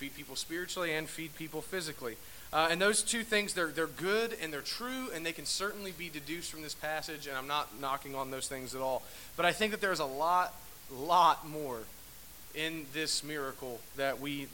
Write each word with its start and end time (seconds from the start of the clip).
feed 0.02 0.16
people 0.16 0.36
spiritually 0.36 0.96
and 0.96 1.08
feed 1.08 1.36
people 1.36 1.62
physically. 1.62 2.18
Uh, 2.52 2.70
and 2.72 2.82
those 2.82 3.04
two 3.04 3.24
things, 3.24 3.54
they're, 3.54 3.68
they're 3.68 3.86
good 3.86 4.36
and 4.42 4.52
they're 4.52 4.62
true, 4.62 5.10
and 5.14 5.24
they 5.24 5.32
can 5.32 5.46
certainly 5.46 5.92
be 5.92 6.10
deduced 6.10 6.50
from 6.50 6.64
this 6.64 6.74
passage, 6.74 7.28
and 7.28 7.38
I'm 7.38 7.48
not 7.48 7.80
knocking 7.80 8.16
on 8.16 8.32
those 8.32 8.48
things 8.48 8.74
at 8.74 8.82
all. 8.82 9.04
But 9.38 9.46
I 9.46 9.52
think 9.52 9.72
that 9.72 9.80
there's 9.80 10.00
a 10.00 10.06
lot, 10.06 10.56
lot 10.92 11.48
more 11.48 11.82
in 12.56 12.88
this 12.94 13.24
miracle 13.24 13.80
that 13.96 14.20
we 14.20 14.48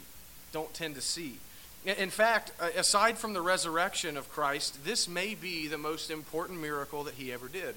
don't 0.52 0.72
tend 0.74 0.96
to 0.96 1.00
see. 1.00 1.38
In 1.86 2.10
fact, 2.10 2.52
aside 2.76 3.16
from 3.16 3.32
the 3.32 3.40
resurrection 3.40 4.18
of 4.18 4.28
Christ, 4.28 4.84
this 4.84 5.08
may 5.08 5.34
be 5.34 5.66
the 5.66 5.78
most 5.78 6.10
important 6.10 6.60
miracle 6.60 7.04
that 7.04 7.14
he 7.14 7.32
ever 7.32 7.48
did. 7.48 7.74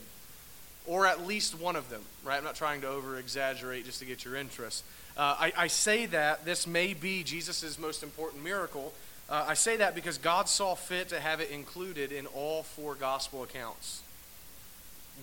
Or 0.85 1.05
at 1.05 1.25
least 1.25 1.57
one 1.57 1.77
of 1.77 1.89
them, 1.89 2.01
right? 2.25 2.37
I'm 2.37 2.43
not 2.43 2.55
trying 2.55 2.81
to 2.81 2.87
over 2.89 3.17
exaggerate 3.17 3.85
just 3.85 3.99
to 3.99 4.05
get 4.05 4.25
your 4.25 4.35
interest. 4.35 4.83
Uh, 5.21 5.35
I, 5.39 5.53
I, 5.55 5.67
say 5.67 6.07
that 6.07 6.45
this 6.45 6.65
may 6.65 6.95
be 6.95 7.21
Jesus' 7.21 7.77
most 7.77 8.01
important 8.01 8.43
miracle. 8.43 8.91
Uh, 9.29 9.45
I 9.49 9.53
say 9.53 9.77
that 9.77 9.93
because 9.93 10.17
God 10.17 10.49
saw 10.49 10.73
fit 10.73 11.09
to 11.09 11.19
have 11.19 11.39
it 11.39 11.51
included 11.51 12.11
in 12.11 12.25
all 12.25 12.63
four 12.63 12.95
gospel 12.95 13.43
accounts. 13.43 14.01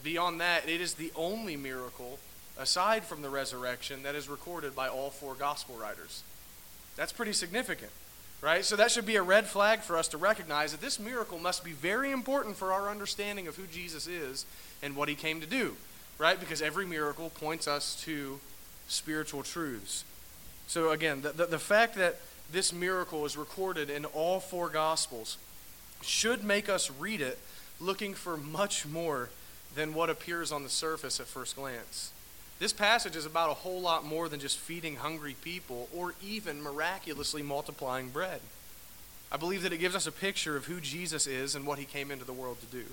Beyond 0.04 0.40
that, 0.40 0.68
it 0.68 0.80
is 0.80 0.94
the 0.94 1.10
only 1.16 1.56
miracle, 1.56 2.20
aside 2.56 3.02
from 3.02 3.22
the 3.22 3.28
resurrection, 3.28 4.04
that 4.04 4.14
is 4.14 4.28
recorded 4.28 4.76
by 4.76 4.86
all 4.86 5.10
four 5.10 5.34
gospel 5.34 5.74
writers. 5.74 6.22
That's 6.94 7.10
pretty 7.10 7.32
significant, 7.32 7.90
right? 8.40 8.64
So 8.64 8.76
that 8.76 8.92
should 8.92 9.04
be 9.04 9.16
a 9.16 9.22
red 9.22 9.46
flag 9.46 9.80
for 9.80 9.98
us 9.98 10.06
to 10.08 10.16
recognize 10.16 10.70
that 10.70 10.80
this 10.80 11.00
miracle 11.00 11.40
must 11.40 11.64
be 11.64 11.72
very 11.72 12.12
important 12.12 12.54
for 12.54 12.72
our 12.72 12.88
understanding 12.88 13.48
of 13.48 13.56
who 13.56 13.66
Jesus 13.66 14.06
is 14.06 14.46
and 14.80 14.94
what 14.94 15.08
he 15.08 15.16
came 15.16 15.40
to 15.40 15.46
do, 15.48 15.74
right? 16.18 16.38
Because 16.38 16.62
every 16.62 16.86
miracle 16.86 17.30
points 17.30 17.66
us 17.66 18.00
to 18.04 18.38
spiritual 18.88 19.42
truths. 19.42 20.04
So, 20.66 20.90
again, 20.90 21.22
the, 21.22 21.30
the, 21.30 21.46
the, 21.46 21.58
fact 21.58 21.94
that 21.96 22.16
this 22.52 22.72
miracle 22.72 23.24
is 23.24 23.36
recorded 23.36 23.88
in 23.88 24.04
all 24.04 24.40
four 24.40 24.68
Gospels 24.68 25.38
should 26.02 26.44
make 26.44 26.68
us 26.68 26.90
read 26.90 27.20
it 27.20 27.38
looking 27.80 28.14
for 28.14 28.36
much 28.36 28.86
more 28.86 29.30
than 29.74 29.94
what 29.94 30.10
appears 30.10 30.50
on 30.50 30.62
the 30.62 30.68
surface 30.68 31.20
at 31.20 31.26
first 31.26 31.56
glance. 31.56 32.12
This 32.58 32.72
passage 32.72 33.14
is 33.14 33.24
about 33.24 33.50
a 33.50 33.54
whole 33.54 33.80
lot 33.80 34.04
more 34.04 34.28
than 34.28 34.40
just 34.40 34.58
feeding 34.58 34.96
hungry 34.96 35.36
people 35.42 35.88
or 35.94 36.14
even 36.24 36.60
miraculously 36.60 37.42
multiplying 37.42 38.08
bread. 38.08 38.40
I 39.30 39.36
believe 39.36 39.62
that 39.62 39.72
it 39.72 39.78
gives 39.78 39.94
us 39.94 40.06
a 40.06 40.12
picture 40.12 40.56
of 40.56 40.64
who 40.64 40.80
Jesus 40.80 41.26
is 41.26 41.54
and 41.54 41.66
what 41.66 41.78
he 41.78 41.84
came 41.84 42.10
into 42.10 42.24
the 42.24 42.32
world 42.32 42.58
to 42.60 42.66
do. 42.66 42.84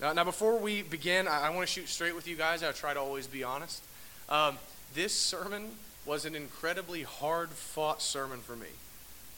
Now, 0.00 0.12
now 0.12 0.24
before 0.24 0.58
we 0.58 0.82
begin, 0.82 1.26
I, 1.26 1.46
I 1.46 1.50
want 1.50 1.66
to 1.66 1.72
shoot 1.72 1.88
straight 1.88 2.14
with 2.14 2.26
you 2.26 2.36
guys. 2.36 2.62
I 2.62 2.72
try 2.72 2.92
to 2.92 3.00
always 3.00 3.26
be 3.26 3.44
honest. 3.44 3.82
Um, 4.28 4.58
this 4.94 5.14
sermon 5.14 5.70
was 6.04 6.24
an 6.24 6.34
incredibly 6.34 7.02
hard 7.02 7.50
fought 7.50 8.02
sermon 8.02 8.40
for 8.40 8.56
me. 8.56 8.68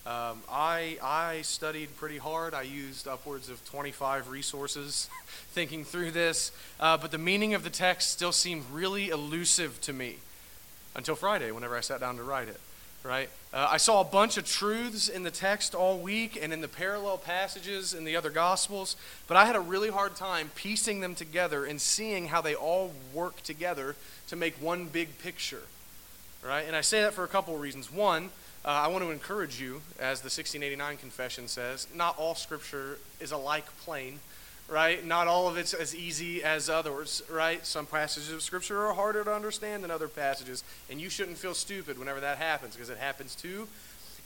Um, 0.06 0.42
I, 0.50 0.98
I 1.02 1.42
studied 1.42 1.96
pretty 1.96 2.18
hard. 2.18 2.52
I 2.52 2.62
used 2.62 3.08
upwards 3.08 3.48
of 3.48 3.64
25 3.64 4.28
resources 4.28 5.08
thinking 5.52 5.84
through 5.84 6.10
this, 6.10 6.52
uh, 6.78 6.98
but 6.98 7.10
the 7.10 7.18
meaning 7.18 7.54
of 7.54 7.64
the 7.64 7.70
text 7.70 8.10
still 8.10 8.32
seemed 8.32 8.64
really 8.70 9.08
elusive 9.08 9.80
to 9.82 9.92
me 9.94 10.16
until 10.94 11.14
Friday, 11.14 11.50
whenever 11.52 11.76
I 11.76 11.80
sat 11.80 12.00
down 12.00 12.16
to 12.16 12.22
write 12.22 12.48
it. 12.48 12.60
Right? 13.04 13.28
Uh, 13.52 13.68
I 13.70 13.76
saw 13.76 14.00
a 14.00 14.04
bunch 14.04 14.38
of 14.38 14.46
truths 14.46 15.08
in 15.08 15.24
the 15.24 15.30
text 15.30 15.74
all 15.74 15.98
week 15.98 16.38
and 16.40 16.54
in 16.54 16.62
the 16.62 16.68
parallel 16.68 17.18
passages 17.18 17.92
in 17.92 18.04
the 18.04 18.16
other 18.16 18.30
Gospels, 18.30 18.96
but 19.28 19.36
I 19.36 19.44
had 19.44 19.56
a 19.56 19.60
really 19.60 19.90
hard 19.90 20.16
time 20.16 20.50
piecing 20.54 21.00
them 21.00 21.14
together 21.14 21.66
and 21.66 21.78
seeing 21.80 22.28
how 22.28 22.40
they 22.40 22.54
all 22.54 22.92
work 23.12 23.42
together 23.42 23.94
to 24.28 24.36
make 24.36 24.54
one 24.54 24.86
big 24.86 25.18
picture. 25.18 25.62
Right? 26.42 26.64
And 26.66 26.74
I 26.74 26.80
say 26.80 27.02
that 27.02 27.12
for 27.12 27.24
a 27.24 27.28
couple 27.28 27.54
of 27.54 27.60
reasons. 27.60 27.92
One, 27.92 28.30
uh, 28.64 28.68
I 28.68 28.86
want 28.88 29.04
to 29.04 29.10
encourage 29.10 29.60
you, 29.60 29.82
as 29.98 30.22
the 30.22 30.26
1689 30.26 30.96
Confession 30.96 31.46
says, 31.46 31.86
not 31.94 32.16
all 32.18 32.34
Scripture 32.34 32.98
is 33.20 33.30
alike 33.32 33.66
plain, 33.84 34.20
right? 34.68 35.04
Not 35.04 35.28
all 35.28 35.48
of 35.48 35.56
it's 35.56 35.74
as 35.74 35.94
easy 35.94 36.42
as 36.42 36.70
others, 36.70 37.22
right? 37.30 37.64
Some 37.66 37.86
passages 37.86 38.32
of 38.32 38.42
Scripture 38.42 38.86
are 38.86 38.94
harder 38.94 39.24
to 39.24 39.32
understand 39.32 39.84
than 39.84 39.90
other 39.90 40.08
passages, 40.08 40.64
and 40.90 41.00
you 41.00 41.10
shouldn't 41.10 41.38
feel 41.38 41.54
stupid 41.54 41.98
whenever 41.98 42.20
that 42.20 42.38
happens, 42.38 42.74
because 42.74 42.90
it 42.90 42.98
happens 42.98 43.34
to 43.36 43.68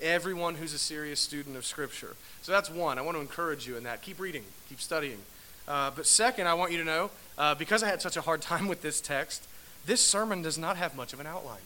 everyone 0.01 0.55
who's 0.55 0.73
a 0.73 0.79
serious 0.79 1.21
student 1.21 1.57
of 1.57 1.67
Scripture. 1.67 2.15
So 2.43 2.53
that's 2.53 2.71
one. 2.71 2.99
I 2.99 3.03
want 3.03 3.17
to 3.17 3.21
encourage 3.21 3.67
you 3.67 3.77
in 3.77 3.83
that. 3.85 4.03
Keep 4.03 4.21
reading, 4.21 4.45
keep 4.69 4.81
studying. 4.81 5.19
Uh, 5.67 5.91
but 5.95 6.07
second, 6.07 6.47
I 6.47 6.55
want 6.55 6.73
you 6.73 6.79
to 6.79 6.85
know, 6.85 7.11
uh, 7.37 7.55
because 7.55 7.83
I 7.83 7.89
had 7.89 8.01
such 8.01 8.17
a 8.17 8.21
hard 8.21 8.41
time 8.43 8.69
with 8.69 8.83
this 8.83 9.01
text, 9.01 9.47
this 9.87 10.01
sermon 10.01 10.43
does 10.43 10.59
not 10.59 10.77
have 10.77 10.95
much 10.95 11.13
of 11.13 11.21
an 11.21 11.27
outline, 11.27 11.61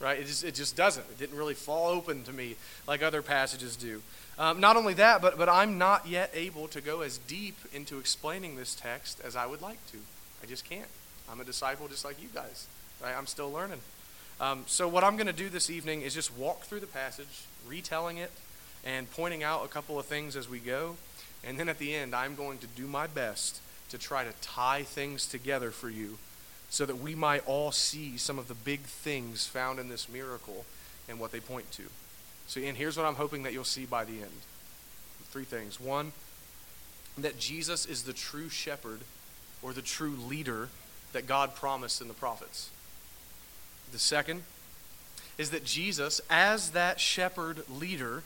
right? 0.00 0.18
It 0.18 0.26
just, 0.26 0.44
it 0.44 0.54
just 0.54 0.76
doesn't. 0.76 1.04
It 1.10 1.18
didn't 1.18 1.36
really 1.36 1.54
fall 1.54 1.88
open 1.88 2.24
to 2.24 2.32
me 2.32 2.56
like 2.86 3.02
other 3.02 3.22
passages 3.22 3.76
do. 3.76 4.02
Um, 4.38 4.60
not 4.60 4.76
only 4.76 4.94
that, 4.94 5.20
but, 5.20 5.36
but 5.36 5.48
I'm 5.48 5.78
not 5.78 6.06
yet 6.06 6.30
able 6.34 6.68
to 6.68 6.80
go 6.80 7.02
as 7.02 7.18
deep 7.18 7.56
into 7.72 7.98
explaining 7.98 8.56
this 8.56 8.74
text 8.74 9.20
as 9.22 9.36
I 9.36 9.46
would 9.46 9.60
like 9.60 9.84
to. 9.92 9.98
I 10.42 10.46
just 10.46 10.64
can't. 10.68 10.88
I'm 11.30 11.40
a 11.40 11.44
disciple 11.44 11.88
just 11.88 12.04
like 12.04 12.20
you 12.20 12.28
guys, 12.34 12.66
right? 13.02 13.14
I'm 13.16 13.26
still 13.26 13.50
learning. 13.50 13.80
Um, 14.40 14.64
so, 14.66 14.88
what 14.88 15.04
I'm 15.04 15.16
going 15.16 15.26
to 15.26 15.32
do 15.32 15.48
this 15.48 15.70
evening 15.70 16.02
is 16.02 16.14
just 16.14 16.36
walk 16.36 16.62
through 16.62 16.80
the 16.80 16.86
passage, 16.86 17.44
retelling 17.68 18.16
it, 18.16 18.32
and 18.84 19.10
pointing 19.10 19.42
out 19.42 19.64
a 19.64 19.68
couple 19.68 19.98
of 19.98 20.06
things 20.06 20.34
as 20.34 20.48
we 20.48 20.58
go. 20.58 20.96
And 21.44 21.58
then 21.58 21.68
at 21.68 21.78
the 21.78 21.94
end, 21.94 22.14
I'm 22.14 22.34
going 22.34 22.58
to 22.58 22.66
do 22.66 22.86
my 22.86 23.06
best 23.06 23.60
to 23.90 23.98
try 23.98 24.24
to 24.24 24.32
tie 24.40 24.82
things 24.82 25.26
together 25.26 25.70
for 25.70 25.90
you 25.90 26.18
so 26.70 26.86
that 26.86 26.96
we 26.96 27.14
might 27.14 27.46
all 27.46 27.70
see 27.70 28.16
some 28.16 28.38
of 28.38 28.48
the 28.48 28.54
big 28.54 28.80
things 28.80 29.46
found 29.46 29.78
in 29.78 29.88
this 29.88 30.08
miracle 30.08 30.64
and 31.08 31.20
what 31.20 31.30
they 31.30 31.40
point 31.40 31.70
to. 31.72 31.84
So, 32.46 32.60
and 32.60 32.76
here's 32.76 32.96
what 32.96 33.06
I'm 33.06 33.14
hoping 33.14 33.44
that 33.44 33.52
you'll 33.52 33.64
see 33.64 33.86
by 33.86 34.04
the 34.04 34.12
end 34.12 34.40
three 35.30 35.44
things. 35.44 35.80
One, 35.80 36.12
that 37.16 37.38
Jesus 37.38 37.86
is 37.86 38.02
the 38.02 38.12
true 38.12 38.50
shepherd 38.50 39.00
or 39.62 39.72
the 39.72 39.80
true 39.80 40.14
leader 40.28 40.68
that 41.14 41.26
God 41.26 41.54
promised 41.54 42.02
in 42.02 42.08
the 42.08 42.14
prophets. 42.14 42.70
The 43.92 43.98
second 43.98 44.42
is 45.38 45.50
that 45.50 45.64
Jesus, 45.64 46.20
as 46.28 46.70
that 46.70 47.00
shepherd 47.00 47.62
leader, 47.70 48.24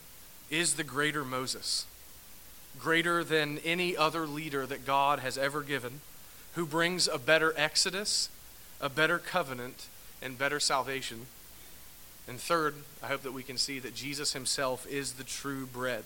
is 0.50 0.74
the 0.74 0.82
greater 0.82 1.24
Moses, 1.24 1.86
greater 2.80 3.22
than 3.22 3.58
any 3.58 3.96
other 3.96 4.26
leader 4.26 4.66
that 4.66 4.84
God 4.84 5.20
has 5.20 5.38
ever 5.38 5.62
given, 5.62 6.00
who 6.54 6.66
brings 6.66 7.06
a 7.06 7.18
better 7.18 7.54
exodus 7.56 8.30
a 8.80 8.88
better 8.88 9.18
covenant 9.18 9.88
and 10.20 10.38
better 10.38 10.60
salvation. 10.60 11.26
And 12.28 12.40
third, 12.40 12.74
I 13.02 13.06
hope 13.06 13.22
that 13.22 13.32
we 13.32 13.42
can 13.42 13.56
see 13.56 13.78
that 13.78 13.94
Jesus 13.94 14.32
himself 14.32 14.86
is 14.86 15.12
the 15.12 15.24
true 15.24 15.66
bread, 15.66 16.04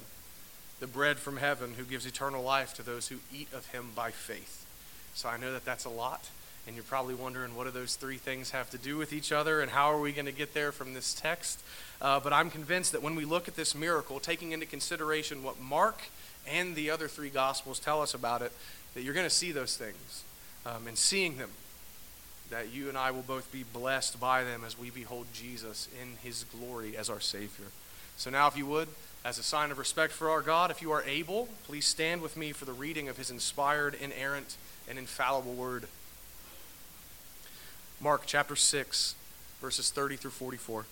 the 0.78 0.86
bread 0.86 1.18
from 1.18 1.38
heaven 1.38 1.74
who 1.76 1.84
gives 1.84 2.04
eternal 2.06 2.42
life 2.42 2.74
to 2.74 2.82
those 2.82 3.08
who 3.08 3.16
eat 3.34 3.48
of 3.54 3.66
him 3.68 3.90
by 3.94 4.10
faith. 4.10 4.66
So 5.14 5.28
I 5.28 5.38
know 5.38 5.52
that 5.52 5.64
that's 5.64 5.84
a 5.84 5.90
lot. 5.90 6.28
And 6.66 6.76
you're 6.76 6.84
probably 6.84 7.14
wondering 7.14 7.56
what 7.56 7.64
do 7.64 7.70
those 7.70 7.96
three 7.96 8.18
things 8.18 8.50
have 8.50 8.70
to 8.70 8.78
do 8.78 8.98
with 8.98 9.14
each 9.14 9.32
other 9.32 9.62
and 9.62 9.70
how 9.70 9.90
are 9.90 9.98
we 9.98 10.12
going 10.12 10.26
to 10.26 10.32
get 10.32 10.52
there 10.52 10.72
from 10.72 10.92
this 10.92 11.14
text? 11.14 11.60
Uh, 12.02 12.20
but 12.20 12.34
I'm 12.34 12.50
convinced 12.50 12.92
that 12.92 13.02
when 13.02 13.16
we 13.16 13.24
look 13.24 13.48
at 13.48 13.56
this 13.56 13.74
miracle, 13.74 14.20
taking 14.20 14.52
into 14.52 14.66
consideration 14.66 15.42
what 15.42 15.58
Mark 15.58 16.02
and 16.46 16.76
the 16.76 16.90
other 16.90 17.08
three 17.08 17.30
Gospels 17.30 17.78
tell 17.78 18.02
us 18.02 18.12
about 18.12 18.42
it, 18.42 18.52
that 18.94 19.02
you're 19.02 19.14
going 19.14 19.26
to 19.26 19.34
see 19.34 19.52
those 19.52 19.76
things. 19.76 20.24
Um, 20.66 20.86
and 20.86 20.98
seeing 20.98 21.38
them, 21.38 21.50
that 22.50 22.72
you 22.72 22.88
and 22.88 22.98
I 22.98 23.10
will 23.10 23.22
both 23.22 23.50
be 23.52 23.62
blessed 23.62 24.20
by 24.20 24.44
them 24.44 24.62
as 24.66 24.78
we 24.78 24.90
behold 24.90 25.26
Jesus 25.32 25.88
in 26.00 26.16
his 26.22 26.44
glory 26.44 26.96
as 26.96 27.08
our 27.08 27.20
Savior. 27.20 27.66
So 28.16 28.28
now, 28.30 28.48
if 28.48 28.56
you 28.56 28.66
would, 28.66 28.88
as 29.24 29.38
a 29.38 29.42
sign 29.42 29.70
of 29.70 29.78
respect 29.78 30.12
for 30.12 30.30
our 30.30 30.42
God, 30.42 30.70
if 30.70 30.82
you 30.82 30.92
are 30.92 31.02
able, 31.04 31.48
please 31.66 31.86
stand 31.86 32.22
with 32.22 32.36
me 32.36 32.52
for 32.52 32.64
the 32.64 32.72
reading 32.72 33.08
of 33.08 33.16
his 33.16 33.30
inspired, 33.30 33.94
inerrant, 33.94 34.56
and 34.88 34.98
infallible 34.98 35.54
word. 35.54 35.86
Mark 38.00 38.22
chapter 38.26 38.56
6, 38.56 39.14
verses 39.60 39.90
30 39.90 40.16
through 40.16 40.30
44. 40.30 40.86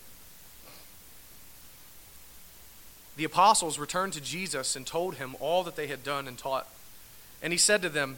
The 3.17 3.23
apostles 3.25 3.77
returned 3.77 4.13
to 4.13 4.21
Jesus 4.21 4.75
and 4.75 4.87
told 4.87 5.15
him 5.15 5.35
all 5.39 5.63
that 5.63 5.75
they 5.75 5.87
had 5.87 6.03
done 6.03 6.27
and 6.27 6.37
taught. 6.37 6.67
And 7.41 7.51
he 7.51 7.57
said 7.57 7.81
to 7.81 7.89
them, 7.89 8.17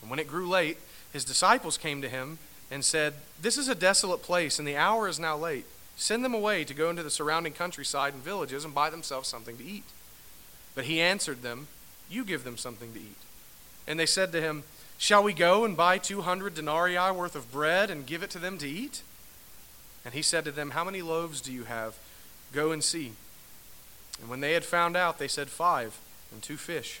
And 0.00 0.10
when 0.10 0.18
it 0.18 0.28
grew 0.28 0.48
late, 0.48 0.78
his 1.12 1.24
disciples 1.24 1.76
came 1.76 2.02
to 2.02 2.08
him 2.08 2.38
and 2.70 2.84
said, 2.84 3.14
This 3.40 3.58
is 3.58 3.68
a 3.68 3.74
desolate 3.74 4.22
place, 4.22 4.58
and 4.58 4.66
the 4.66 4.76
hour 4.76 5.08
is 5.08 5.18
now 5.18 5.36
late. 5.36 5.66
Send 5.96 6.24
them 6.24 6.34
away 6.34 6.64
to 6.64 6.74
go 6.74 6.88
into 6.88 7.02
the 7.02 7.10
surrounding 7.10 7.52
countryside 7.52 8.14
and 8.14 8.22
villages 8.22 8.64
and 8.64 8.74
buy 8.74 8.88
themselves 8.88 9.28
something 9.28 9.56
to 9.58 9.64
eat. 9.64 9.84
But 10.74 10.84
he 10.84 11.00
answered 11.00 11.42
them, 11.42 11.68
You 12.08 12.24
give 12.24 12.44
them 12.44 12.56
something 12.56 12.92
to 12.94 13.00
eat. 13.00 13.18
And 13.86 13.98
they 13.98 14.06
said 14.06 14.32
to 14.32 14.40
him, 14.40 14.62
Shall 14.98 15.22
we 15.22 15.32
go 15.32 15.64
and 15.64 15.76
buy 15.76 15.98
200 15.98 16.54
denarii 16.54 17.12
worth 17.12 17.34
of 17.34 17.50
bread 17.52 17.90
and 17.90 18.06
give 18.06 18.22
it 18.22 18.30
to 18.30 18.38
them 18.38 18.56
to 18.58 18.68
eat? 18.68 19.02
And 20.04 20.14
he 20.14 20.22
said 20.22 20.44
to 20.44 20.50
them, 20.50 20.70
How 20.70 20.84
many 20.84 21.02
loaves 21.02 21.40
do 21.40 21.52
you 21.52 21.64
have? 21.64 21.96
Go 22.52 22.72
and 22.72 22.82
see. 22.82 23.12
And 24.20 24.30
when 24.30 24.40
they 24.40 24.52
had 24.52 24.64
found 24.64 24.96
out, 24.96 25.18
they 25.18 25.28
said, 25.28 25.48
Five, 25.48 25.98
and 26.32 26.42
two 26.42 26.56
fish. 26.56 27.00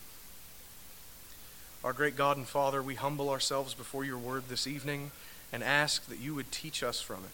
Our 1.83 1.93
great 1.93 2.15
God 2.15 2.37
and 2.37 2.47
Father, 2.47 2.81
we 2.81 2.95
humble 2.95 3.29
ourselves 3.29 3.73
before 3.73 4.03
your 4.03 4.17
word 4.17 4.43
this 4.49 4.67
evening 4.67 5.11
and 5.51 5.63
ask 5.63 6.05
that 6.07 6.19
you 6.19 6.35
would 6.35 6.51
teach 6.51 6.83
us 6.83 7.01
from 7.01 7.17
it. 7.17 7.31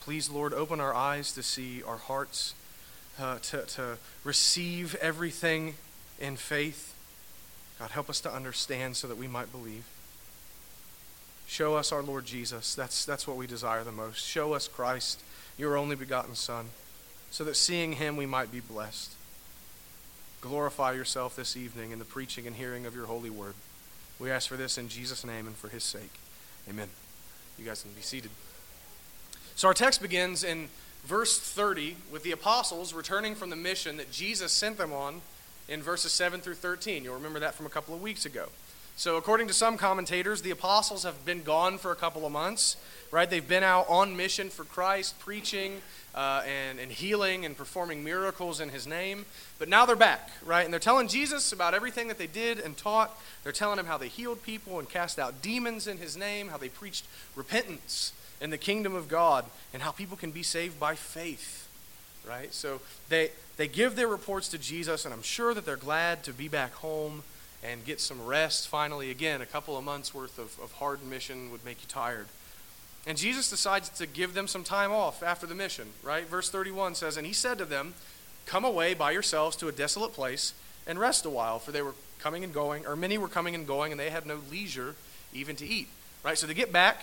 Please, 0.00 0.28
Lord, 0.28 0.52
open 0.52 0.80
our 0.80 0.94
eyes 0.94 1.32
to 1.32 1.42
see, 1.42 1.82
our 1.82 1.96
hearts 1.96 2.54
uh, 3.18 3.38
to, 3.38 3.62
to 3.62 3.98
receive 4.24 4.94
everything 4.96 5.74
in 6.20 6.36
faith 6.36 6.94
God, 7.78 7.90
help 7.90 8.08
us 8.08 8.20
to 8.20 8.32
understand 8.32 8.96
so 8.96 9.08
that 9.08 9.16
we 9.16 9.26
might 9.26 9.50
believe. 9.50 9.84
Show 11.46 11.74
us 11.74 11.92
our 11.92 12.02
Lord 12.02 12.24
Jesus. 12.24 12.74
That's, 12.74 13.04
that's 13.04 13.26
what 13.26 13.36
we 13.36 13.46
desire 13.46 13.84
the 13.84 13.92
most. 13.92 14.24
Show 14.24 14.54
us 14.54 14.68
Christ, 14.68 15.20
your 15.58 15.76
only 15.76 15.96
begotten 15.96 16.34
Son, 16.34 16.66
so 17.30 17.44
that 17.44 17.56
seeing 17.56 17.94
him 17.94 18.16
we 18.16 18.26
might 18.26 18.52
be 18.52 18.60
blessed. 18.60 19.12
Glorify 20.44 20.92
yourself 20.92 21.36
this 21.36 21.56
evening 21.56 21.90
in 21.90 21.98
the 21.98 22.04
preaching 22.04 22.46
and 22.46 22.54
hearing 22.54 22.84
of 22.84 22.94
your 22.94 23.06
holy 23.06 23.30
word. 23.30 23.54
We 24.20 24.30
ask 24.30 24.46
for 24.46 24.58
this 24.58 24.76
in 24.76 24.88
Jesus' 24.88 25.24
name 25.24 25.46
and 25.46 25.56
for 25.56 25.68
his 25.68 25.82
sake. 25.82 26.12
Amen. 26.68 26.90
You 27.58 27.64
guys 27.64 27.80
can 27.80 27.92
be 27.92 28.02
seated. 28.02 28.30
So 29.56 29.68
our 29.68 29.72
text 29.72 30.02
begins 30.02 30.44
in 30.44 30.68
verse 31.06 31.40
30 31.40 31.96
with 32.12 32.24
the 32.24 32.32
apostles 32.32 32.92
returning 32.92 33.34
from 33.34 33.48
the 33.48 33.56
mission 33.56 33.96
that 33.96 34.12
Jesus 34.12 34.52
sent 34.52 34.76
them 34.76 34.92
on 34.92 35.22
in 35.66 35.80
verses 35.80 36.12
7 36.12 36.42
through 36.42 36.56
13. 36.56 37.04
You'll 37.04 37.14
remember 37.14 37.40
that 37.40 37.54
from 37.54 37.64
a 37.64 37.70
couple 37.70 37.94
of 37.94 38.02
weeks 38.02 38.26
ago. 38.26 38.48
So, 38.96 39.16
according 39.16 39.48
to 39.48 39.54
some 39.54 39.78
commentators, 39.78 40.42
the 40.42 40.50
apostles 40.50 41.04
have 41.04 41.24
been 41.24 41.42
gone 41.42 41.78
for 41.78 41.90
a 41.90 41.96
couple 41.96 42.26
of 42.26 42.32
months, 42.32 42.76
right? 43.10 43.28
They've 43.28 43.48
been 43.48 43.64
out 43.64 43.86
on 43.88 44.14
mission 44.14 44.50
for 44.50 44.64
Christ, 44.64 45.18
preaching 45.18 45.80
uh, 46.14 46.42
and, 46.46 46.78
and 46.78 46.92
healing 46.92 47.44
and 47.44 47.56
performing 47.56 48.04
miracles 48.04 48.60
in 48.60 48.68
his 48.68 48.86
name. 48.86 49.26
But 49.58 49.68
now 49.68 49.84
they're 49.86 49.96
back, 49.96 50.30
right? 50.44 50.64
And 50.64 50.72
they're 50.72 50.80
telling 50.80 51.08
Jesus 51.08 51.52
about 51.52 51.74
everything 51.74 52.08
that 52.08 52.18
they 52.18 52.26
did 52.26 52.58
and 52.58 52.76
taught. 52.76 53.18
They're 53.42 53.52
telling 53.52 53.78
him 53.78 53.86
how 53.86 53.98
they 53.98 54.08
healed 54.08 54.42
people 54.42 54.78
and 54.78 54.88
cast 54.88 55.18
out 55.18 55.42
demons 55.42 55.86
in 55.86 55.98
his 55.98 56.16
name, 56.16 56.48
how 56.48 56.56
they 56.56 56.68
preached 56.68 57.06
repentance 57.34 58.12
in 58.40 58.50
the 58.50 58.58
kingdom 58.58 58.94
of 58.94 59.08
God, 59.08 59.44
and 59.72 59.82
how 59.82 59.90
people 59.90 60.16
can 60.16 60.30
be 60.30 60.42
saved 60.42 60.78
by 60.78 60.94
faith, 60.94 61.68
right? 62.28 62.52
So, 62.52 62.80
they 63.08 63.30
they 63.56 63.68
give 63.68 63.94
their 63.94 64.08
reports 64.08 64.48
to 64.48 64.58
Jesus, 64.58 65.04
and 65.04 65.14
I'm 65.14 65.22
sure 65.22 65.54
that 65.54 65.64
they're 65.64 65.76
glad 65.76 66.24
to 66.24 66.32
be 66.32 66.48
back 66.48 66.74
home 66.74 67.22
and 67.62 67.84
get 67.84 68.00
some 68.00 68.24
rest 68.24 68.68
finally. 68.68 69.10
Again, 69.10 69.40
a 69.40 69.46
couple 69.46 69.78
of 69.78 69.84
months 69.84 70.12
worth 70.12 70.38
of, 70.38 70.58
of 70.60 70.72
hard 70.72 71.02
mission 71.04 71.50
would 71.52 71.64
make 71.64 71.80
you 71.80 71.88
tired. 71.88 72.26
And 73.06 73.18
Jesus 73.18 73.50
decides 73.50 73.90
to 73.90 74.06
give 74.06 74.34
them 74.34 74.48
some 74.48 74.64
time 74.64 74.90
off 74.90 75.22
after 75.22 75.46
the 75.46 75.54
mission, 75.54 75.88
right? 76.02 76.26
Verse 76.26 76.48
31 76.48 76.94
says, 76.94 77.16
And 77.16 77.26
he 77.26 77.32
said 77.32 77.58
to 77.58 77.64
them, 77.64 77.94
Come 78.46 78.64
away 78.64 78.94
by 78.94 79.12
yourselves 79.12 79.56
to 79.56 79.68
a 79.68 79.72
desolate 79.72 80.12
place 80.12 80.54
and 80.86 80.98
rest 80.98 81.24
a 81.24 81.30
while, 81.30 81.58
for 81.58 81.72
they 81.72 81.82
were 81.82 81.94
coming 82.18 82.44
and 82.44 82.52
going, 82.52 82.86
or 82.86 82.96
many 82.96 83.18
were 83.18 83.28
coming 83.28 83.54
and 83.54 83.66
going, 83.66 83.92
and 83.92 84.00
they 84.00 84.10
had 84.10 84.26
no 84.26 84.40
leisure 84.50 84.94
even 85.32 85.56
to 85.56 85.66
eat, 85.66 85.88
right? 86.22 86.38
So 86.38 86.46
they 86.46 86.54
get 86.54 86.72
back, 86.72 87.02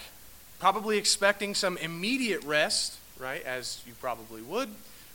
probably 0.59 0.97
expecting 0.97 1.53
some 1.53 1.77
immediate 1.77 2.43
rest, 2.43 2.97
right? 3.19 3.43
As 3.43 3.81
you 3.85 3.93
probably 3.99 4.41
would. 4.41 4.69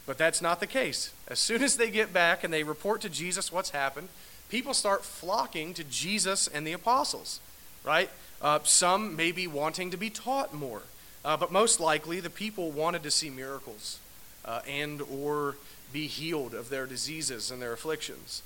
But 0.07 0.19
that's 0.19 0.41
not 0.41 0.61
the 0.61 0.67
case. 0.69 1.13
As 1.27 1.41
soon 1.41 1.63
as 1.63 1.77
they 1.77 1.91
get 1.91 2.13
back 2.13 2.45
and 2.45 2.53
they 2.53 2.63
report 2.63 3.01
to 3.01 3.09
Jesus 3.09 3.51
what's 3.51 3.71
happened, 3.71 4.09
people 4.49 4.73
start 4.73 5.05
flocking 5.05 5.75
to 5.75 5.85
Jesus 5.85 6.47
and 6.47 6.65
the 6.65 6.73
apostles, 6.73 7.41
right? 7.85 8.09
Uh, 8.41 8.59
some 8.65 9.17
may 9.17 9.33
be 9.33 9.47
wanting 9.47 9.91
to 9.91 9.97
be 9.97 10.11
taught 10.11 10.53
more, 10.53 10.83
uh, 11.25 11.37
but 11.37 11.51
most 11.51 11.81
likely 11.81 12.21
the 12.21 12.31
people 12.31 12.71
wanted 12.71 13.03
to 13.03 13.11
see 13.11 13.31
miracles 13.31 13.99
uh, 14.45 14.61
and 14.69 15.03
or 15.03 15.57
be 15.93 16.07
healed 16.07 16.55
of 16.55 16.69
their 16.69 16.87
diseases 16.87 17.51
and 17.51 17.61
their 17.61 17.73
afflictions. 17.73 18.43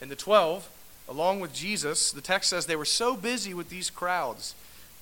And 0.00 0.10
the 0.10 0.16
12, 0.16 0.68
along 1.08 1.40
with 1.40 1.52
Jesus, 1.52 2.12
the 2.12 2.20
text 2.20 2.50
says 2.50 2.66
they 2.66 2.76
were 2.76 2.84
so 2.84 3.16
busy 3.16 3.54
with 3.54 3.68
these 3.68 3.90
crowds 3.90 4.54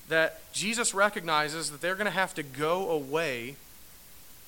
that 0.09 0.41
Jesus 0.51 0.93
recognizes 0.93 1.71
that 1.71 1.81
they're 1.81 1.95
going 1.95 2.05
to 2.05 2.11
have 2.11 2.33
to 2.35 2.43
go 2.43 2.89
away 2.89 3.55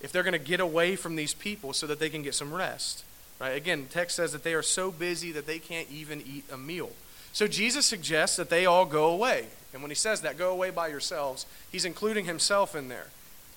if 0.02 0.12
they're 0.12 0.24
going 0.24 0.34
to 0.34 0.40
get 0.40 0.60
away 0.60 0.96
from 0.96 1.16
these 1.16 1.34
people 1.34 1.72
so 1.74 1.88
that 1.88 2.00
they 2.00 2.10
can 2.10 2.22
get 2.22 2.36
some 2.36 2.54
rest. 2.54 3.06
Right? 3.40 3.56
Again, 3.56 3.84
the 3.84 3.90
text 3.90 4.18
says 4.18 4.32
that 4.34 4.44
they 4.44 4.54
are 4.54 4.62
so 4.62 4.92
busy 4.92 5.32
that 5.32 5.48
they 5.48 5.60
can't 5.60 5.90
even 5.90 6.22
eat 6.22 6.44
a 6.52 6.58
meal. 6.58 6.92
So 7.34 7.48
Jesus 7.48 7.86
suggests 7.86 8.38
that 8.38 8.50
they 8.50 8.66
all 8.66 8.86
go 8.86 9.10
away. 9.10 9.48
And 9.74 9.82
when 9.82 9.90
he 9.92 9.96
says 9.96 10.22
that, 10.22 10.38
go 10.38 10.52
away 10.52 10.70
by 10.70 10.88
yourselves, 10.88 11.46
he's 11.72 11.84
including 11.84 12.26
himself 12.26 12.76
in 12.76 12.88
there. 12.88 13.08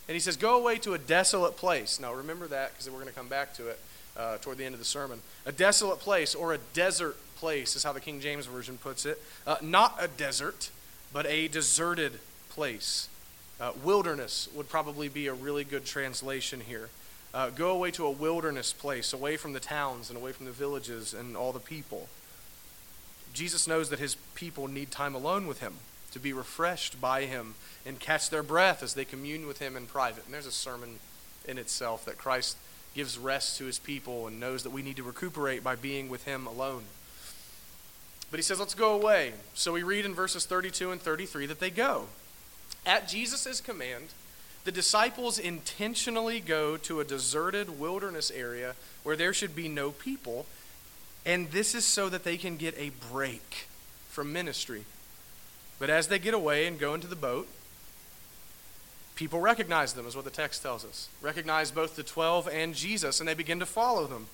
And 0.09 0.15
he 0.15 0.21
says, 0.21 0.37
go 0.37 0.57
away 0.57 0.79
to 0.79 0.95
a 0.95 0.99
desolate 0.99 1.57
place. 1.57 2.01
Now 2.01 2.15
remember 2.15 2.47
that 2.49 2.73
because 2.73 2.89
we're 2.89 3.01
going 3.01 3.09
to 3.09 3.13
come 3.13 3.29
back 3.29 3.55
to 3.55 3.69
it 3.69 3.79
uh, 4.17 4.39
toward 4.39 4.57
the 4.57 4.65
end 4.65 4.75
of 4.75 4.79
the 4.79 4.87
sermon. 4.87 5.21
A 5.45 5.53
desolate 5.53 5.99
place 5.99 6.35
or 6.35 6.55
a 6.55 6.59
desert 6.73 7.17
place 7.37 7.77
is 7.77 7.83
how 7.83 7.93
the 7.93 8.01
King 8.01 8.21
James 8.21 8.47
Version 8.47 8.79
puts 8.79 9.05
it. 9.05 9.21
Uh, 9.47 9.57
not 9.61 9.97
a 10.01 10.09
desert, 10.09 10.71
but 11.13 11.27
a 11.27 11.49
deserted 11.49 12.21
place. 12.49 13.09
Uh, 13.61 13.73
wilderness 13.85 14.49
would 14.55 14.69
probably 14.69 15.09
be 15.09 15.27
a 15.27 15.35
really 15.35 15.65
good 15.65 15.85
translation 15.85 16.61
here. 16.61 16.89
Uh, 17.35 17.51
go 17.51 17.71
away 17.71 17.91
to 17.91 18.07
a 18.07 18.11
wilderness 18.11 18.73
place, 18.73 19.13
away 19.13 19.37
from 19.37 19.53
the 19.53 19.61
towns 19.61 20.09
and 20.09 20.17
away 20.17 20.33
from 20.33 20.47
the 20.47 20.53
villages 20.53 21.13
and 21.13 21.37
all 21.37 21.53
the 21.53 21.61
people. 21.61 22.09
Jesus 23.37 23.69
knows 23.69 23.91
that 23.91 23.99
his 23.99 24.17
people 24.35 24.67
need 24.67 24.91
time 24.91 25.15
alone 25.15 25.47
with 25.47 25.61
him 25.61 25.75
to 26.13 26.19
be 26.19 26.33
refreshed 26.33 27.01
by 27.01 27.27
him 27.27 27.55
and 27.85 28.01
catch 28.01 28.31
their 28.31 28.43
breath 28.43 28.83
as 28.83 28.95
they 28.95 29.05
commune 29.05 29.47
with 29.47 29.59
him 29.59 29.77
in 29.77 29.87
private. 29.87 30.25
And 30.25 30.33
there's 30.33 30.47
a 30.47 30.53
sermon 30.53 30.99
in 31.47 31.59
itself 31.59 32.05
that 32.07 32.19
Christ 32.19 32.57
gives 32.95 33.19
rest 33.19 33.59
to 33.59 33.67
his 33.67 33.79
people 33.79 34.27
and 34.27 34.41
knows 34.41 34.63
that 34.63 34.71
we 34.71 34.83
need 34.83 34.97
to 34.97 35.03
recuperate 35.03 35.63
by 35.63 35.77
being 35.77 36.09
with 36.09 36.25
him 36.25 36.47
alone. 36.47 36.85
But 38.31 38.39
he 38.39 38.43
says, 38.43 38.59
let's 38.59 38.75
go 38.75 38.95
away. 38.95 39.35
So 39.55 39.73
we 39.73 39.83
read 39.83 40.07
in 40.07 40.15
verses 40.15 40.47
32 40.47 40.91
and 40.91 41.01
33 41.01 41.47
that 41.47 41.61
they 41.61 41.71
go. 41.71 42.07
At 42.85 43.07
Jesus' 43.07 43.61
command, 43.61 44.07
the 44.65 44.73
disciples 44.73 45.39
intentionally 45.39 46.41
go 46.41 46.77
to 46.79 47.01
a 47.01 47.05
deserted 47.05 47.79
wilderness 47.79 48.31
area 48.31 48.75
where 49.05 49.15
there 49.15 49.33
should 49.33 49.55
be 49.55 49.69
no 49.69 49.91
people, 49.91 50.47
and 51.27 51.51
this 51.51 51.75
is 51.75 51.85
so 51.85 52.09
that 52.09 52.23
they 52.23 52.37
can 52.37 52.57
get 52.57 52.79
a 52.79 52.93
break 53.11 53.67
from 54.09 54.33
ministry. 54.33 54.85
But 55.81 55.91
as 55.91 56.07
they 56.07 56.21
get 56.21 56.33
away 56.33 56.67
and 56.67 56.79
go 56.79 56.95
into 56.95 57.09
the 57.09 57.17
boat, 57.17 57.49
people 59.17 59.41
recognize 59.41 59.93
them, 59.93 60.07
is 60.07 60.15
what 60.15 60.25
the 60.25 60.31
text 60.31 60.63
tells 60.63 60.85
us. 60.85 61.09
Recognize 61.21 61.73
both 61.73 61.97
the 61.97 62.05
12 62.05 62.49
and 62.51 62.75
Jesus, 62.75 63.19
and 63.19 63.29
they 63.29 63.35
begin 63.35 63.59
to 63.59 63.67
follow 63.67 64.07
them. 64.07 64.29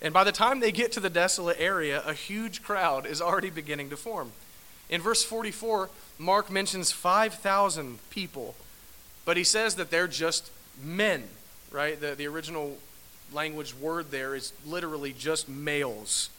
And 0.00 0.14
by 0.14 0.24
the 0.24 0.32
time 0.32 0.58
they 0.58 0.72
get 0.72 0.90
to 0.92 1.00
the 1.00 1.10
desolate 1.10 1.58
area, 1.60 2.02
a 2.04 2.14
huge 2.14 2.62
crowd 2.62 3.06
is 3.06 3.20
already 3.20 3.50
beginning 3.50 3.90
to 3.90 3.96
form. 3.96 4.32
In 4.88 5.00
verse 5.00 5.22
44, 5.22 5.90
Mark 6.18 6.50
mentions 6.50 6.90
5,000 6.90 7.98
people, 8.10 8.54
but 9.24 9.36
he 9.36 9.44
says 9.44 9.74
that 9.74 9.90
they're 9.90 10.08
just 10.08 10.50
men, 10.82 11.24
right? 11.70 12.00
The, 12.00 12.14
the 12.14 12.26
original 12.26 12.78
language 13.32 13.74
word 13.74 14.10
there 14.10 14.34
is 14.34 14.52
literally 14.66 15.12
just 15.12 15.48
males, 15.48 16.30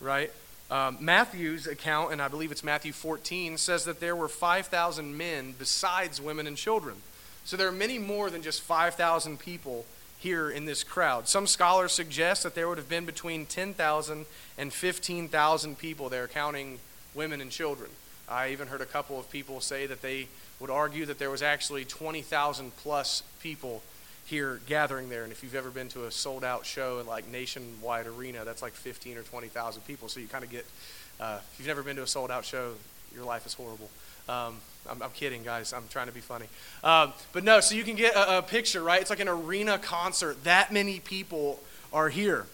right? 0.00 0.30
Um, 0.70 0.98
Matthew's 1.00 1.66
account, 1.66 2.12
and 2.12 2.22
I 2.22 2.28
believe 2.28 2.50
it's 2.50 2.64
Matthew 2.64 2.92
14, 2.92 3.58
says 3.58 3.84
that 3.84 4.00
there 4.00 4.16
were 4.16 4.28
5,000 4.28 5.16
men 5.16 5.54
besides 5.58 6.20
women 6.20 6.46
and 6.46 6.56
children. 6.56 6.96
So 7.44 7.56
there 7.56 7.68
are 7.68 7.72
many 7.72 7.98
more 7.98 8.30
than 8.30 8.42
just 8.42 8.62
5,000 8.62 9.38
people 9.38 9.84
here 10.18 10.50
in 10.50 10.64
this 10.64 10.82
crowd. 10.82 11.28
Some 11.28 11.46
scholars 11.46 11.92
suggest 11.92 12.42
that 12.44 12.54
there 12.54 12.66
would 12.66 12.78
have 12.78 12.88
been 12.88 13.04
between 13.04 13.44
10,000 13.44 14.24
and 14.56 14.72
15,000 14.72 15.78
people 15.78 16.08
there, 16.08 16.26
counting 16.26 16.78
women 17.14 17.42
and 17.42 17.50
children. 17.50 17.90
I 18.26 18.50
even 18.50 18.68
heard 18.68 18.80
a 18.80 18.86
couple 18.86 19.20
of 19.20 19.30
people 19.30 19.60
say 19.60 19.86
that 19.86 20.00
they 20.00 20.28
would 20.60 20.70
argue 20.70 21.04
that 21.06 21.18
there 21.18 21.30
was 21.30 21.42
actually 21.42 21.84
20,000 21.84 22.74
plus 22.78 23.22
people 23.42 23.82
here 24.34 24.60
gathering 24.66 25.08
there. 25.08 25.22
And 25.22 25.30
if 25.30 25.44
you've 25.44 25.54
ever 25.54 25.70
been 25.70 25.88
to 25.90 26.06
a 26.06 26.10
sold 26.10 26.42
out 26.42 26.66
show 26.66 26.98
in 26.98 27.06
like 27.06 27.30
nationwide 27.30 28.08
arena, 28.08 28.44
that's 28.44 28.62
like 28.62 28.72
15 28.72 29.16
or 29.16 29.22
20,000 29.22 29.82
people. 29.86 30.08
So 30.08 30.18
you 30.18 30.26
kind 30.26 30.42
of 30.42 30.50
get, 30.50 30.66
uh, 31.20 31.38
if 31.52 31.58
you've 31.58 31.68
never 31.68 31.84
been 31.84 31.94
to 31.96 32.02
a 32.02 32.06
sold 32.06 32.32
out 32.32 32.44
show, 32.44 32.72
your 33.14 33.24
life 33.24 33.46
is 33.46 33.54
horrible. 33.54 33.88
Um, 34.28 34.56
I'm, 34.90 35.00
I'm, 35.02 35.10
kidding, 35.12 35.44
guys. 35.44 35.72
I'm 35.72 35.84
trying 35.88 36.08
to 36.08 36.12
be 36.12 36.20
funny. 36.20 36.46
Um, 36.82 37.12
but 37.32 37.44
no, 37.44 37.60
so 37.60 37.76
you 37.76 37.84
can 37.84 37.94
get 37.94 38.16
a, 38.16 38.38
a 38.38 38.42
picture, 38.42 38.82
right? 38.82 39.00
It's 39.00 39.10
like 39.10 39.20
an 39.20 39.28
arena 39.28 39.78
concert. 39.78 40.42
That 40.42 40.72
many 40.72 40.98
people 40.98 41.60
are 41.92 42.08
here, 42.08 42.46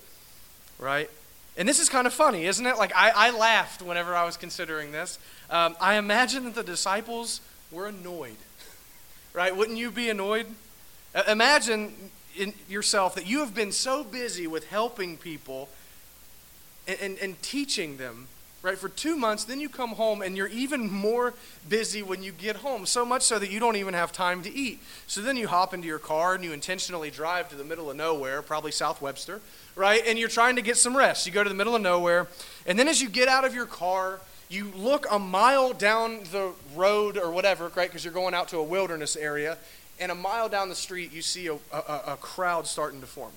right? 0.78 1.08
And 1.56 1.66
this 1.66 1.80
is 1.80 1.88
kind 1.88 2.06
of 2.06 2.12
funny, 2.12 2.44
isn't 2.44 2.66
it? 2.66 2.76
Like, 2.76 2.92
I, 2.94 3.10
I 3.14 3.30
laughed 3.30 3.80
whenever 3.80 4.14
I 4.14 4.24
was 4.24 4.36
considering 4.36 4.92
this. 4.92 5.18
Um, 5.48 5.76
I 5.80 5.94
imagine 5.94 6.44
that 6.44 6.54
the 6.54 6.62
disciples 6.62 7.40
were 7.72 7.86
annoyed, 7.86 8.36
right? 9.32 9.56
Wouldn't 9.56 9.78
you 9.78 9.90
be 9.90 10.10
annoyed? 10.10 10.46
Imagine 11.28 11.92
in 12.36 12.52
yourself 12.68 13.14
that 13.16 13.26
you 13.26 13.40
have 13.40 13.54
been 13.54 13.72
so 13.72 14.04
busy 14.04 14.46
with 14.46 14.68
helping 14.68 15.16
people 15.16 15.68
and, 16.86 16.98
and, 17.00 17.18
and 17.18 17.42
teaching 17.42 17.96
them 17.96 18.28
right, 18.62 18.78
for 18.78 18.88
two 18.88 19.16
months. 19.16 19.44
Then 19.44 19.60
you 19.60 19.68
come 19.68 19.90
home 19.90 20.22
and 20.22 20.36
you're 20.36 20.48
even 20.48 20.90
more 20.90 21.34
busy 21.68 22.02
when 22.02 22.22
you 22.22 22.32
get 22.32 22.56
home, 22.56 22.86
so 22.86 23.04
much 23.04 23.22
so 23.22 23.38
that 23.38 23.50
you 23.50 23.60
don't 23.60 23.76
even 23.76 23.94
have 23.94 24.12
time 24.12 24.42
to 24.42 24.54
eat. 24.54 24.80
So 25.06 25.20
then 25.20 25.36
you 25.36 25.48
hop 25.48 25.74
into 25.74 25.86
your 25.86 25.98
car 25.98 26.34
and 26.34 26.44
you 26.44 26.52
intentionally 26.52 27.10
drive 27.10 27.48
to 27.50 27.56
the 27.56 27.64
middle 27.64 27.90
of 27.90 27.96
nowhere, 27.96 28.42
probably 28.42 28.72
South 28.72 29.00
Webster, 29.00 29.40
right, 29.74 30.02
and 30.06 30.18
you're 30.18 30.28
trying 30.28 30.56
to 30.56 30.62
get 30.62 30.76
some 30.76 30.96
rest. 30.96 31.26
You 31.26 31.32
go 31.32 31.42
to 31.42 31.48
the 31.48 31.54
middle 31.54 31.74
of 31.74 31.82
nowhere, 31.82 32.26
and 32.66 32.78
then 32.78 32.88
as 32.88 33.00
you 33.00 33.08
get 33.08 33.28
out 33.28 33.44
of 33.44 33.54
your 33.54 33.66
car, 33.66 34.20
you 34.48 34.72
look 34.74 35.06
a 35.10 35.18
mile 35.18 35.72
down 35.72 36.20
the 36.32 36.50
road 36.74 37.16
or 37.16 37.30
whatever, 37.30 37.70
right, 37.76 37.88
because 37.88 38.04
you're 38.04 38.12
going 38.12 38.34
out 38.34 38.48
to 38.48 38.58
a 38.58 38.62
wilderness 38.62 39.16
area, 39.16 39.56
and 40.00 40.10
a 40.10 40.14
mile 40.14 40.48
down 40.48 40.68
the 40.68 40.74
street, 40.74 41.12
you 41.12 41.22
see 41.22 41.46
a, 41.46 41.54
a, 41.72 42.02
a 42.08 42.16
crowd 42.20 42.66
starting 42.66 43.00
to 43.00 43.06
form. 43.06 43.32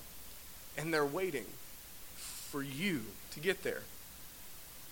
And 0.76 0.92
they're 0.92 1.04
waiting 1.04 1.46
for 2.16 2.62
you 2.62 3.02
to 3.32 3.40
get 3.40 3.62
there 3.62 3.82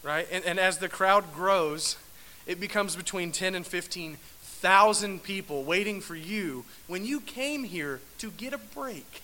right? 0.02 0.26
And, 0.30 0.44
and 0.44 0.58
as 0.58 0.78
the 0.78 0.88
crowd 0.88 1.32
grows, 1.34 1.96
it 2.46 2.60
becomes 2.60 2.96
between 2.96 3.32
10 3.32 3.54
and 3.54 3.66
15,000 3.66 5.22
people 5.22 5.64
waiting 5.64 6.00
for 6.00 6.16
you 6.16 6.64
when 6.86 7.04
you 7.04 7.20
came 7.20 7.64
here 7.64 8.00
to 8.18 8.30
get 8.32 8.52
a 8.52 8.58
break. 8.58 9.22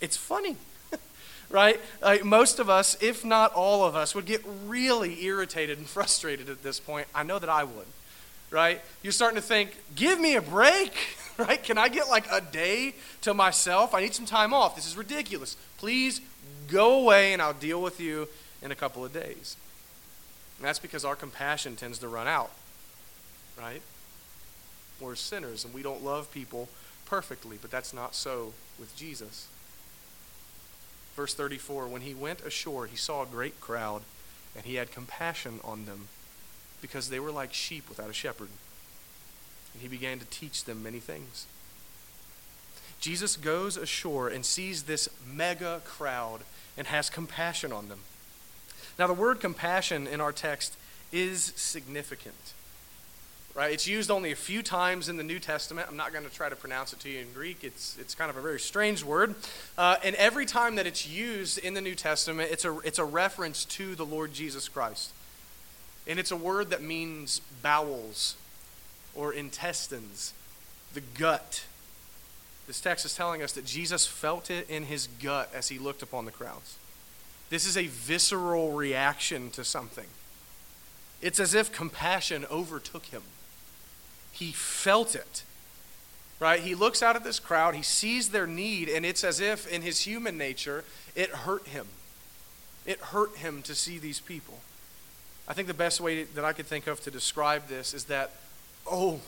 It's 0.00 0.16
funny, 0.16 0.56
right? 1.50 1.80
Like 2.02 2.24
most 2.24 2.58
of 2.58 2.68
us, 2.68 2.96
if 3.00 3.24
not 3.24 3.52
all 3.54 3.84
of 3.84 3.96
us, 3.96 4.14
would 4.14 4.26
get 4.26 4.44
really 4.66 5.24
irritated 5.24 5.78
and 5.78 5.86
frustrated 5.86 6.48
at 6.48 6.62
this 6.62 6.78
point. 6.78 7.06
I 7.14 7.22
know 7.22 7.38
that 7.38 7.48
I 7.48 7.64
would, 7.64 7.86
right? 8.50 8.82
You're 9.02 9.12
starting 9.12 9.36
to 9.36 9.46
think, 9.46 9.76
give 9.94 10.20
me 10.20 10.36
a 10.36 10.42
break, 10.42 10.92
right? 11.48 11.62
Can 11.62 11.78
I 11.78 11.88
get 11.88 12.08
like 12.08 12.26
a 12.30 12.40
day 12.40 12.94
to 13.22 13.34
myself? 13.34 13.94
I 13.94 14.00
need 14.00 14.14
some 14.14 14.26
time 14.26 14.54
off. 14.54 14.76
This 14.76 14.86
is 14.86 14.96
ridiculous. 14.96 15.56
Please 15.78 16.20
go 16.68 17.00
away 17.00 17.32
and 17.32 17.42
I'll 17.42 17.52
deal 17.52 17.80
with 17.80 18.00
you 18.00 18.28
in 18.62 18.70
a 18.70 18.74
couple 18.74 19.04
of 19.04 19.12
days. 19.12 19.56
And 20.58 20.66
that's 20.66 20.78
because 20.78 21.04
our 21.04 21.16
compassion 21.16 21.76
tends 21.76 21.98
to 21.98 22.08
run 22.08 22.26
out, 22.26 22.50
right? 23.58 23.82
We're 25.00 25.14
sinners 25.14 25.64
and 25.64 25.74
we 25.74 25.82
don't 25.82 26.02
love 26.02 26.32
people 26.32 26.68
perfectly, 27.04 27.58
but 27.60 27.70
that's 27.70 27.92
not 27.92 28.14
so 28.14 28.54
with 28.78 28.96
Jesus. 28.96 29.48
Verse 31.14 31.34
34 31.34 31.88
When 31.88 32.02
he 32.02 32.14
went 32.14 32.42
ashore, 32.42 32.86
he 32.86 32.96
saw 32.96 33.22
a 33.22 33.26
great 33.26 33.60
crowd, 33.60 34.02
and 34.54 34.64
he 34.64 34.76
had 34.76 34.90
compassion 34.90 35.60
on 35.64 35.84
them 35.86 36.08
because 36.80 37.08
they 37.08 37.20
were 37.20 37.30
like 37.30 37.52
sheep 37.52 37.88
without 37.88 38.10
a 38.10 38.14
shepherd. 38.14 38.48
And 39.76 39.82
he 39.82 39.88
began 39.88 40.18
to 40.18 40.24
teach 40.26 40.64
them 40.64 40.82
many 40.82 41.00
things. 41.00 41.44
Jesus 42.98 43.36
goes 43.36 43.76
ashore 43.76 44.28
and 44.28 44.42
sees 44.42 44.84
this 44.84 45.06
mega 45.30 45.82
crowd 45.84 46.40
and 46.78 46.86
has 46.86 47.10
compassion 47.10 47.72
on 47.72 47.90
them. 47.90 47.98
Now, 48.98 49.06
the 49.06 49.12
word 49.12 49.38
compassion 49.38 50.06
in 50.06 50.22
our 50.22 50.32
text 50.32 50.78
is 51.12 51.52
significant. 51.56 52.54
Right? 53.54 53.70
It's 53.70 53.86
used 53.86 54.10
only 54.10 54.32
a 54.32 54.36
few 54.36 54.62
times 54.62 55.10
in 55.10 55.18
the 55.18 55.22
New 55.22 55.38
Testament. 55.38 55.88
I'm 55.90 55.96
not 55.98 56.10
going 56.10 56.24
to 56.24 56.34
try 56.34 56.48
to 56.48 56.56
pronounce 56.56 56.94
it 56.94 57.00
to 57.00 57.10
you 57.10 57.18
in 57.18 57.32
Greek. 57.34 57.58
It's, 57.62 57.98
it's 58.00 58.14
kind 58.14 58.30
of 58.30 58.38
a 58.38 58.40
very 58.40 58.58
strange 58.58 59.04
word. 59.04 59.34
Uh, 59.76 59.96
and 60.02 60.16
every 60.16 60.46
time 60.46 60.76
that 60.76 60.86
it's 60.86 61.06
used 61.06 61.58
in 61.58 61.74
the 61.74 61.82
New 61.82 61.94
Testament, 61.94 62.48
it's 62.50 62.64
a, 62.64 62.78
it's 62.78 62.98
a 62.98 63.04
reference 63.04 63.66
to 63.66 63.94
the 63.94 64.06
Lord 64.06 64.32
Jesus 64.32 64.70
Christ. 64.70 65.10
And 66.06 66.18
it's 66.18 66.30
a 66.30 66.36
word 66.36 66.70
that 66.70 66.80
means 66.80 67.42
bowels 67.60 68.36
or 69.16 69.32
intestines, 69.32 70.34
the 70.94 71.00
gut. 71.00 71.64
This 72.66 72.80
text 72.80 73.04
is 73.04 73.14
telling 73.14 73.42
us 73.42 73.52
that 73.52 73.64
Jesus 73.64 74.06
felt 74.06 74.50
it 74.50 74.68
in 74.68 74.84
his 74.84 75.06
gut 75.22 75.50
as 75.54 75.68
he 75.68 75.78
looked 75.78 76.02
upon 76.02 76.24
the 76.24 76.30
crowds. 76.30 76.76
This 77.48 77.66
is 77.66 77.76
a 77.76 77.86
visceral 77.86 78.72
reaction 78.72 79.50
to 79.52 79.64
something. 79.64 80.06
It's 81.22 81.40
as 81.40 81.54
if 81.54 81.72
compassion 81.72 82.44
overtook 82.50 83.06
him. 83.06 83.22
He 84.32 84.52
felt 84.52 85.14
it. 85.14 85.44
Right? 86.38 86.60
He 86.60 86.74
looks 86.74 87.02
out 87.02 87.16
at 87.16 87.24
this 87.24 87.38
crowd, 87.40 87.74
he 87.74 87.82
sees 87.82 88.28
their 88.28 88.46
need, 88.46 88.90
and 88.90 89.06
it's 89.06 89.24
as 89.24 89.40
if 89.40 89.66
in 89.66 89.80
his 89.80 90.00
human 90.00 90.36
nature, 90.36 90.84
it 91.14 91.30
hurt 91.30 91.68
him. 91.68 91.86
It 92.84 93.00
hurt 93.00 93.38
him 93.38 93.62
to 93.62 93.74
see 93.74 93.98
these 93.98 94.20
people. 94.20 94.60
I 95.48 95.54
think 95.54 95.66
the 95.66 95.74
best 95.74 95.98
way 96.00 96.24
that 96.24 96.44
I 96.44 96.52
could 96.52 96.66
think 96.66 96.88
of 96.88 97.00
to 97.04 97.10
describe 97.10 97.68
this 97.68 97.94
is 97.94 98.04
that, 98.04 98.32
oh, 98.90 99.20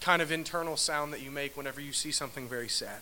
kind 0.00 0.22
of 0.22 0.32
internal 0.32 0.76
sound 0.76 1.12
that 1.12 1.22
you 1.22 1.30
make 1.30 1.56
whenever 1.56 1.80
you 1.80 1.92
see 1.92 2.10
something 2.10 2.48
very 2.48 2.68
sad. 2.68 3.00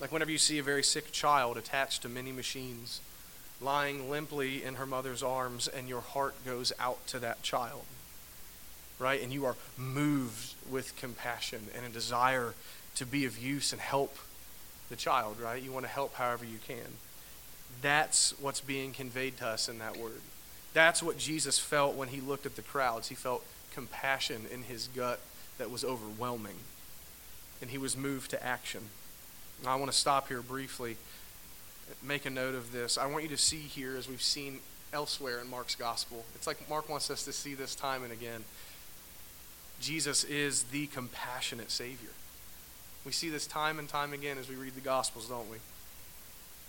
Like 0.00 0.12
whenever 0.12 0.30
you 0.30 0.38
see 0.38 0.58
a 0.58 0.62
very 0.62 0.82
sick 0.82 1.12
child 1.12 1.56
attached 1.56 2.02
to 2.02 2.08
many 2.08 2.32
machines, 2.32 3.00
lying 3.60 4.10
limply 4.10 4.62
in 4.62 4.74
her 4.74 4.86
mother's 4.86 5.22
arms, 5.22 5.68
and 5.68 5.88
your 5.88 6.00
heart 6.00 6.34
goes 6.44 6.72
out 6.78 7.06
to 7.08 7.18
that 7.20 7.42
child, 7.42 7.84
right? 8.98 9.22
And 9.22 9.32
you 9.32 9.44
are 9.44 9.56
moved 9.76 10.54
with 10.70 10.96
compassion 10.96 11.68
and 11.74 11.86
a 11.86 11.88
desire 11.88 12.54
to 12.96 13.06
be 13.06 13.24
of 13.24 13.38
use 13.38 13.72
and 13.72 13.80
help 13.80 14.16
the 14.88 14.96
child, 14.96 15.40
right? 15.40 15.62
You 15.62 15.72
want 15.72 15.86
to 15.86 15.90
help 15.92 16.14
however 16.14 16.44
you 16.44 16.58
can. 16.66 16.98
That's 17.82 18.38
what's 18.40 18.60
being 18.60 18.92
conveyed 18.92 19.38
to 19.38 19.46
us 19.46 19.68
in 19.68 19.78
that 19.78 19.96
word. 19.96 20.20
That's 20.74 21.02
what 21.02 21.16
Jesus 21.16 21.58
felt 21.58 21.96
when 21.96 22.08
he 22.08 22.20
looked 22.20 22.46
at 22.46 22.56
the 22.56 22.62
crowds. 22.62 23.08
He 23.08 23.14
felt 23.14 23.44
compassion 23.72 24.46
in 24.52 24.64
his 24.64 24.88
gut 24.88 25.20
that 25.56 25.70
was 25.70 25.84
overwhelming, 25.84 26.56
and 27.62 27.70
he 27.70 27.78
was 27.78 27.96
moved 27.96 28.30
to 28.32 28.44
action. 28.44 28.82
I 29.66 29.76
want 29.76 29.90
to 29.90 29.96
stop 29.96 30.28
here 30.28 30.42
briefly 30.42 30.96
make 32.02 32.26
a 32.26 32.30
note 32.30 32.54
of 32.54 32.72
this. 32.72 32.98
I 32.98 33.06
want 33.06 33.24
you 33.24 33.30
to 33.30 33.36
see 33.36 33.58
here, 33.58 33.96
as 33.96 34.08
we've 34.08 34.22
seen 34.22 34.60
elsewhere 34.92 35.40
in 35.40 35.50
Mark's 35.50 35.74
gospel, 35.74 36.24
it's 36.34 36.46
like 36.46 36.68
Mark 36.68 36.88
wants 36.88 37.10
us 37.10 37.24
to 37.24 37.32
see 37.32 37.54
this 37.54 37.74
time 37.74 38.02
and 38.02 38.12
again. 38.12 38.44
Jesus 39.80 40.24
is 40.24 40.64
the 40.64 40.86
compassionate 40.88 41.70
Savior. 41.70 42.10
We 43.04 43.12
see 43.12 43.28
this 43.28 43.46
time 43.46 43.78
and 43.78 43.88
time 43.88 44.12
again 44.12 44.38
as 44.38 44.48
we 44.48 44.54
read 44.54 44.74
the 44.74 44.80
Gospels, 44.80 45.28
don't 45.28 45.50
we? 45.50 45.58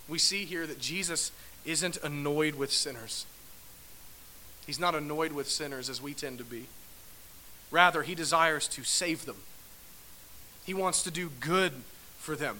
We 0.08 0.18
see 0.18 0.44
here 0.44 0.66
that 0.66 0.80
Jesus 0.80 1.32
isn't 1.64 1.96
annoyed 2.02 2.56
with 2.56 2.72
sinners. 2.72 3.26
He's 4.66 4.80
not 4.80 4.94
annoyed 4.94 5.32
with 5.32 5.48
sinners 5.48 5.88
as 5.88 6.02
we 6.02 6.12
tend 6.12 6.38
to 6.38 6.44
be. 6.44 6.66
Rather, 7.70 8.02
he 8.02 8.14
desires 8.14 8.68
to 8.68 8.84
save 8.84 9.24
them. 9.24 9.36
He 10.64 10.74
wants 10.74 11.02
to 11.04 11.10
do 11.10 11.30
good 11.40 11.72
for 12.18 12.34
them. 12.34 12.58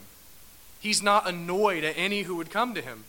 He's 0.80 1.02
not 1.02 1.28
annoyed 1.28 1.82
at 1.82 1.98
any 1.98 2.22
who 2.22 2.36
would 2.36 2.50
come 2.50 2.74
to 2.74 2.80
him. 2.80 3.04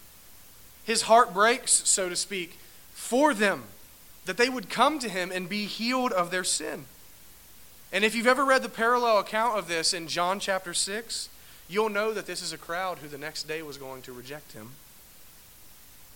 His 0.84 1.04
heart 1.04 1.34
breaks, 1.34 1.72
so 1.72 2.10
to 2.10 2.16
speak, 2.16 2.58
for 2.92 3.34
them, 3.34 3.66
that 4.26 4.38
they 4.38 4.50
would 4.50 4.70
come 4.70 5.00
to 5.00 5.10
him 5.10 5.32
and 5.32 5.48
be 5.48 5.66
healed 5.66 6.12
of 6.12 6.32
their 6.32 6.44
sin. 6.44 6.86
And 7.92 8.04
if 8.04 8.16
you've 8.16 8.28
ever 8.28 8.44
read 8.44 8.64
the 8.64 8.70
parallel 8.70 9.20
account 9.20 9.58
of 9.58 9.68
this 9.68 9.94
in 9.94 10.08
John 10.08 10.40
chapter 10.40 10.74
6, 10.74 11.30
you'll 11.70 11.90
know 11.90 12.14
that 12.14 12.26
this 12.26 12.42
is 12.42 12.52
a 12.52 12.58
crowd 12.58 13.00
who 13.00 13.08
the 13.08 13.18
next 13.18 13.44
day 13.44 13.62
was 13.62 13.78
going 13.78 14.02
to 14.04 14.12
reject 14.12 14.54
him. 14.54 14.72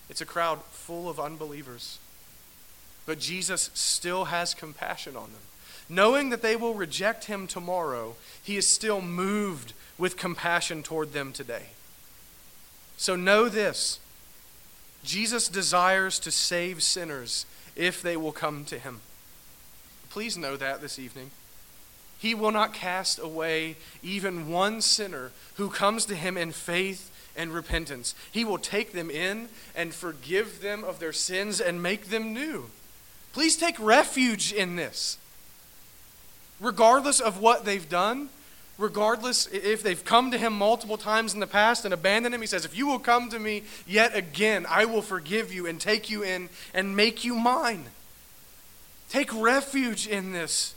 It's 0.09 0.21
a 0.21 0.25
crowd 0.25 0.61
full 0.71 1.09
of 1.09 1.19
unbelievers. 1.19 1.99
But 3.05 3.19
Jesus 3.19 3.69
still 3.73 4.25
has 4.25 4.53
compassion 4.53 5.15
on 5.15 5.31
them. 5.31 5.41
Knowing 5.89 6.29
that 6.29 6.41
they 6.41 6.55
will 6.55 6.73
reject 6.73 7.25
him 7.25 7.47
tomorrow, 7.47 8.15
he 8.41 8.55
is 8.55 8.67
still 8.67 9.01
moved 9.01 9.73
with 9.97 10.17
compassion 10.17 10.83
toward 10.83 11.11
them 11.13 11.33
today. 11.33 11.67
So 12.97 13.15
know 13.15 13.49
this 13.49 13.99
Jesus 15.03 15.47
desires 15.47 16.19
to 16.19 16.31
save 16.31 16.83
sinners 16.83 17.45
if 17.75 18.01
they 18.01 18.15
will 18.15 18.31
come 18.31 18.63
to 18.65 18.77
him. 18.77 19.01
Please 20.09 20.37
know 20.37 20.55
that 20.57 20.81
this 20.81 20.99
evening. 20.99 21.31
He 22.19 22.35
will 22.35 22.51
not 22.51 22.73
cast 22.73 23.17
away 23.17 23.77
even 24.03 24.49
one 24.49 24.81
sinner 24.81 25.31
who 25.55 25.69
comes 25.69 26.05
to 26.05 26.15
him 26.15 26.37
in 26.37 26.51
faith 26.51 27.09
and 27.35 27.51
repentance. 27.51 28.13
He 28.31 28.45
will 28.45 28.59
take 28.59 28.91
them 28.91 29.09
in 29.09 29.49
and 29.75 29.93
forgive 29.93 30.61
them 30.61 30.83
of 30.83 30.99
their 30.99 31.13
sins 31.13 31.59
and 31.59 31.81
make 31.81 32.09
them 32.09 32.33
new. 32.33 32.69
Please 33.33 33.55
take 33.55 33.79
refuge 33.79 34.51
in 34.51 34.75
this. 34.75 35.17
Regardless 36.59 37.19
of 37.19 37.39
what 37.39 37.65
they've 37.65 37.89
done, 37.89 38.29
regardless 38.77 39.47
if 39.47 39.81
they've 39.81 40.03
come 40.03 40.31
to 40.31 40.37
him 40.37 40.53
multiple 40.53 40.97
times 40.97 41.33
in 41.33 41.39
the 41.39 41.47
past 41.47 41.85
and 41.85 41.93
abandoned 41.93 42.35
him, 42.35 42.41
he 42.41 42.47
says, 42.47 42.65
If 42.65 42.77
you 42.77 42.87
will 42.87 42.99
come 42.99 43.29
to 43.29 43.39
me 43.39 43.63
yet 43.87 44.15
again, 44.15 44.65
I 44.67 44.85
will 44.85 45.01
forgive 45.01 45.53
you 45.53 45.65
and 45.65 45.79
take 45.79 46.09
you 46.09 46.23
in 46.23 46.49
and 46.73 46.95
make 46.95 47.23
you 47.23 47.35
mine. 47.35 47.85
Take 49.09 49.33
refuge 49.33 50.07
in 50.07 50.31
this. 50.33 50.75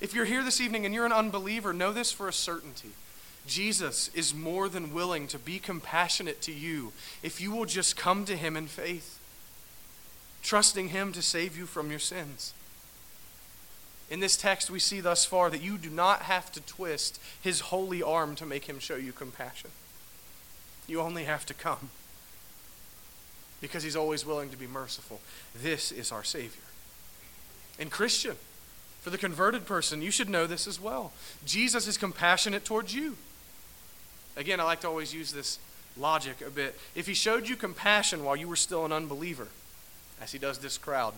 If 0.00 0.14
you're 0.14 0.26
here 0.26 0.44
this 0.44 0.60
evening 0.60 0.84
and 0.84 0.94
you're 0.94 1.06
an 1.06 1.12
unbeliever, 1.12 1.72
know 1.72 1.92
this 1.92 2.12
for 2.12 2.28
a 2.28 2.32
certainty. 2.32 2.90
Jesus 3.46 4.10
is 4.14 4.34
more 4.34 4.68
than 4.68 4.92
willing 4.92 5.26
to 5.28 5.38
be 5.38 5.58
compassionate 5.58 6.42
to 6.42 6.52
you 6.52 6.92
if 7.22 7.40
you 7.40 7.52
will 7.52 7.64
just 7.64 7.96
come 7.96 8.24
to 8.24 8.36
him 8.36 8.56
in 8.56 8.66
faith, 8.66 9.15
trusting 10.46 10.90
him 10.90 11.12
to 11.12 11.20
save 11.20 11.58
you 11.58 11.66
from 11.66 11.90
your 11.90 11.98
sins. 11.98 12.54
In 14.08 14.20
this 14.20 14.36
text, 14.36 14.70
we 14.70 14.78
see 14.78 15.00
thus 15.00 15.24
far 15.24 15.50
that 15.50 15.60
you 15.60 15.76
do 15.76 15.90
not 15.90 16.22
have 16.22 16.52
to 16.52 16.60
twist 16.60 17.20
his 17.40 17.58
holy 17.60 18.00
arm 18.00 18.36
to 18.36 18.46
make 18.46 18.66
him 18.66 18.78
show 18.78 18.94
you 18.94 19.12
compassion. 19.12 19.70
You 20.86 21.00
only 21.00 21.24
have 21.24 21.44
to 21.46 21.54
come 21.54 21.90
because 23.60 23.82
he's 23.82 23.96
always 23.96 24.24
willing 24.24 24.50
to 24.50 24.56
be 24.56 24.68
merciful. 24.68 25.20
This 25.52 25.90
is 25.90 26.12
our 26.12 26.22
Savior. 26.22 26.62
And, 27.80 27.90
Christian, 27.90 28.36
for 29.00 29.10
the 29.10 29.18
converted 29.18 29.66
person, 29.66 30.00
you 30.00 30.12
should 30.12 30.30
know 30.30 30.46
this 30.46 30.68
as 30.68 30.80
well. 30.80 31.12
Jesus 31.44 31.88
is 31.88 31.98
compassionate 31.98 32.64
towards 32.64 32.94
you. 32.94 33.16
Again, 34.36 34.60
I 34.60 34.64
like 34.64 34.82
to 34.82 34.88
always 34.88 35.12
use 35.12 35.32
this 35.32 35.58
logic 35.96 36.40
a 36.46 36.50
bit. 36.50 36.78
If 36.94 37.08
he 37.08 37.14
showed 37.14 37.48
you 37.48 37.56
compassion 37.56 38.22
while 38.22 38.36
you 38.36 38.46
were 38.46 38.54
still 38.54 38.84
an 38.84 38.92
unbeliever, 38.92 39.48
as 40.20 40.32
he 40.32 40.38
does 40.38 40.58
this 40.58 40.78
crowd, 40.78 41.14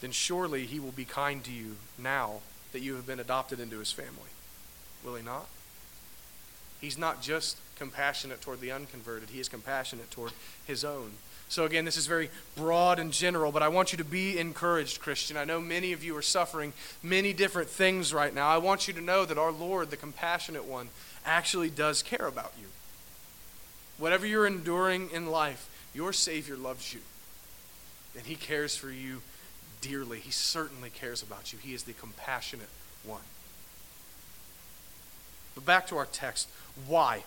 then 0.00 0.12
surely 0.12 0.66
he 0.66 0.80
will 0.80 0.92
be 0.92 1.04
kind 1.04 1.44
to 1.44 1.52
you 1.52 1.76
now 1.98 2.40
that 2.72 2.80
you 2.80 2.94
have 2.94 3.06
been 3.06 3.20
adopted 3.20 3.60
into 3.60 3.78
his 3.78 3.92
family. 3.92 4.30
Will 5.04 5.14
he 5.14 5.22
not? 5.22 5.46
He's 6.80 6.96
not 6.96 7.20
just 7.20 7.58
compassionate 7.76 8.40
toward 8.40 8.60
the 8.60 8.72
unconverted, 8.72 9.30
he 9.30 9.40
is 9.40 9.48
compassionate 9.48 10.10
toward 10.10 10.32
his 10.66 10.84
own. 10.84 11.12
So, 11.48 11.64
again, 11.64 11.84
this 11.84 11.96
is 11.96 12.06
very 12.06 12.30
broad 12.54 13.00
and 13.00 13.12
general, 13.12 13.50
but 13.50 13.62
I 13.62 13.66
want 13.66 13.90
you 13.90 13.98
to 13.98 14.04
be 14.04 14.38
encouraged, 14.38 15.00
Christian. 15.00 15.36
I 15.36 15.44
know 15.44 15.60
many 15.60 15.92
of 15.92 16.04
you 16.04 16.16
are 16.16 16.22
suffering 16.22 16.72
many 17.02 17.32
different 17.32 17.68
things 17.68 18.14
right 18.14 18.32
now. 18.32 18.48
I 18.48 18.58
want 18.58 18.86
you 18.86 18.94
to 18.94 19.00
know 19.00 19.24
that 19.24 19.36
our 19.36 19.50
Lord, 19.50 19.90
the 19.90 19.96
compassionate 19.96 20.64
one, 20.64 20.90
actually 21.26 21.68
does 21.68 22.04
care 22.04 22.28
about 22.28 22.52
you. 22.60 22.68
Whatever 23.98 24.26
you're 24.26 24.46
enduring 24.46 25.10
in 25.10 25.26
life, 25.26 25.68
your 25.92 26.12
Savior 26.12 26.56
loves 26.56 26.94
you, 26.94 27.00
and 28.16 28.26
He 28.26 28.34
cares 28.34 28.76
for 28.76 28.90
you 28.90 29.22
dearly. 29.80 30.18
He 30.18 30.30
certainly 30.30 30.90
cares 30.90 31.22
about 31.22 31.52
you. 31.52 31.58
He 31.60 31.74
is 31.74 31.84
the 31.84 31.92
compassionate 31.92 32.68
one. 33.04 33.22
But 35.54 35.64
back 35.64 35.86
to 35.88 35.96
our 35.96 36.06
text. 36.06 36.48
Why? 36.86 37.24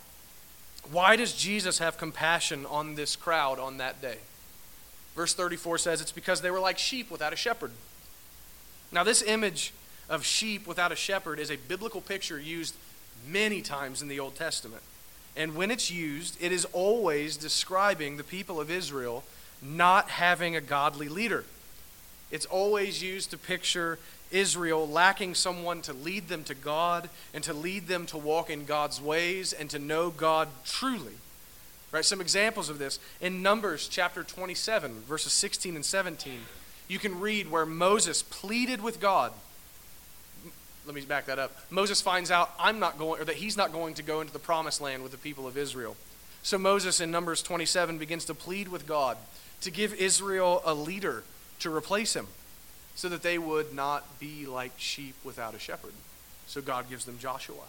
Why 0.91 1.15
does 1.15 1.33
Jesus 1.33 1.79
have 1.79 1.97
compassion 1.97 2.65
on 2.65 2.95
this 2.95 3.15
crowd 3.15 3.59
on 3.59 3.77
that 3.77 4.01
day? 4.01 4.17
Verse 5.15 5.33
34 5.33 5.77
says 5.77 6.01
it's 6.01 6.11
because 6.11 6.41
they 6.41 6.51
were 6.51 6.59
like 6.59 6.77
sheep 6.77 7.11
without 7.11 7.33
a 7.33 7.35
shepherd. 7.35 7.71
Now, 8.91 9.03
this 9.03 9.21
image 9.21 9.73
of 10.09 10.25
sheep 10.25 10.67
without 10.67 10.91
a 10.91 10.95
shepherd 10.95 11.39
is 11.39 11.49
a 11.49 11.55
biblical 11.55 12.01
picture 12.01 12.39
used 12.39 12.75
many 13.27 13.61
times 13.61 14.01
in 14.01 14.07
the 14.07 14.19
Old 14.19 14.35
Testament. 14.35 14.83
And 15.35 15.55
when 15.55 15.71
it's 15.71 15.89
used, 15.89 16.41
it 16.41 16.51
is 16.51 16.65
always 16.73 17.37
describing 17.37 18.17
the 18.17 18.23
people 18.23 18.59
of 18.59 18.69
Israel 18.69 19.23
not 19.63 20.09
having 20.09 20.55
a 20.55 20.61
godly 20.61 21.07
leader. 21.07 21.45
It's 22.31 22.45
always 22.45 23.03
used 23.03 23.31
to 23.31 23.37
picture 23.37 23.99
Israel 24.31 24.87
lacking 24.87 25.35
someone 25.35 25.81
to 25.83 25.93
lead 25.93 26.27
them 26.27 26.43
to 26.45 26.55
God 26.55 27.09
and 27.33 27.43
to 27.43 27.53
lead 27.53 27.87
them 27.87 28.05
to 28.07 28.17
walk 28.17 28.49
in 28.49 28.65
God's 28.65 28.99
ways 28.99 29.53
and 29.53 29.69
to 29.69 29.79
know 29.79 30.09
God 30.09 30.49
truly. 30.65 31.13
Right? 31.91 32.03
Some 32.03 32.21
examples 32.21 32.69
of 32.69 32.79
this 32.79 32.97
in 33.21 33.43
Numbers 33.43 33.87
chapter 33.87 34.23
27, 34.23 35.01
verses 35.01 35.31
16 35.31 35.75
and 35.75 35.85
17. 35.85 36.39
You 36.87 36.97
can 36.97 37.19
read 37.19 37.51
where 37.51 37.67
Moses 37.67 38.23
pleaded 38.23 38.81
with 38.81 38.99
God. 38.99 39.31
Let 40.85 40.95
me 40.95 41.01
back 41.01 41.27
that 41.27 41.39
up. 41.39 41.55
Moses 41.69 42.01
finds 42.01 42.31
out 42.31 42.51
I'm 42.59 42.79
not 42.79 42.97
going 42.97 43.21
or 43.21 43.25
that 43.25 43.35
he's 43.35 43.55
not 43.55 43.71
going 43.71 43.93
to 43.93 44.03
go 44.03 44.21
into 44.21 44.33
the 44.33 44.39
promised 44.39 44.81
land 44.81 45.03
with 45.03 45.11
the 45.11 45.17
people 45.19 45.47
of 45.47 45.55
Israel. 45.55 45.95
So 46.41 46.57
Moses 46.57 46.99
in 46.99 47.11
Numbers 47.11 47.41
27 47.41 47.99
begins 47.99 48.25
to 48.25 48.33
plead 48.33 48.67
with 48.67 48.87
God 48.87 49.17
to 49.63 49.71
give 49.71 49.93
Israel 49.93 50.61
a 50.65 50.73
leader 50.73 51.23
to 51.59 51.73
replace 51.73 52.15
him 52.15 52.27
so 52.95 53.09
that 53.09 53.23
they 53.23 53.37
would 53.37 53.73
not 53.73 54.19
be 54.19 54.45
like 54.45 54.71
sheep 54.77 55.15
without 55.23 55.55
a 55.55 55.59
shepherd. 55.59 55.93
So 56.47 56.61
God 56.61 56.89
gives 56.89 57.05
them 57.05 57.17
Joshua. 57.19 57.63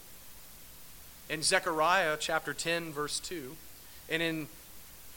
In 1.30 1.42
Zechariah 1.42 2.16
chapter 2.20 2.52
10, 2.52 2.92
verse 2.92 3.18
2, 3.20 3.56
and 4.10 4.22
in 4.22 4.48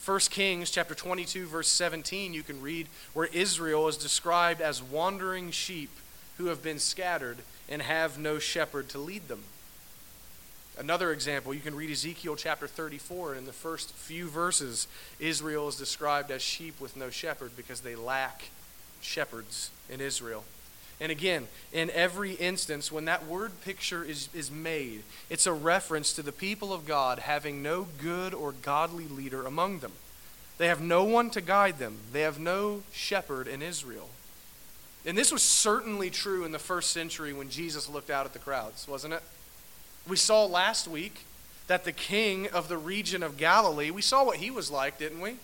1 0.06 0.20
Kings 0.30 0.72
chapter 0.72 0.96
22, 0.96 1.48
verse 1.48 1.68
17, 1.68 2.34
you 2.34 2.44
can 2.44 2.62
read 2.62 2.88
where 3.14 3.28
Israel 3.34 3.88
is 3.90 3.98
described 3.98 4.62
as 4.62 4.82
wandering 4.82 5.52
sheep 5.52 5.90
who 6.38 6.46
have 6.46 6.64
been 6.64 6.80
scattered 6.80 7.40
and 7.68 7.82
have 7.82 8.18
no 8.18 8.40
shepherd 8.40 8.88
to 8.90 9.00
lead 9.00 9.28
them. 9.28 9.44
Another 10.80 11.12
example, 11.12 11.56
you 11.56 11.60
can 11.60 11.76
read 11.76 11.90
Ezekiel 11.90 12.36
chapter 12.36 12.68
34, 12.68 13.32
and 13.32 13.40
in 13.40 13.46
the 13.46 13.54
first 13.54 13.94
few 13.94 14.28
verses, 14.28 14.88
Israel 15.20 15.68
is 15.68 15.76
described 15.76 16.30
as 16.30 16.42
sheep 16.44 16.80
with 16.80 16.96
no 16.96 17.10
shepherd 17.10 17.52
because 17.58 17.82
they 17.82 17.96
lack 17.96 18.50
shepherds 19.02 19.72
in 19.90 20.02
Israel. 20.02 20.44
And 21.00 21.12
again, 21.12 21.48
in 21.74 21.90
every 21.92 22.34
instance, 22.34 22.92
when 22.92 23.06
that 23.06 23.26
word 23.26 23.52
picture 23.62 24.04
is, 24.04 24.30
is 24.34 24.52
made, 24.52 25.04
it's 25.30 25.48
a 25.48 25.54
reference 25.54 26.14
to 26.14 26.22
the 26.22 26.32
people 26.32 26.72
of 26.72 26.86
God 26.86 27.20
having 27.20 27.64
no 27.64 27.88
good 28.00 28.34
or 28.34 28.52
godly 28.52 29.08
leader 29.08 29.46
among 29.46 29.80
them. 29.80 29.94
They 30.60 30.68
have 30.68 30.82
no 30.82 31.04
one 31.04 31.30
to 31.32 31.42
guide 31.42 31.80
them, 31.80 31.98
they 32.12 32.22
have 32.22 32.40
no 32.40 32.84
shepherd 32.92 33.48
in 33.48 33.64
Israel. 33.64 34.10
And 35.06 35.18
this 35.18 35.32
was 35.32 35.42
certainly 35.42 36.10
true 36.10 36.46
in 36.46 36.52
the 36.52 36.60
first 36.60 36.92
century 36.92 37.32
when 37.34 37.50
Jesus 37.50 37.88
looked 37.90 38.10
out 38.10 38.26
at 38.26 38.34
the 38.34 38.40
crowds, 38.40 38.88
wasn't 38.88 39.14
it? 39.14 39.24
We 40.08 40.16
saw 40.16 40.46
last 40.46 40.88
week 40.88 41.26
that 41.68 41.84
the 41.84 41.92
king 41.92 42.48
of 42.48 42.70
the 42.70 42.78
region 42.78 43.24
of 43.24 43.38
Galilee, 43.38 43.92
we 43.92 44.02
saw 44.02 44.24
what 44.24 44.38
he 44.38 44.50
was 44.50 44.72
like, 44.72 44.98
didn't 44.98 45.20
we? 45.20 45.36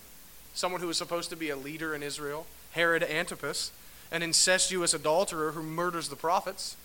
Someone 0.53 0.79
who 0.79 0.87
was 0.87 0.97
supposed 0.97 1.29
to 1.31 1.35
be 1.35 1.49
a 1.49 1.55
leader 1.55 1.93
in 1.93 2.01
Israel. 2.01 2.45
Herod 2.71 3.03
Antipas, 3.03 3.71
an 4.11 4.23
incestuous 4.23 4.93
adulterer 4.93 5.51
who 5.51 5.61
murders 5.61 6.09
the 6.09 6.15
prophets. 6.15 6.75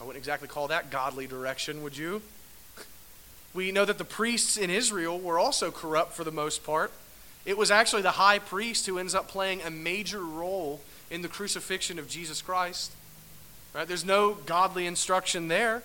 I 0.00 0.04
wouldn't 0.04 0.18
exactly 0.18 0.48
call 0.48 0.68
that 0.68 0.90
godly 0.90 1.26
direction, 1.26 1.82
would 1.82 1.96
you? 1.96 2.22
We 3.52 3.70
know 3.70 3.84
that 3.84 3.98
the 3.98 4.04
priests 4.04 4.56
in 4.56 4.70
Israel 4.70 5.18
were 5.18 5.38
also 5.38 5.70
corrupt 5.70 6.14
for 6.14 6.24
the 6.24 6.32
most 6.32 6.64
part. 6.64 6.90
It 7.44 7.58
was 7.58 7.70
actually 7.70 8.02
the 8.02 8.12
high 8.12 8.38
priest 8.38 8.86
who 8.86 8.98
ends 8.98 9.14
up 9.14 9.28
playing 9.28 9.62
a 9.62 9.70
major 9.70 10.20
role 10.20 10.80
in 11.10 11.22
the 11.22 11.28
crucifixion 11.28 11.98
of 11.98 12.08
Jesus 12.08 12.42
Christ. 12.42 12.92
Right? 13.74 13.86
There's 13.86 14.04
no 14.04 14.34
godly 14.34 14.86
instruction 14.86 15.48
there. 15.48 15.82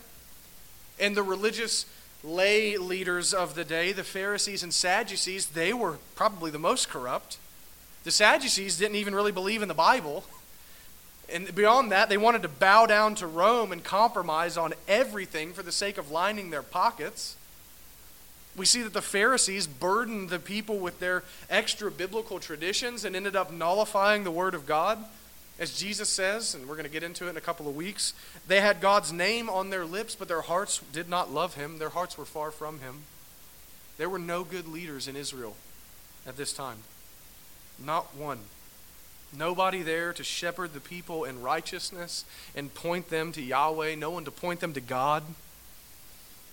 And 1.00 1.16
the 1.16 1.24
religious 1.24 1.86
lay 2.24 2.78
leaders 2.78 3.34
of 3.34 3.56
the 3.56 3.64
day, 3.64 3.92
the 3.92 4.04
Pharisees 4.04 4.64
and 4.64 4.74
Sadducees, 4.74 5.48
they 5.48 5.74
were 5.74 5.98
probably 6.16 6.52
the 6.52 6.60
most 6.60 6.90
corrupt. 6.90 7.38
The 8.04 8.12
Sadducees 8.12 8.78
didn't 8.78 8.96
even 8.96 9.16
really 9.16 9.32
believe 9.32 9.62
in 9.62 9.68
the 9.68 9.74
Bible. 9.74 10.26
And 11.32 11.54
beyond 11.54 11.92
that, 11.92 12.10
they 12.10 12.18
wanted 12.18 12.42
to 12.42 12.48
bow 12.48 12.86
down 12.86 13.16
to 13.16 13.28
Rome 13.28 13.72
and 13.72 13.84
compromise 13.84 14.58
on 14.58 14.74
everything 14.88 15.54
for 15.54 15.64
the 15.64 15.72
sake 15.72 15.98
of 15.98 16.12
lining 16.12 16.50
their 16.50 16.64
pockets. 16.64 17.36
We 18.56 18.66
see 18.66 18.82
that 18.82 18.94
the 18.94 19.02
Pharisees 19.02 19.68
burdened 19.68 20.30
the 20.30 20.40
people 20.40 20.80
with 20.80 21.00
their 21.00 21.24
extra 21.50 21.92
biblical 21.92 22.40
traditions 22.40 23.06
and 23.06 23.16
ended 23.16 23.36
up 23.36 23.54
nullifying 23.54 24.24
the 24.24 24.32
Word 24.32 24.54
of 24.54 24.66
God. 24.66 25.06
As 25.60 25.78
Jesus 25.78 26.08
says, 26.08 26.56
and 26.56 26.68
we're 26.68 26.76
going 26.76 26.86
to 26.86 26.92
get 26.92 27.04
into 27.04 27.28
it 27.28 27.32
in 27.32 27.38
a 27.38 27.42
couple 27.42 27.68
of 27.68 27.76
weeks, 27.76 28.14
they 28.48 28.62
had 28.62 28.80
God's 28.80 29.12
name 29.12 29.50
on 29.50 29.70
their 29.70 29.86
lips, 29.86 30.16
but 30.16 30.30
their 30.30 30.42
hearts 30.42 30.82
did 30.94 31.10
not 31.10 31.34
love 31.34 31.56
Him. 31.56 31.80
Their 31.80 31.90
hearts 31.90 32.18
were 32.18 32.26
far 32.26 32.50
from 32.50 32.80
Him. 32.80 33.04
There 33.98 34.10
were 34.10 34.20
no 34.20 34.46
good 34.46 34.70
leaders 34.70 35.10
in 35.10 35.18
Israel 35.18 35.58
at 36.26 36.38
this 36.38 36.54
time. 36.54 36.78
Not 37.78 38.16
one. 38.16 38.40
Nobody 39.38 39.84
there 39.84 40.14
to 40.14 40.24
shepherd 40.24 40.74
the 40.74 40.80
people 40.80 41.26
in 41.26 41.42
righteousness 41.42 42.24
and 42.56 42.74
point 42.74 43.10
them 43.10 43.34
to 43.34 43.42
Yahweh, 43.42 43.96
no 43.96 44.10
one 44.10 44.24
to 44.26 44.32
point 44.32 44.62
them 44.62 44.74
to 44.74 44.82
God. 44.82 45.24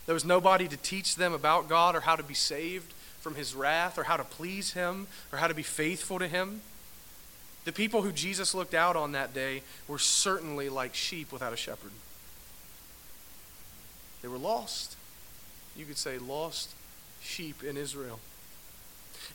There 0.07 0.15
was 0.15 0.25
nobody 0.25 0.67
to 0.67 0.77
teach 0.77 1.15
them 1.15 1.33
about 1.33 1.69
God 1.69 1.95
or 1.95 2.01
how 2.01 2.17
to 2.17 2.23
be 2.25 2.35
saved 2.35 2.93
from 3.21 3.37
His 3.37 3.55
wrath 3.55 3.99
or 3.99 4.05
how 4.05 4.17
to 4.17 4.25
please 4.25 4.73
Him 4.73 5.07
or 5.33 5.39
how 5.39 5.47
to 5.47 5.55
be 5.55 5.63
faithful 5.63 6.19
to 6.19 6.29
Him. 6.29 6.61
The 7.67 7.73
people 7.73 8.03
who 8.03 8.13
Jesus 8.13 8.55
looked 8.55 8.75
out 8.75 8.95
on 8.95 9.11
that 9.13 9.35
day 9.35 9.63
were 9.89 9.99
certainly 9.99 10.69
like 10.69 10.95
sheep 10.95 11.33
without 11.33 11.53
a 11.53 11.57
shepherd. 11.57 11.91
They 14.23 14.29
were 14.29 14.39
lost. 14.39 14.97
You 15.77 15.85
could 15.85 15.99
say 15.99 16.17
lost 16.17 16.71
sheep 17.21 17.65
in 17.65 17.77
Israel. 17.77 18.21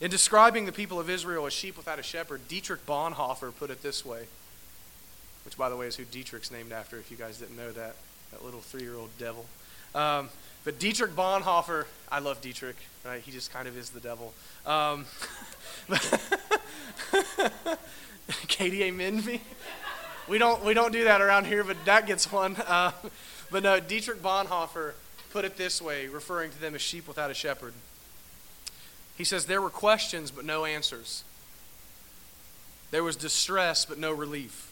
In 0.00 0.10
describing 0.10 0.64
the 0.64 0.72
people 0.72 0.98
of 0.98 1.10
Israel 1.10 1.44
as 1.44 1.52
sheep 1.52 1.76
without 1.76 1.98
a 1.98 2.02
shepherd, 2.02 2.48
Dietrich 2.48 2.86
Bonhoeffer 2.86 3.54
put 3.54 3.68
it 3.68 3.82
this 3.82 4.02
way, 4.02 4.24
which, 5.44 5.58
by 5.58 5.68
the 5.68 5.76
way, 5.76 5.86
is 5.86 5.96
who 5.96 6.04
Dietrich's 6.04 6.50
named 6.50 6.72
after, 6.72 6.96
if 6.96 7.10
you 7.10 7.18
guys 7.18 7.38
didn't 7.38 7.58
know 7.58 7.70
that, 7.72 7.96
that 8.30 8.42
little 8.42 8.60
three 8.60 8.82
year 8.82 8.96
old 8.96 9.10
devil. 9.18 9.44
Um, 9.94 10.30
but 10.64 10.78
Dietrich 10.78 11.10
Bonhoeffer, 11.10 11.84
I 12.10 12.20
love 12.20 12.40
Dietrich, 12.40 12.76
right? 13.04 13.20
He 13.20 13.30
just 13.30 13.52
kind 13.52 13.68
of 13.68 13.76
is 13.76 13.90
the 13.90 14.00
devil. 14.00 14.32
Um, 14.64 15.04
Katie, 18.48 18.82
amen 18.84 19.24
me. 19.24 19.40
We 20.28 20.38
don't 20.38 20.64
we 20.64 20.74
don't 20.74 20.92
do 20.92 21.04
that 21.04 21.20
around 21.20 21.46
here, 21.46 21.64
but 21.64 21.76
that 21.84 22.06
gets 22.06 22.30
one. 22.30 22.56
Uh, 22.56 22.92
but 23.50 23.62
no, 23.62 23.80
Dietrich 23.80 24.22
Bonhoeffer 24.22 24.92
put 25.32 25.44
it 25.44 25.56
this 25.56 25.82
way, 25.82 26.06
referring 26.06 26.50
to 26.50 26.60
them 26.60 26.74
as 26.74 26.82
sheep 26.82 27.08
without 27.08 27.30
a 27.30 27.34
shepherd. 27.34 27.74
He 29.16 29.24
says 29.24 29.46
there 29.46 29.60
were 29.60 29.70
questions 29.70 30.30
but 30.30 30.44
no 30.44 30.64
answers. 30.64 31.24
There 32.90 33.02
was 33.02 33.16
distress 33.16 33.84
but 33.84 33.98
no 33.98 34.12
relief. 34.12 34.70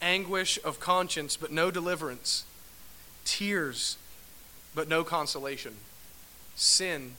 Anguish 0.00 0.58
of 0.64 0.80
conscience 0.80 1.36
but 1.36 1.52
no 1.52 1.70
deliverance. 1.70 2.44
Tears 3.24 3.96
but 4.74 4.88
no 4.88 5.04
consolation. 5.04 5.74
Sin 6.56 7.12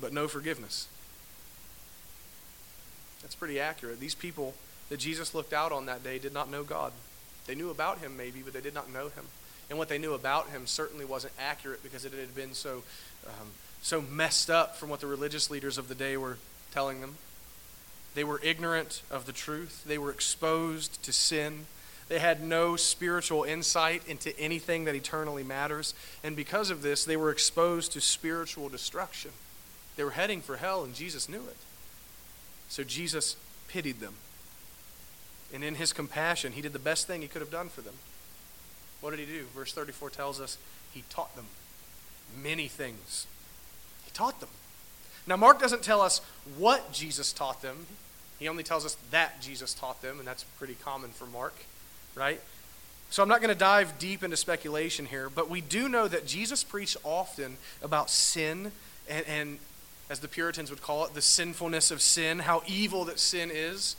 but 0.00 0.12
no 0.12 0.28
forgiveness. 0.28 0.88
That's 3.22 3.34
pretty 3.34 3.60
accurate. 3.60 4.00
These 4.00 4.14
people 4.14 4.54
that 4.88 4.98
Jesus 4.98 5.34
looked 5.34 5.52
out 5.52 5.72
on 5.72 5.86
that 5.86 6.04
day 6.04 6.18
did 6.18 6.34
not 6.34 6.50
know 6.50 6.64
God. 6.64 6.92
They 7.46 7.54
knew 7.54 7.70
about 7.70 7.98
him, 7.98 8.16
maybe, 8.16 8.42
but 8.42 8.52
they 8.52 8.60
did 8.60 8.74
not 8.74 8.92
know 8.92 9.04
him. 9.04 9.24
And 9.70 9.78
what 9.78 9.88
they 9.88 9.98
knew 9.98 10.12
about 10.12 10.50
him 10.50 10.66
certainly 10.66 11.04
wasn't 11.04 11.32
accurate 11.38 11.82
because 11.82 12.04
it 12.04 12.12
had 12.12 12.34
been 12.34 12.54
so, 12.54 12.82
um, 13.26 13.48
so 13.80 14.02
messed 14.02 14.50
up 14.50 14.76
from 14.76 14.90
what 14.90 15.00
the 15.00 15.06
religious 15.06 15.50
leaders 15.50 15.78
of 15.78 15.88
the 15.88 15.94
day 15.94 16.16
were 16.16 16.38
telling 16.72 17.00
them. 17.00 17.16
They 18.14 18.24
were 18.24 18.40
ignorant 18.42 19.02
of 19.10 19.24
the 19.24 19.32
truth, 19.32 19.84
they 19.86 19.98
were 19.98 20.10
exposed 20.10 21.02
to 21.04 21.12
sin. 21.12 21.66
They 22.08 22.18
had 22.18 22.42
no 22.42 22.76
spiritual 22.76 23.44
insight 23.44 24.02
into 24.06 24.38
anything 24.38 24.84
that 24.84 24.94
eternally 24.94 25.44
matters. 25.44 25.94
And 26.22 26.36
because 26.36 26.68
of 26.68 26.82
this, 26.82 27.06
they 27.06 27.16
were 27.16 27.30
exposed 27.30 27.92
to 27.92 28.02
spiritual 28.02 28.68
destruction. 28.68 29.30
They 29.96 30.04
were 30.04 30.10
heading 30.10 30.42
for 30.42 30.58
hell, 30.58 30.84
and 30.84 30.94
Jesus 30.94 31.26
knew 31.26 31.40
it. 31.40 31.56
So 32.72 32.82
Jesus 32.84 33.36
pitied 33.68 34.00
them. 34.00 34.14
And 35.52 35.62
in 35.62 35.74
his 35.74 35.92
compassion, 35.92 36.52
he 36.52 36.62
did 36.62 36.72
the 36.72 36.78
best 36.78 37.06
thing 37.06 37.20
he 37.20 37.28
could 37.28 37.42
have 37.42 37.50
done 37.50 37.68
for 37.68 37.82
them. 37.82 37.92
What 39.02 39.10
did 39.10 39.18
he 39.18 39.26
do? 39.26 39.44
Verse 39.54 39.74
34 39.74 40.08
tells 40.08 40.40
us 40.40 40.56
he 40.90 41.04
taught 41.10 41.36
them 41.36 41.44
many 42.42 42.68
things. 42.68 43.26
He 44.06 44.10
taught 44.12 44.40
them. 44.40 44.48
Now, 45.26 45.36
Mark 45.36 45.60
doesn't 45.60 45.82
tell 45.82 46.00
us 46.00 46.22
what 46.56 46.94
Jesus 46.94 47.34
taught 47.34 47.60
them, 47.60 47.84
he 48.38 48.48
only 48.48 48.62
tells 48.62 48.86
us 48.86 48.96
that 49.10 49.42
Jesus 49.42 49.74
taught 49.74 50.00
them, 50.00 50.18
and 50.18 50.26
that's 50.26 50.44
pretty 50.58 50.74
common 50.82 51.10
for 51.10 51.26
Mark, 51.26 51.54
right? 52.14 52.40
So 53.10 53.22
I'm 53.22 53.28
not 53.28 53.42
going 53.42 53.52
to 53.52 53.54
dive 53.54 53.98
deep 53.98 54.24
into 54.24 54.38
speculation 54.38 55.04
here, 55.04 55.28
but 55.28 55.50
we 55.50 55.60
do 55.60 55.90
know 55.90 56.08
that 56.08 56.26
Jesus 56.26 56.64
preached 56.64 56.96
often 57.04 57.58
about 57.82 58.08
sin 58.08 58.72
and, 59.10 59.26
and 59.26 59.58
as 60.10 60.20
the 60.20 60.28
Puritans 60.28 60.70
would 60.70 60.82
call 60.82 61.04
it, 61.04 61.14
the 61.14 61.22
sinfulness 61.22 61.90
of 61.90 62.02
sin, 62.02 62.40
how 62.40 62.62
evil 62.66 63.04
that 63.06 63.18
sin 63.18 63.50
is. 63.52 63.96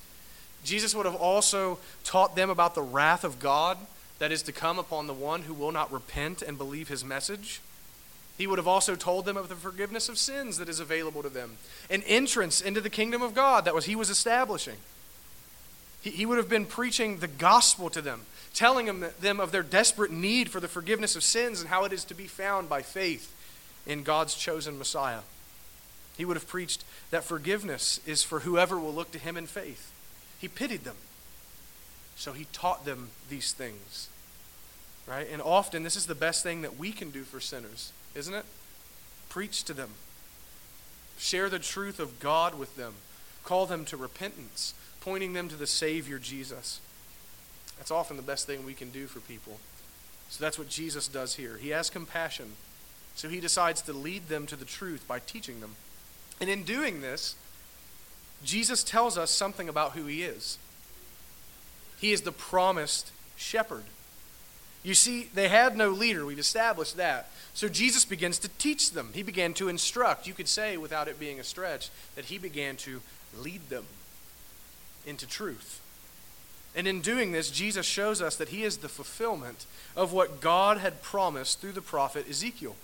Jesus 0.63 0.96
would 0.96 1.06
have 1.06 1.16
also 1.16 1.80
taught 2.04 2.36
them 2.36 2.50
about 2.50 2.76
the 2.76 2.82
wrath 2.82 3.24
of 3.24 3.39
God 3.39 3.78
that 4.20 4.32
is 4.32 4.44
to 4.44 4.52
come 4.52 4.80
upon 4.80 5.08
the 5.08 5.13
one 5.13 5.44
who 5.44 5.54
will 5.54 5.72
not 5.72 5.92
repent 5.92 6.42
and 6.42 6.58
believe 6.58 6.88
his 6.88 7.04
message. 7.04 7.62
He 8.38 8.48
would 8.48 8.58
have 8.58 8.68
also 8.68 8.96
told 8.96 9.26
them 9.26 9.38
of 9.38 9.50
the 9.50 9.56
forgiveness 9.56 10.10
of 10.10 10.18
sins 10.18 10.58
that 10.58 10.70
is 10.70 10.80
available 10.80 11.22
to 11.24 11.30
them, 11.30 11.58
an 11.89 12.04
entrance 12.04 12.62
into 12.62 12.82
the 12.82 12.89
kingdom 12.89 13.22
of 13.22 13.36
God 13.36 13.66
that 13.66 13.76
was 13.76 13.86
he 13.86 13.96
was 13.96 14.10
establishing. 14.10 14.78
He, 16.02 16.12
he 16.12 16.26
would 16.26 16.38
have 16.38 16.50
been 16.50 16.66
preaching 16.66 17.20
the 17.20 17.28
gospel 17.28 17.89
to 17.92 18.02
them, 18.02 18.22
telling 18.54 18.86
them, 18.86 19.06
them 19.20 19.39
of 19.39 19.52
their 19.52 19.63
desperate 19.63 20.12
need 20.12 20.50
for 20.50 20.60
the 20.60 20.68
forgiveness 20.68 21.16
of 21.16 21.24
sins 21.24 21.60
and 21.60 21.70
how 21.70 21.84
it 21.86 21.94
is 21.94 22.04
to 22.06 22.16
be 22.16 22.28
found 22.28 22.70
by 22.70 22.82
faith 22.82 23.34
in 23.86 24.04
God's 24.04 24.36
chosen 24.36 24.78
Messiah. 24.78 25.20
He 26.17 26.26
would 26.26 26.38
have 26.38 26.47
preached 26.47 26.84
that 27.12 27.23
forgiveness 27.23 27.99
is 28.06 28.23
for 28.23 28.41
whoever 28.41 28.80
will 28.80 28.93
look 28.93 29.12
to 29.12 29.19
him 29.19 29.38
in 29.38 29.47
faith. 29.47 29.91
He 30.39 30.47
pitied 30.47 30.84
them. 30.84 30.97
So 32.15 32.34
he 32.34 32.45
taught 32.54 32.86
them 32.86 33.10
these 33.30 33.52
things. 33.52 34.10
Right? 35.08 35.28
And 35.30 35.41
often 35.41 35.84
this 35.84 35.95
is 35.95 36.06
the 36.06 36.15
best 36.15 36.43
thing 36.43 36.62
that 36.62 36.78
we 36.78 36.91
can 36.91 37.10
do 37.10 37.23
for 37.23 37.39
sinners, 37.39 37.91
isn't 38.15 38.34
it? 38.34 38.45
Preach 39.30 39.63
to 39.63 39.73
them. 39.73 39.89
Share 41.17 41.49
the 41.49 41.60
truth 41.60 41.99
of 41.99 42.19
God 42.19 42.58
with 42.58 42.76
them. 42.78 42.93
Call 43.43 43.65
them 43.65 43.84
to 43.86 43.97
repentance, 43.97 44.73
pointing 45.02 45.34
them 45.34 45.49
to 45.49 45.56
the 45.56 45.67
Savior 45.67 46.19
Jesus. 46.19 46.80
That's 47.78 47.91
often 47.91 48.15
the 48.15 48.23
best 48.23 48.47
thing 48.47 48.65
we 48.65 48.73
can 48.73 48.91
do 48.91 49.08
for 49.08 49.19
people. 49.19 49.60
So 50.30 50.43
that's 50.43 50.58
what 50.58 50.69
Jesus 50.69 51.08
does 51.08 51.36
here. 51.36 51.58
He 51.58 51.69
has 51.69 51.89
compassion. 51.89 52.54
So 53.15 53.28
he 53.30 53.39
decides 53.39 53.82
to 53.84 53.93
lead 53.93 54.30
them 54.30 54.47
to 54.47 54.56
the 54.56 54.65
truth 54.65 55.06
by 55.08 55.19
teaching 55.19 55.60
them. 55.60 55.76
And 56.44 56.52
in 56.52 56.64
doing 56.64 57.00
this, 57.00 57.36
Jesus 58.44 58.84
tells 58.84 59.18
us 59.18 59.32
something 59.32 59.70
about 59.70 59.94
who 59.94 60.08
he 60.08 60.24
is. 60.24 60.58
He 62.02 62.12
is 62.12 62.24
the 62.24 62.34
promised 62.34 63.12
shepherd. 63.38 63.86
You 64.84 64.94
see, 64.94 65.30
they 65.34 65.48
had 65.48 65.78
no 65.78 65.92
leader. 65.92 66.26
We've 66.26 66.38
established 66.38 66.98
that. 66.98 67.32
So 67.54 67.70
Jesus 67.70 68.04
begins 68.04 68.40
to 68.40 68.50
teach 68.50 68.92
them. 68.92 69.12
He 69.14 69.24
began 69.24 69.54
to 69.54 69.70
instruct. 69.70 70.28
You 70.28 70.34
could 70.34 70.50
say, 70.50 70.76
without 70.76 71.08
it 71.08 71.18
being 71.18 71.40
a 71.40 71.46
stretch, 71.46 71.90
that 72.16 72.26
he 72.26 72.38
began 72.38 72.76
to 72.76 73.00
lead 73.40 73.70
them 73.70 73.86
into 75.06 75.26
truth. 75.26 75.80
And 76.76 76.90
in 76.90 77.00
doing 77.00 77.32
this, 77.32 77.52
Jesus 77.52 77.86
shows 77.86 78.22
us 78.22 78.36
that 78.36 78.50
he 78.50 78.64
is 78.64 78.80
the 78.80 78.90
fulfillment 78.90 79.66
of 79.96 80.12
what 80.12 80.42
God 80.42 80.80
had 80.80 81.02
promised 81.02 81.62
through 81.62 81.72
the 81.72 81.82
prophet 81.82 82.30
Ezekiel. 82.30 82.76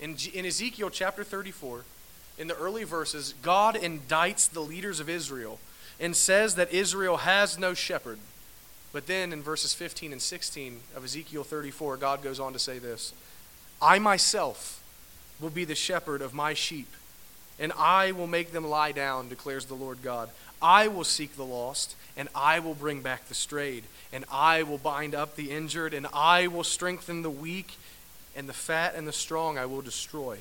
In, 0.00 0.16
in 0.32 0.46
Ezekiel 0.46 0.88
chapter 0.88 1.22
34, 1.22 1.84
in 2.38 2.46
the 2.46 2.56
early 2.56 2.84
verses, 2.84 3.34
God 3.42 3.74
indicts 3.74 4.48
the 4.48 4.60
leaders 4.60 5.00
of 5.00 5.08
Israel 5.08 5.58
and 6.00 6.16
says 6.16 6.54
that 6.54 6.72
Israel 6.72 7.18
has 7.18 7.58
no 7.58 7.74
shepherd. 7.74 8.18
But 8.92 9.06
then 9.06 9.32
in 9.32 9.42
verses 9.42 9.74
15 9.74 10.12
and 10.12 10.22
16 10.22 10.80
of 10.96 11.04
Ezekiel 11.04 11.44
34, 11.44 11.96
God 11.96 12.22
goes 12.22 12.40
on 12.40 12.52
to 12.52 12.58
say 12.58 12.78
this 12.78 13.12
I 13.82 13.98
myself 13.98 14.82
will 15.40 15.50
be 15.50 15.64
the 15.64 15.74
shepherd 15.74 16.22
of 16.22 16.32
my 16.32 16.54
sheep, 16.54 16.88
and 17.58 17.72
I 17.76 18.12
will 18.12 18.26
make 18.26 18.52
them 18.52 18.66
lie 18.66 18.92
down, 18.92 19.28
declares 19.28 19.66
the 19.66 19.74
Lord 19.74 20.02
God. 20.02 20.30
I 20.60 20.88
will 20.88 21.04
seek 21.04 21.36
the 21.36 21.44
lost, 21.44 21.94
and 22.16 22.28
I 22.34 22.58
will 22.58 22.74
bring 22.74 23.00
back 23.00 23.28
the 23.28 23.34
strayed, 23.34 23.84
and 24.12 24.24
I 24.32 24.62
will 24.62 24.78
bind 24.78 25.14
up 25.14 25.36
the 25.36 25.50
injured, 25.50 25.94
and 25.94 26.06
I 26.12 26.46
will 26.48 26.64
strengthen 26.64 27.22
the 27.22 27.30
weak, 27.30 27.76
and 28.34 28.48
the 28.48 28.52
fat 28.52 28.94
and 28.96 29.06
the 29.06 29.12
strong 29.12 29.58
I 29.58 29.66
will 29.66 29.82
destroy 29.82 30.38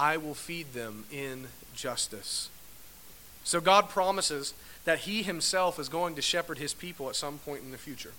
I 0.00 0.16
will 0.16 0.34
feed 0.34 0.72
them 0.72 1.04
in 1.12 1.48
justice. 1.74 2.48
So 3.44 3.60
God 3.60 3.90
promises 3.90 4.54
that 4.86 5.00
He 5.00 5.22
Himself 5.22 5.78
is 5.78 5.90
going 5.90 6.14
to 6.14 6.22
shepherd 6.22 6.56
His 6.56 6.72
people 6.72 7.10
at 7.10 7.16
some 7.16 7.36
point 7.36 7.60
in 7.62 7.70
the 7.70 7.76
future. 7.76 8.12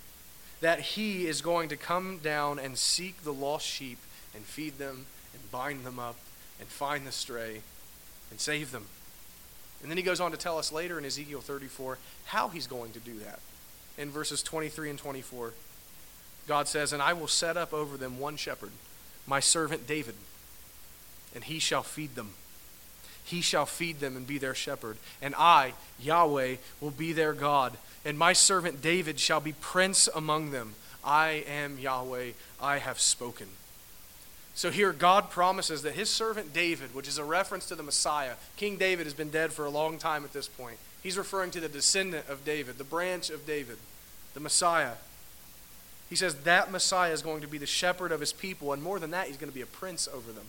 That 0.60 0.78
He 0.78 1.26
is 1.26 1.42
going 1.42 1.68
to 1.70 1.76
come 1.76 2.18
down 2.18 2.60
and 2.60 2.78
seek 2.78 3.24
the 3.24 3.32
lost 3.32 3.66
sheep 3.66 3.98
and 4.32 4.44
feed 4.44 4.78
them 4.78 5.06
and 5.34 5.50
bind 5.50 5.84
them 5.84 5.98
up 5.98 6.14
and 6.60 6.68
find 6.68 7.04
the 7.04 7.10
stray 7.10 7.62
and 8.30 8.38
save 8.38 8.70
them. 8.70 8.86
And 9.82 9.90
then 9.90 9.98
He 9.98 10.04
goes 10.04 10.20
on 10.20 10.30
to 10.30 10.36
tell 10.36 10.58
us 10.58 10.70
later 10.70 11.00
in 11.00 11.04
Ezekiel 11.04 11.40
34 11.40 11.98
how 12.26 12.46
He's 12.46 12.68
going 12.68 12.92
to 12.92 13.00
do 13.00 13.18
that. 13.18 13.40
In 13.98 14.08
verses 14.08 14.40
23 14.40 14.90
and 14.90 14.98
24, 15.00 15.52
God 16.46 16.68
says, 16.68 16.92
And 16.92 17.02
I 17.02 17.12
will 17.12 17.26
set 17.26 17.56
up 17.56 17.72
over 17.72 17.96
them 17.96 18.20
one 18.20 18.36
shepherd, 18.36 18.70
my 19.26 19.40
servant 19.40 19.88
David, 19.88 20.14
and 21.34 21.44
he 21.44 21.58
shall 21.58 21.82
feed 21.82 22.14
them 22.14 22.34
he 23.24 23.40
shall 23.40 23.66
feed 23.66 24.00
them 24.00 24.16
and 24.16 24.26
be 24.26 24.38
their 24.38 24.54
shepherd. 24.54 24.96
And 25.20 25.34
I, 25.36 25.74
Yahweh, 26.00 26.56
will 26.80 26.90
be 26.90 27.12
their 27.12 27.32
God. 27.32 27.76
And 28.04 28.18
my 28.18 28.32
servant 28.32 28.82
David 28.82 29.20
shall 29.20 29.40
be 29.40 29.52
prince 29.52 30.08
among 30.14 30.50
them. 30.50 30.74
I 31.04 31.44
am 31.48 31.78
Yahweh. 31.78 32.32
I 32.60 32.78
have 32.78 33.00
spoken. 33.00 33.46
So 34.54 34.70
here, 34.70 34.92
God 34.92 35.30
promises 35.30 35.82
that 35.82 35.94
his 35.94 36.10
servant 36.10 36.52
David, 36.52 36.94
which 36.94 37.08
is 37.08 37.16
a 37.16 37.24
reference 37.24 37.66
to 37.68 37.74
the 37.74 37.82
Messiah, 37.82 38.34
King 38.56 38.76
David 38.76 39.06
has 39.06 39.14
been 39.14 39.30
dead 39.30 39.52
for 39.52 39.64
a 39.64 39.70
long 39.70 39.98
time 39.98 40.24
at 40.24 40.32
this 40.32 40.48
point. 40.48 40.76
He's 41.02 41.16
referring 41.16 41.52
to 41.52 41.60
the 41.60 41.68
descendant 41.68 42.28
of 42.28 42.44
David, 42.44 42.76
the 42.76 42.84
branch 42.84 43.30
of 43.30 43.46
David, 43.46 43.78
the 44.34 44.40
Messiah. 44.40 44.92
He 46.10 46.16
says 46.16 46.34
that 46.34 46.70
Messiah 46.70 47.12
is 47.12 47.22
going 47.22 47.40
to 47.40 47.48
be 47.48 47.56
the 47.56 47.66
shepherd 47.66 48.12
of 48.12 48.20
his 48.20 48.32
people, 48.32 48.72
and 48.74 48.82
more 48.82 48.98
than 48.98 49.12
that, 49.12 49.28
he's 49.28 49.38
going 49.38 49.50
to 49.50 49.54
be 49.54 49.62
a 49.62 49.66
prince 49.66 50.06
over 50.12 50.30
them. 50.32 50.46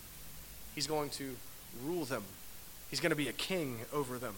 He's 0.76 0.88
going 0.88 1.10
to 1.12 1.36
rule 1.84 2.06
them. 2.06 2.24
He's 2.90 3.00
going 3.00 3.12
to 3.12 3.16
be 3.16 3.28
a 3.28 3.34
king 3.34 3.80
over 3.92 4.18
them. 4.18 4.36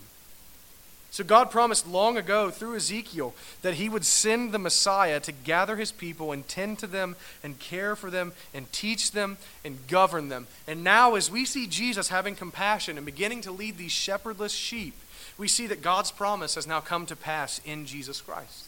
So 1.12 1.24
God 1.24 1.50
promised 1.50 1.88
long 1.88 2.18
ago 2.18 2.50
through 2.50 2.76
Ezekiel 2.76 3.34
that 3.62 3.76
he 3.76 3.88
would 3.88 4.04
send 4.04 4.52
the 4.52 4.60
Messiah 4.60 5.22
to 5.22 5.32
gather 5.32 5.78
his 5.78 5.94
people 5.94 6.34
and 6.34 6.46
tend 6.46 6.80
to 6.80 6.88
them 6.88 7.16
and 7.42 7.58
care 7.58 7.96
for 7.96 8.10
them 8.10 8.34
and 8.54 8.70
teach 8.74 9.12
them 9.12 9.38
and 9.64 9.88
govern 9.88 10.28
them. 10.28 10.48
And 10.68 10.84
now, 10.84 11.16
as 11.16 11.32
we 11.32 11.46
see 11.46 11.68
Jesus 11.68 12.10
having 12.10 12.36
compassion 12.36 12.98
and 12.98 13.06
beginning 13.06 13.40
to 13.42 13.52
lead 13.52 13.78
these 13.78 13.94
shepherdless 13.94 14.52
sheep, 14.52 14.94
we 15.38 15.48
see 15.48 15.68
that 15.68 15.82
God's 15.82 16.12
promise 16.12 16.56
has 16.56 16.68
now 16.68 16.82
come 16.82 17.06
to 17.06 17.16
pass 17.16 17.62
in 17.64 17.86
Jesus 17.86 18.20
Christ. 18.20 18.68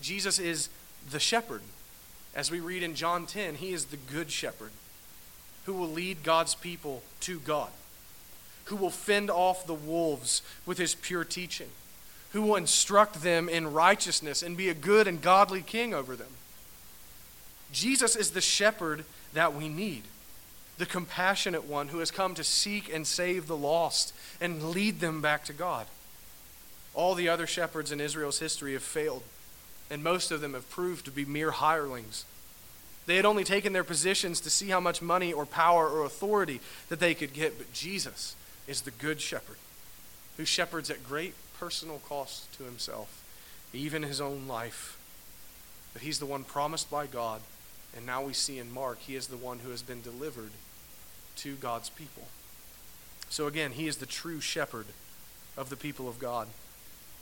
Jesus 0.00 0.40
is 0.40 0.68
the 1.12 1.20
shepherd. 1.20 1.62
As 2.34 2.50
we 2.50 2.58
read 2.58 2.82
in 2.82 2.96
John 2.96 3.24
10, 3.24 3.56
he 3.56 3.72
is 3.72 3.84
the 3.84 3.96
good 3.96 4.32
shepherd 4.32 4.72
who 5.64 5.74
will 5.74 5.88
lead 5.88 6.22
God's 6.22 6.54
people 6.54 7.02
to 7.20 7.38
God 7.38 7.70
who 8.66 8.76
will 8.76 8.90
fend 8.90 9.30
off 9.30 9.66
the 9.66 9.74
wolves 9.74 10.42
with 10.66 10.78
his 10.78 10.94
pure 10.94 11.24
teaching, 11.24 11.68
who 12.32 12.42
will 12.42 12.56
instruct 12.56 13.22
them 13.22 13.48
in 13.48 13.72
righteousness 13.72 14.42
and 14.42 14.56
be 14.56 14.68
a 14.68 14.74
good 14.74 15.06
and 15.06 15.20
godly 15.20 15.62
king 15.62 15.92
over 15.92 16.16
them. 16.16 16.28
Jesus 17.72 18.16
is 18.16 18.30
the 18.30 18.40
shepherd 18.40 19.04
that 19.32 19.54
we 19.54 19.68
need, 19.68 20.04
the 20.78 20.86
compassionate 20.86 21.64
one 21.64 21.88
who 21.88 21.98
has 21.98 22.10
come 22.10 22.34
to 22.34 22.44
seek 22.44 22.92
and 22.92 23.06
save 23.06 23.46
the 23.46 23.56
lost 23.56 24.14
and 24.40 24.70
lead 24.70 25.00
them 25.00 25.20
back 25.20 25.44
to 25.44 25.52
God. 25.52 25.86
All 26.94 27.14
the 27.14 27.28
other 27.28 27.46
shepherds 27.46 27.90
in 27.90 28.00
Israel's 28.00 28.38
history 28.38 28.74
have 28.74 28.82
failed, 28.82 29.22
and 29.90 30.04
most 30.04 30.30
of 30.30 30.40
them 30.40 30.52
have 30.52 30.70
proved 30.70 31.06
to 31.06 31.10
be 31.10 31.24
mere 31.24 31.52
hirelings. 31.52 32.24
They 33.06 33.16
had 33.16 33.26
only 33.26 33.44
taken 33.44 33.72
their 33.72 33.84
positions 33.84 34.40
to 34.40 34.50
see 34.50 34.68
how 34.68 34.80
much 34.80 35.02
money 35.02 35.32
or 35.32 35.44
power 35.44 35.88
or 35.88 36.04
authority 36.04 36.60
that 36.88 37.00
they 37.00 37.14
could 37.14 37.32
get, 37.32 37.58
but 37.58 37.72
Jesus 37.72 38.36
is 38.66 38.82
the 38.82 38.90
good 38.92 39.20
shepherd 39.20 39.56
who 40.36 40.44
shepherds 40.44 40.90
at 40.90 41.06
great 41.06 41.34
personal 41.58 42.00
cost 42.08 42.52
to 42.56 42.64
himself, 42.64 43.22
even 43.72 44.02
his 44.02 44.20
own 44.20 44.46
life. 44.46 44.98
But 45.92 46.02
he's 46.02 46.18
the 46.18 46.26
one 46.26 46.44
promised 46.44 46.90
by 46.90 47.06
God, 47.06 47.42
and 47.94 48.06
now 48.06 48.22
we 48.22 48.32
see 48.32 48.58
in 48.58 48.72
Mark, 48.72 49.00
he 49.00 49.16
is 49.16 49.26
the 49.26 49.36
one 49.36 49.58
who 49.58 49.70
has 49.70 49.82
been 49.82 50.00
delivered 50.00 50.52
to 51.36 51.54
God's 51.56 51.90
people. 51.90 52.24
So 53.28 53.46
again, 53.46 53.72
he 53.72 53.86
is 53.86 53.96
the 53.96 54.06
true 54.06 54.40
shepherd 54.40 54.86
of 55.56 55.70
the 55.70 55.76
people 55.76 56.08
of 56.08 56.18
God. 56.18 56.48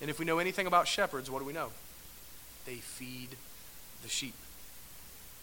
And 0.00 0.10
if 0.10 0.18
we 0.18 0.24
know 0.24 0.38
anything 0.38 0.66
about 0.66 0.88
shepherds, 0.88 1.30
what 1.30 1.40
do 1.40 1.44
we 1.44 1.52
know? 1.52 1.70
They 2.64 2.76
feed 2.76 3.30
the 4.02 4.08
sheep. 4.08 4.34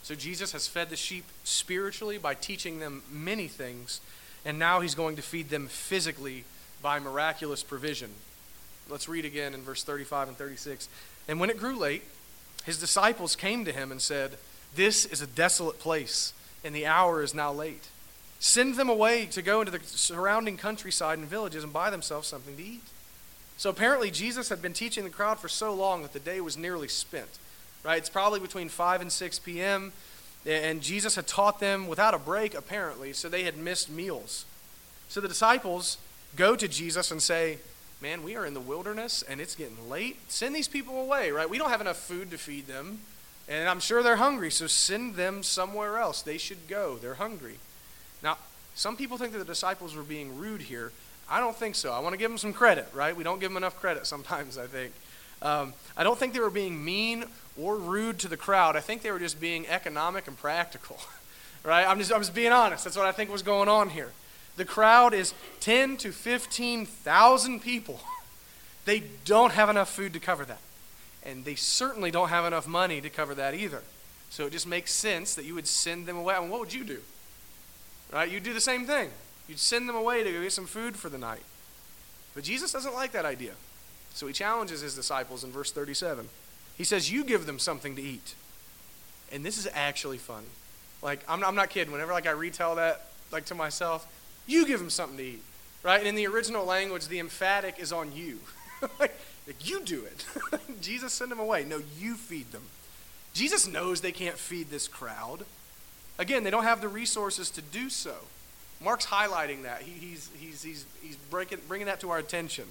So 0.04 0.16
Jesus 0.16 0.54
has 0.54 0.68
fed 0.68 0.90
the 0.90 0.96
sheep 0.96 1.26
spiritually 1.44 2.18
by 2.18 2.34
teaching 2.34 2.80
them 2.80 3.04
many 3.12 3.48
things 3.48 4.00
and 4.48 4.58
now 4.58 4.80
he's 4.80 4.96
going 4.96 5.18
to 5.18 5.22
feed 5.22 5.50
them 5.50 5.68
physically 5.68 6.46
by 6.82 7.00
miraculous 7.00 7.64
provision. 7.64 8.12
Let's 8.90 9.10
read 9.10 9.26
again 9.26 9.54
in 9.54 9.62
verse 9.62 9.84
35 9.84 10.30
and 10.30 10.38
36. 10.38 10.88
And 11.28 11.42
when 11.42 11.50
it 11.50 11.58
grew 11.58 11.76
late, 11.76 12.04
his 12.64 12.80
disciples 12.80 13.36
came 13.36 13.66
to 13.66 13.74
him 13.74 13.92
and 13.92 14.02
said, 14.02 14.38
This 14.74 15.04
is 15.04 15.22
a 15.22 15.28
desolate 15.28 15.80
place, 15.80 16.32
and 16.64 16.74
the 16.74 16.86
hour 16.86 17.22
is 17.22 17.34
now 17.34 17.52
late. 17.52 17.90
Send 18.40 18.76
them 18.76 18.88
away 18.88 19.26
to 19.26 19.42
go 19.42 19.60
into 19.60 19.72
the 19.72 19.84
surrounding 19.84 20.56
countryside 20.56 21.18
and 21.18 21.28
villages 21.28 21.66
and 21.66 21.74
buy 21.74 21.90
themselves 21.90 22.30
something 22.30 22.56
to 22.56 22.64
eat. 22.64 22.84
So 23.58 23.70
apparently, 23.70 24.12
Jesus 24.12 24.48
had 24.48 24.62
been 24.62 24.72
teaching 24.72 25.04
the 25.04 25.10
crowd 25.10 25.40
for 25.40 25.50
so 25.50 25.74
long 25.74 26.04
that 26.04 26.14
the 26.14 26.20
day 26.22 26.40
was 26.40 26.56
nearly 26.56 26.88
spent. 26.88 27.40
Right? 27.88 28.00
It's 28.00 28.10
probably 28.10 28.41
between 28.41 28.67
5 28.67 29.00
and 29.00 29.10
6 29.10 29.39
p.m. 29.39 29.93
And 30.45 30.82
Jesus 30.82 31.15
had 31.15 31.26
taught 31.26 31.62
them 31.62 31.88
without 31.88 32.13
a 32.13 32.19
break, 32.19 32.54
apparently, 32.54 33.13
so 33.13 33.30
they 33.30 33.43
had 33.43 33.56
missed 33.56 33.89
meals. 33.89 34.43
So 35.08 35.21
the 35.21 35.30
disciples 35.30 35.97
go 36.36 36.58
to 36.58 36.67
Jesus 36.67 37.12
and 37.12 37.23
say, 37.23 37.60
Man, 38.02 38.23
we 38.23 38.36
are 38.36 38.45
in 38.45 38.54
the 38.54 38.60
wilderness 38.60 39.23
and 39.28 39.39
it's 39.39 39.56
getting 39.56 39.89
late. 39.89 40.17
Send 40.30 40.54
these 40.54 40.67
people 40.67 41.02
away, 41.02 41.32
right? 41.32 41.50
We 41.50 41.58
don't 41.58 41.69
have 41.69 41.80
enough 41.80 41.97
food 41.97 42.30
to 42.32 42.38
feed 42.38 42.67
them. 42.67 43.00
And 43.47 43.69
I'm 43.69 43.80
sure 43.80 44.04
they're 44.04 44.17
hungry, 44.17 44.52
so 44.52 44.67
send 44.67 45.15
them 45.15 45.41
somewhere 45.41 45.97
else. 45.97 46.21
They 46.21 46.38
should 46.38 46.67
go. 46.67 46.97
They're 46.97 47.15
hungry. 47.15 47.56
Now, 48.21 48.38
some 48.76 48.97
people 48.97 49.17
think 49.17 49.32
that 49.32 49.39
the 49.39 49.45
disciples 49.45 49.95
were 49.95 50.04
being 50.04 50.38
rude 50.38 50.62
here. 50.62 50.91
I 51.30 51.39
don't 51.39 51.56
think 51.56 51.76
so. 51.76 51.93
I 51.93 52.00
want 52.00 52.12
to 52.13 52.17
give 52.17 52.30
them 52.30 52.38
some 52.38 52.54
credit, 52.54 52.88
right? 52.93 53.15
We 53.15 53.23
don't 53.23 53.39
give 53.39 53.50
them 53.50 53.58
enough 53.58 53.80
credit 53.80 54.06
sometimes, 54.06 54.58
I 54.58 54.67
think. 54.67 54.91
Um, 55.41 55.73
I 55.95 56.04
don't 56.04 56.19
think 56.19 56.34
they 56.34 56.39
were 56.39 56.50
being 56.50 56.84
mean 56.84 57.26
or 57.60 57.76
rude 57.76 58.20
to 58.20 58.28
the 58.28 58.38
crowd. 58.38 58.76
I 58.76 58.82
think 58.82 59.02
they 59.02 59.12
were 59.12 59.20
just 59.20 59.39
being 59.39 59.67
economic 59.67 60.28
and 60.28 60.38
practical. 60.38 60.98
right? 61.63 61.88
I'm 61.88 62.00
just, 62.00 62.12
I'm 62.13 62.22
just 62.22 62.36
being 62.36 62.52
honest. 62.52 62.84
That's 62.84 62.98
what 62.98 63.06
I 63.06 63.12
think 63.12 63.32
was 63.32 63.41
going 63.41 63.70
on 63.70 63.89
here. 63.89 64.12
The 64.56 64.65
crowd 64.65 65.13
is 65.13 65.34
10 65.60 65.98
to 65.98 66.12
15,000 66.12 67.60
people. 67.62 68.00
They 68.86 69.04
don't 69.26 69.52
have 69.52 69.70
enough 69.70 69.89
food 69.89 70.13
to 70.13 70.20
cover 70.22 70.46
that. 70.46 70.62
And 71.22 71.43
they 71.43 71.56
certainly 71.56 72.10
don't 72.10 72.30
have 72.30 72.46
enough 72.46 72.67
money 72.67 73.02
to 73.02 73.10
cover 73.10 73.36
that 73.36 73.54
either. 73.54 73.82
So 74.30 74.46
it 74.46 74.54
just 74.54 74.65
makes 74.65 74.93
sense 74.93 75.36
that 75.36 75.43
you 75.43 75.56
would 75.56 75.67
send 75.67 76.06
them 76.06 76.15
away. 76.15 76.36
I 76.36 76.39
mean, 76.39 76.50
what 76.50 76.62
would 76.62 76.74
you 76.74 76.86
do? 76.86 77.00
Right? 78.13 78.32
You'd 78.32 78.43
do 78.43 78.54
the 78.54 78.62
same 78.62 78.86
thing. 78.86 79.10
You'd 79.50 79.60
send 79.60 79.89
them 79.89 79.98
away 79.98 80.24
to 80.24 80.32
go 80.32 80.41
get 80.41 80.54
some 80.54 80.67
food 80.67 80.96
for 80.96 81.10
the 81.10 81.17
night. 81.17 81.43
But 82.34 82.46
Jesus 82.46 82.72
doesn't 82.72 82.93
like 82.93 83.12
that 83.12 83.26
idea. 83.26 83.56
So 84.13 84.26
he 84.26 84.32
challenges 84.32 84.80
his 84.80 84.96
disciples 84.96 85.43
in 85.43 85.52
verse 85.52 85.74
37. 85.74 86.30
He 86.78 86.84
says, 86.84 87.12
You 87.12 87.24
give 87.24 87.46
them 87.46 87.60
something 87.60 87.96
to 87.96 88.02
eat. 88.02 88.36
And 89.32 89.46
this 89.46 89.58
is 89.58 89.68
actually 89.74 90.18
fun. 90.18 90.44
Like, 91.02 91.24
I'm, 91.28 91.44
I'm 91.44 91.56
not 91.56 91.70
kidding. 91.70 91.92
Whenever 91.92 92.13
like 92.13 92.28
I 92.28 92.32
retell 92.32 92.76
that 92.76 93.08
like 93.32 93.46
to 93.46 93.56
myself, 93.56 94.08
you 94.46 94.66
give 94.66 94.80
them 94.80 94.90
something 94.90 95.18
to 95.18 95.24
eat. 95.24 95.44
Right? 95.84 96.00
And 96.00 96.08
in 96.08 96.16
the 96.16 96.28
original 96.28 96.66
language, 96.66 97.08
the 97.08 97.20
emphatic 97.20 97.80
is 97.80 97.92
on 97.92 98.13
you. 98.13 98.40
like, 99.00 99.18
you 99.62 99.82
do 99.82 100.04
it. 100.04 100.26
Jesus 100.82 101.13
send 101.13 101.32
them 101.32 101.40
away. 101.40 101.63
No, 101.63 101.82
you 102.00 102.16
feed 102.16 102.52
them. 102.52 102.63
Jesus 103.34 103.68
knows 103.68 104.02
they 104.02 104.12
can't 104.12 104.38
feed 104.38 104.70
this 104.70 104.88
crowd. 104.88 105.46
Again, 106.18 106.44
they 106.44 106.50
don't 106.50 106.63
have 106.63 106.82
the 106.82 106.88
resources 106.88 107.50
to 107.52 107.62
do 107.62 107.90
so. 107.90 108.16
Mark's 108.84 109.06
highlighting 109.06 109.63
that. 109.63 109.82
He, 109.84 109.92
he's, 109.92 110.30
he's, 110.38 110.63
he's, 110.63 110.86
he's 111.02 111.16
breaking, 111.16 111.60
bringing 111.68 111.88
that 111.88 112.00
to 112.02 112.10
our 112.10 112.18
attention. 112.18 112.66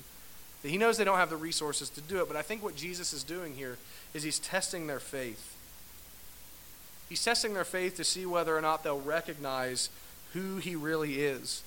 He 0.66 0.78
knows 0.78 0.96
they 0.96 1.04
don't 1.04 1.18
have 1.18 1.30
the 1.30 1.36
resources 1.36 1.88
to 1.90 2.00
do 2.00 2.20
it, 2.20 2.28
but 2.28 2.36
I 2.36 2.42
think 2.42 2.62
what 2.62 2.76
Jesus 2.76 3.12
is 3.12 3.22
doing 3.22 3.54
here 3.54 3.78
is 4.14 4.22
he's 4.22 4.38
testing 4.38 4.86
their 4.86 5.00
faith. 5.00 5.54
He's 7.08 7.24
testing 7.24 7.54
their 7.54 7.64
faith 7.64 7.96
to 7.96 8.04
see 8.04 8.26
whether 8.26 8.56
or 8.56 8.60
not 8.60 8.82
they'll 8.82 9.00
recognize 9.00 9.90
who 10.32 10.56
he 10.56 10.74
really 10.74 11.20
is 11.20 11.62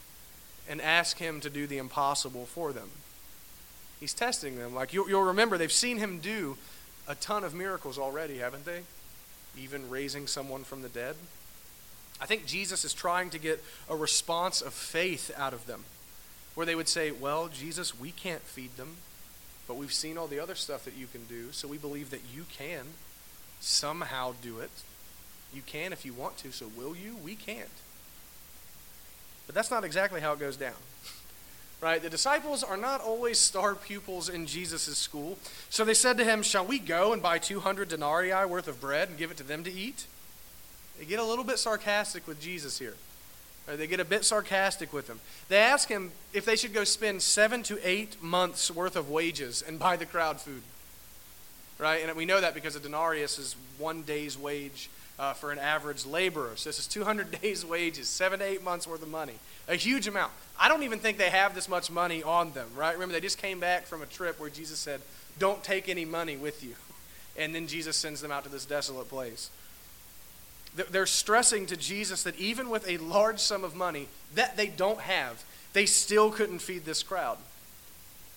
and 0.68 0.82
ask 0.82 1.18
him 1.18 1.40
to 1.42 1.50
do 1.50 1.66
the 1.66 1.78
impossible 1.78 2.46
for 2.46 2.74
them. 2.74 2.90
He's 4.00 4.14
testing 4.14 4.58
them. 4.58 4.76
Like 4.76 4.94
you'll, 4.94 5.10
you'll 5.10 5.24
remember, 5.24 5.58
they've 5.58 5.72
seen 5.72 5.98
him 5.98 6.20
do 6.20 6.58
a 7.08 7.16
ton 7.16 7.44
of 7.44 7.54
miracles 7.54 7.98
already, 7.98 8.38
haven't 8.38 8.66
they? 8.66 8.82
Even 9.58 9.90
raising 9.90 10.28
someone 10.28 10.64
from 10.64 10.82
the 10.82 10.90
dead. 10.90 11.16
I 12.22 12.26
think 12.26 12.46
Jesus 12.46 12.84
is 12.84 12.94
trying 12.94 13.30
to 13.30 13.40
get 13.40 13.64
a 13.90 13.96
response 13.96 14.62
of 14.62 14.74
faith 14.74 15.32
out 15.38 15.54
of 15.54 15.66
them 15.66 15.86
where 16.60 16.66
they 16.66 16.76
would 16.76 16.90
say, 16.90 17.10
Well, 17.10 17.48
Jesus, 17.48 17.98
we 17.98 18.12
can't 18.12 18.42
feed 18.42 18.76
them, 18.76 18.98
but 19.66 19.78
we've 19.78 19.94
seen 19.94 20.18
all 20.18 20.28
the 20.28 20.42
other 20.42 20.56
stuff 20.56 20.84
that 20.84 20.94
you 20.94 21.08
can 21.08 21.24
do, 21.24 21.54
so 21.54 21.70
we 21.70 21.78
believe 21.78 22.10
that 22.10 22.20
you 22.36 22.44
can 22.52 22.86
somehow 23.62 24.34
do 24.42 24.60
it. 24.60 24.70
You 25.54 25.62
can 25.66 25.94
if 25.94 26.04
you 26.04 26.12
want 26.12 26.36
to, 26.40 26.52
so 26.52 26.70
will 26.76 26.98
you? 26.98 27.16
We 27.24 27.36
can't. 27.36 27.70
But 29.46 29.56
that's 29.56 29.72
not 29.72 29.86
exactly 29.86 30.20
how 30.20 30.34
it 30.34 30.40
goes 30.40 30.58
down. 30.58 30.74
Right? 31.82 32.02
The 32.02 32.10
disciples 32.10 32.62
are 32.62 32.76
not 32.76 33.00
always 33.00 33.40
star 33.40 33.74
pupils 33.74 34.28
in 34.28 34.48
Jesus' 34.48 34.98
school. 34.98 35.38
So 35.70 35.86
they 35.86 35.94
said 35.94 36.18
to 36.18 36.26
him, 36.26 36.44
Shall 36.44 36.66
we 36.66 36.78
go 36.78 37.14
and 37.14 37.22
buy 37.22 37.38
200 37.38 37.88
denarii 37.88 38.46
worth 38.46 38.68
of 38.68 38.82
bread 38.82 39.08
and 39.08 39.18
give 39.18 39.32
it 39.32 39.38
to 39.38 39.44
them 39.44 39.64
to 39.64 39.72
eat? 39.72 40.06
They 40.98 41.06
get 41.06 41.22
a 41.22 41.24
little 41.24 41.46
bit 41.46 41.58
sarcastic 41.58 42.28
with 42.28 42.42
Jesus 42.42 42.80
here. 42.80 42.96
Right? 43.68 43.78
They 43.78 43.88
get 43.88 44.00
a 44.00 44.06
bit 44.06 44.26
sarcastic 44.26 44.92
with 44.94 45.08
him. 45.08 45.20
They 45.48 45.58
ask 45.58 45.88
him 45.88 46.12
if 46.34 46.46
they 46.46 46.56
should 46.56 46.74
go 46.74 46.84
spend 46.84 47.22
seven 47.22 47.64
to 47.64 47.80
eight 47.88 48.22
months' 48.22 48.72
worth 48.72 48.96
of 48.96 49.10
wages 49.10 49.62
and 49.66 49.78
buy 49.78 49.96
the 49.96 50.06
crowd 50.06 50.42
food. 50.42 50.62
Right? 51.78 52.04
And 52.04 52.16
we 52.18 52.26
know 52.26 52.42
that 52.42 52.54
because 52.54 52.76
a 52.76 52.80
denarius 52.80 53.40
is 53.40 53.56
one 53.78 54.02
day's 54.02 54.38
wage 54.38 54.90
uh, 55.20 55.34
for 55.34 55.52
an 55.52 55.60
average 55.60 56.06
laborer. 56.06 56.54
So 56.56 56.70
this 56.70 56.80
is 56.80 56.88
200 56.88 57.32
days' 57.42 57.66
wages, 57.66 58.08
seven 58.08 58.40
to 58.40 58.46
eight 58.46 58.64
months' 58.64 58.88
worth 58.88 59.04
of 59.04 59.10
money. 59.10 59.36
A 59.68 59.76
huge 59.76 60.08
amount. 60.08 60.32
I 60.58 60.70
don't 60.70 60.84
even 60.84 61.00
think 61.00 61.18
they 61.18 61.30
have 61.30 61.54
this 61.54 61.70
much 61.70 61.92
money 61.92 62.24
on 62.24 62.54
them, 62.54 62.70
right? 62.76 62.94
Remember, 62.94 63.14
they 63.14 63.20
just 63.20 63.38
came 63.38 63.60
back 63.60 63.86
from 63.86 64.02
a 64.02 64.06
trip 64.06 64.40
where 64.40 64.50
Jesus 64.50 64.80
said, 64.80 65.02
Don't 65.38 65.64
take 65.64 65.90
any 65.90 66.06
money 66.06 66.38
with 66.38 66.64
you. 66.64 66.76
And 67.38 67.56
then 67.56 67.68
Jesus 67.68 67.96
sends 67.96 68.20
them 68.20 68.32
out 68.32 68.44
to 68.44 68.50
this 68.50 68.66
desolate 68.66 69.08
place. 69.08 69.50
They're 70.76 71.06
stressing 71.06 71.66
to 71.68 71.78
Jesus 71.78 72.24
that 72.24 72.38
even 72.38 72.70
with 72.70 72.88
a 72.88 72.98
large 72.98 73.40
sum 73.40 73.64
of 73.64 73.76
money 73.76 74.08
that 74.36 74.56
they 74.56 74.68
don't 74.68 75.02
have, 75.02 75.44
they 75.74 75.86
still 75.86 76.32
couldn't 76.32 76.60
feed 76.60 76.86
this 76.86 77.04
crowd. 77.04 77.38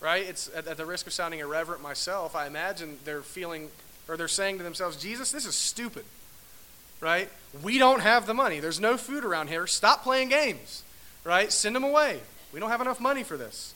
Right? 0.00 0.24
It's 0.24 0.50
at, 0.54 0.66
at 0.66 0.76
the 0.76 0.86
risk 0.86 1.06
of 1.06 1.12
sounding 1.12 1.40
irreverent 1.40 1.82
myself, 1.82 2.34
I 2.34 2.46
imagine 2.46 2.98
they're 3.04 3.22
feeling 3.22 3.68
or 4.08 4.16
they're 4.16 4.28
saying 4.28 4.58
to 4.58 4.64
themselves, 4.64 4.96
Jesus, 4.96 5.30
this 5.30 5.46
is 5.46 5.54
stupid 5.54 6.04
right? 7.02 7.28
We 7.62 7.78
don't 7.78 8.00
have 8.00 8.26
the 8.26 8.32
money. 8.32 8.60
There's 8.60 8.80
no 8.80 8.96
food 8.96 9.24
around 9.24 9.48
here. 9.48 9.66
Stop 9.66 10.04
playing 10.04 10.28
games, 10.28 10.84
right? 11.24 11.52
Send 11.52 11.74
them 11.76 11.84
away. 11.84 12.20
We 12.52 12.60
don't 12.60 12.70
have 12.70 12.80
enough 12.80 13.00
money 13.00 13.24
for 13.24 13.36
this. 13.36 13.74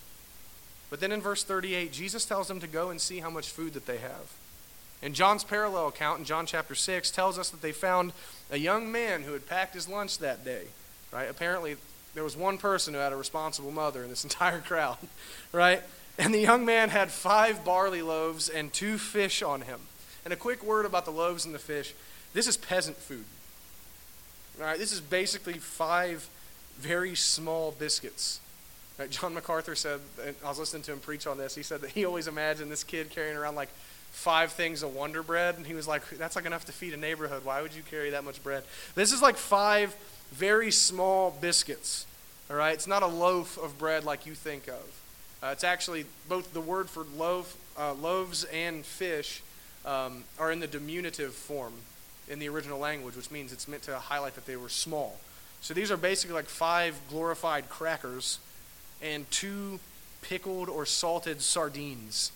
But 0.88 1.00
then 1.00 1.10
in 1.10 1.20
verse 1.20 1.42
38, 1.42 1.92
Jesus 1.92 2.24
tells 2.24 2.46
them 2.46 2.60
to 2.60 2.68
go 2.68 2.90
and 2.90 3.00
see 3.00 3.18
how 3.18 3.28
much 3.28 3.50
food 3.50 3.74
that 3.74 3.84
they 3.84 3.98
have. 3.98 4.32
And 5.06 5.14
John's 5.14 5.44
parallel 5.44 5.86
account 5.86 6.18
in 6.18 6.24
John 6.24 6.46
chapter 6.46 6.74
6 6.74 7.12
tells 7.12 7.38
us 7.38 7.50
that 7.50 7.62
they 7.62 7.70
found 7.70 8.12
a 8.50 8.56
young 8.56 8.90
man 8.90 9.22
who 9.22 9.34
had 9.34 9.46
packed 9.46 9.72
his 9.72 9.88
lunch 9.88 10.18
that 10.18 10.44
day, 10.44 10.64
right? 11.12 11.30
Apparently, 11.30 11.76
there 12.14 12.24
was 12.24 12.36
one 12.36 12.58
person 12.58 12.92
who 12.92 12.98
had 12.98 13.12
a 13.12 13.16
responsible 13.16 13.70
mother 13.70 14.02
in 14.02 14.10
this 14.10 14.24
entire 14.24 14.60
crowd, 14.60 14.98
right? 15.52 15.84
And 16.18 16.34
the 16.34 16.40
young 16.40 16.64
man 16.64 16.88
had 16.88 17.12
five 17.12 17.64
barley 17.64 18.02
loaves 18.02 18.48
and 18.48 18.72
two 18.72 18.98
fish 18.98 19.44
on 19.44 19.60
him. 19.60 19.78
And 20.24 20.32
a 20.32 20.36
quick 20.36 20.64
word 20.64 20.84
about 20.84 21.04
the 21.04 21.12
loaves 21.12 21.46
and 21.46 21.54
the 21.54 21.60
fish. 21.60 21.94
This 22.32 22.48
is 22.48 22.56
peasant 22.56 22.96
food. 22.96 23.26
All 24.58 24.66
right, 24.66 24.76
this 24.76 24.90
is 24.90 25.00
basically 25.00 25.60
five 25.60 26.28
very 26.78 27.14
small 27.14 27.70
biscuits. 27.70 28.40
Right, 28.98 29.08
John 29.08 29.34
MacArthur 29.34 29.76
said, 29.76 30.00
I 30.44 30.48
was 30.48 30.58
listening 30.58 30.82
to 30.82 30.92
him 30.94 30.98
preach 30.98 31.28
on 31.28 31.38
this, 31.38 31.54
he 31.54 31.62
said 31.62 31.80
that 31.82 31.90
he 31.90 32.04
always 32.04 32.26
imagined 32.26 32.72
this 32.72 32.82
kid 32.82 33.10
carrying 33.10 33.36
around 33.36 33.54
like 33.54 33.68
five 34.16 34.50
things 34.50 34.82
of 34.82 34.94
Wonder 34.94 35.22
Bread, 35.22 35.56
and 35.56 35.66
he 35.66 35.74
was 35.74 35.86
like, 35.86 36.08
that's 36.18 36.36
like 36.36 36.46
enough 36.46 36.64
to 36.64 36.72
feed 36.72 36.94
a 36.94 36.96
neighborhood. 36.96 37.44
Why 37.44 37.60
would 37.60 37.74
you 37.74 37.82
carry 37.82 38.10
that 38.10 38.24
much 38.24 38.42
bread? 38.42 38.64
This 38.94 39.12
is 39.12 39.20
like 39.20 39.36
five 39.36 39.94
very 40.32 40.70
small 40.70 41.30
biscuits. 41.30 42.06
All 42.50 42.56
right, 42.56 42.72
it's 42.72 42.86
not 42.86 43.02
a 43.02 43.06
loaf 43.06 43.58
of 43.58 43.78
bread 43.78 44.04
like 44.04 44.24
you 44.24 44.34
think 44.34 44.68
of. 44.68 45.00
Uh, 45.42 45.48
it's 45.52 45.64
actually 45.64 46.06
both 46.30 46.54
the 46.54 46.62
word 46.62 46.88
for 46.88 47.04
loaf, 47.16 47.56
uh, 47.78 47.92
loaves 47.92 48.44
and 48.44 48.86
fish 48.86 49.42
um, 49.84 50.24
are 50.38 50.50
in 50.50 50.60
the 50.60 50.66
diminutive 50.66 51.34
form 51.34 51.74
in 52.26 52.38
the 52.38 52.48
original 52.48 52.78
language, 52.78 53.16
which 53.16 53.30
means 53.30 53.52
it's 53.52 53.68
meant 53.68 53.82
to 53.82 53.96
highlight 53.96 54.34
that 54.34 54.46
they 54.46 54.56
were 54.56 54.70
small. 54.70 55.18
So 55.60 55.74
these 55.74 55.90
are 55.90 55.96
basically 55.98 56.34
like 56.34 56.46
five 56.46 56.98
glorified 57.10 57.68
crackers 57.68 58.38
and 59.02 59.30
two 59.30 59.78
pickled 60.22 60.70
or 60.70 60.86
salted 60.86 61.42
sardines, 61.42 62.32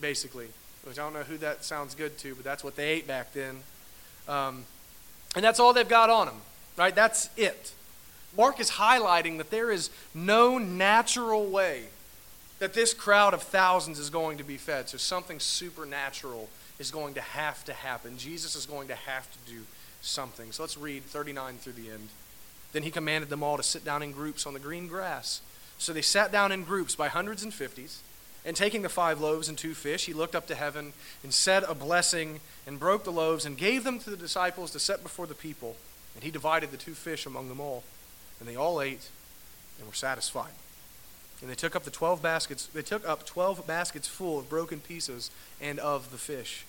basically. 0.00 0.48
Which 0.84 0.98
I 0.98 1.02
don't 1.02 1.14
know 1.14 1.22
who 1.22 1.38
that 1.38 1.64
sounds 1.64 1.94
good 1.94 2.18
to, 2.18 2.34
but 2.34 2.44
that's 2.44 2.62
what 2.62 2.76
they 2.76 2.88
ate 2.88 3.06
back 3.06 3.32
then. 3.32 3.60
Um, 4.28 4.64
and 5.34 5.44
that's 5.44 5.58
all 5.58 5.72
they've 5.72 5.88
got 5.88 6.10
on 6.10 6.26
them, 6.26 6.36
right? 6.76 6.94
That's 6.94 7.30
it. 7.36 7.72
Mark 8.36 8.60
is 8.60 8.72
highlighting 8.72 9.38
that 9.38 9.50
there 9.50 9.70
is 9.70 9.90
no 10.14 10.58
natural 10.58 11.46
way 11.46 11.84
that 12.58 12.74
this 12.74 12.94
crowd 12.94 13.34
of 13.34 13.42
thousands 13.42 13.98
is 13.98 14.10
going 14.10 14.38
to 14.38 14.44
be 14.44 14.56
fed. 14.56 14.88
So 14.88 14.98
something 14.98 15.40
supernatural 15.40 16.48
is 16.78 16.90
going 16.90 17.14
to 17.14 17.20
have 17.20 17.64
to 17.64 17.72
happen. 17.72 18.18
Jesus 18.18 18.56
is 18.56 18.66
going 18.66 18.88
to 18.88 18.94
have 18.94 19.30
to 19.30 19.52
do 19.52 19.60
something. 20.00 20.52
So 20.52 20.62
let's 20.62 20.76
read 20.76 21.04
39 21.04 21.56
through 21.56 21.74
the 21.74 21.90
end. 21.90 22.08
Then 22.72 22.82
he 22.82 22.90
commanded 22.90 23.30
them 23.30 23.42
all 23.42 23.56
to 23.56 23.62
sit 23.62 23.84
down 23.84 24.02
in 24.02 24.12
groups 24.12 24.46
on 24.46 24.54
the 24.54 24.60
green 24.60 24.88
grass. 24.88 25.40
So 25.78 25.92
they 25.92 26.02
sat 26.02 26.32
down 26.32 26.52
in 26.52 26.64
groups 26.64 26.94
by 26.96 27.08
hundreds 27.08 27.42
and 27.42 27.52
fifties. 27.52 28.00
And 28.44 28.54
taking 28.54 28.82
the 28.82 28.88
five 28.88 29.20
loaves 29.20 29.48
and 29.48 29.56
two 29.56 29.74
fish, 29.74 30.04
he 30.04 30.12
looked 30.12 30.34
up 30.34 30.46
to 30.48 30.54
heaven 30.54 30.92
and 31.22 31.32
said 31.32 31.62
a 31.64 31.74
blessing 31.74 32.40
and 32.66 32.78
broke 32.78 33.04
the 33.04 33.12
loaves 33.12 33.46
and 33.46 33.56
gave 33.56 33.84
them 33.84 33.98
to 34.00 34.10
the 34.10 34.16
disciples 34.16 34.70
to 34.72 34.78
set 34.78 35.02
before 35.02 35.26
the 35.26 35.34
people. 35.34 35.76
And 36.14 36.22
he 36.22 36.30
divided 36.30 36.70
the 36.70 36.76
two 36.76 36.94
fish 36.94 37.24
among 37.24 37.48
them 37.48 37.60
all. 37.60 37.84
And 38.38 38.48
they 38.48 38.56
all 38.56 38.82
ate 38.82 39.08
and 39.78 39.88
were 39.88 39.94
satisfied. 39.94 40.52
And 41.40 41.50
they 41.50 41.54
took 41.54 41.74
up 41.74 41.84
the 41.84 41.90
12 41.90 42.22
baskets, 42.22 42.66
they 42.66 42.82
took 42.82 43.06
up 43.06 43.26
12 43.26 43.66
baskets 43.66 44.08
full 44.08 44.38
of 44.38 44.48
broken 44.48 44.80
pieces 44.80 45.30
and 45.60 45.78
of 45.78 46.10
the 46.10 46.18
fish. 46.18 46.64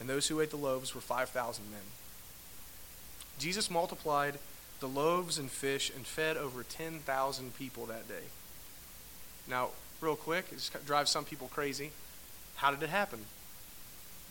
And 0.00 0.08
those 0.08 0.28
who 0.28 0.40
ate 0.40 0.50
the 0.50 0.56
loaves 0.56 0.94
were 0.94 1.00
5,000 1.00 1.64
men. 1.70 1.80
Jesus 3.38 3.70
multiplied 3.70 4.38
the 4.80 4.88
loaves 4.88 5.38
and 5.38 5.50
fish 5.50 5.90
and 5.94 6.06
fed 6.06 6.36
over 6.36 6.62
10,000 6.62 7.56
people 7.56 7.86
that 7.86 8.08
day. 8.08 8.26
Now, 9.48 9.70
real 10.02 10.16
quick, 10.16 10.46
it 10.50 10.56
just 10.56 10.86
drives 10.86 11.10
some 11.10 11.24
people 11.24 11.48
crazy. 11.48 11.92
How 12.56 12.70
did 12.70 12.82
it 12.82 12.90
happen? 12.90 13.20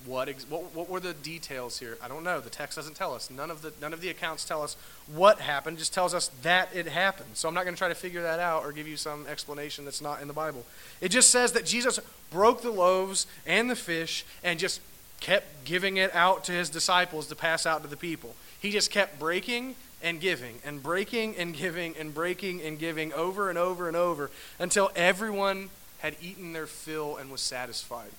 What, 0.06 0.30
ex- 0.30 0.50
what, 0.50 0.76
what 0.76 0.90
were 0.90 1.00
the 1.00 1.14
details 1.14 1.80
here? 1.80 1.98
I 2.02 2.08
don't 2.08 2.24
know. 2.24 2.40
The 2.40 2.50
text 2.50 2.76
doesn't 2.76 2.96
tell 2.96 3.14
us. 3.14 3.30
None 3.30 3.52
of 3.52 3.62
the, 3.62 3.72
none 3.80 3.94
of 3.94 4.02
the 4.02 4.10
accounts 4.10 4.46
tell 4.46 4.64
us 4.64 4.76
what 5.14 5.40
happened, 5.40 5.78
just 5.78 5.94
tells 5.94 6.14
us 6.14 6.30
that 6.42 6.70
it 6.74 6.88
happened. 6.88 7.30
So 7.34 7.48
I'm 7.48 7.54
not 7.54 7.66
going 7.66 7.76
to 7.76 7.78
try 7.78 7.88
to 7.88 7.96
figure 7.96 8.24
that 8.24 8.40
out 8.40 8.66
or 8.66 8.72
give 8.72 8.88
you 8.88 8.98
some 8.98 9.28
explanation 9.28 9.86
that's 9.86 10.02
not 10.02 10.22
in 10.22 10.28
the 10.28 10.34
Bible. 10.34 10.66
It 11.02 11.10
just 11.10 11.30
says 11.30 11.52
that 11.52 11.66
Jesus 11.66 12.00
broke 12.32 12.62
the 12.62 12.72
loaves 12.72 13.28
and 13.46 13.70
the 13.70 13.76
fish 13.76 14.26
and 14.44 14.58
just 14.60 14.82
kept 15.20 15.66
giving 15.66 15.98
it 15.98 16.14
out 16.16 16.44
to 16.46 16.52
his 16.52 16.70
disciples 16.70 17.28
to 17.28 17.36
pass 17.36 17.68
out 17.68 17.84
to 17.84 17.88
the 17.88 17.98
people. 17.98 18.36
He 18.60 18.72
just 18.72 18.90
kept 18.90 19.20
breaking 19.20 19.76
and 20.04 20.20
giving 20.20 20.60
and 20.66 20.82
breaking 20.82 21.36
and 21.38 21.56
giving 21.56 21.96
and 21.98 22.14
breaking 22.14 22.62
and 22.62 22.80
giving 22.80 23.14
over 23.14 23.50
and 23.50 23.58
over 23.58 23.88
and 23.88 23.98
over 23.98 24.32
until 24.60 24.92
everyone 24.96 25.70
had 26.00 26.16
eaten 26.22 26.54
their 26.54 26.68
fill 26.68 27.18
and 27.18 27.32
was 27.32 27.42
satisfied. 27.42 28.10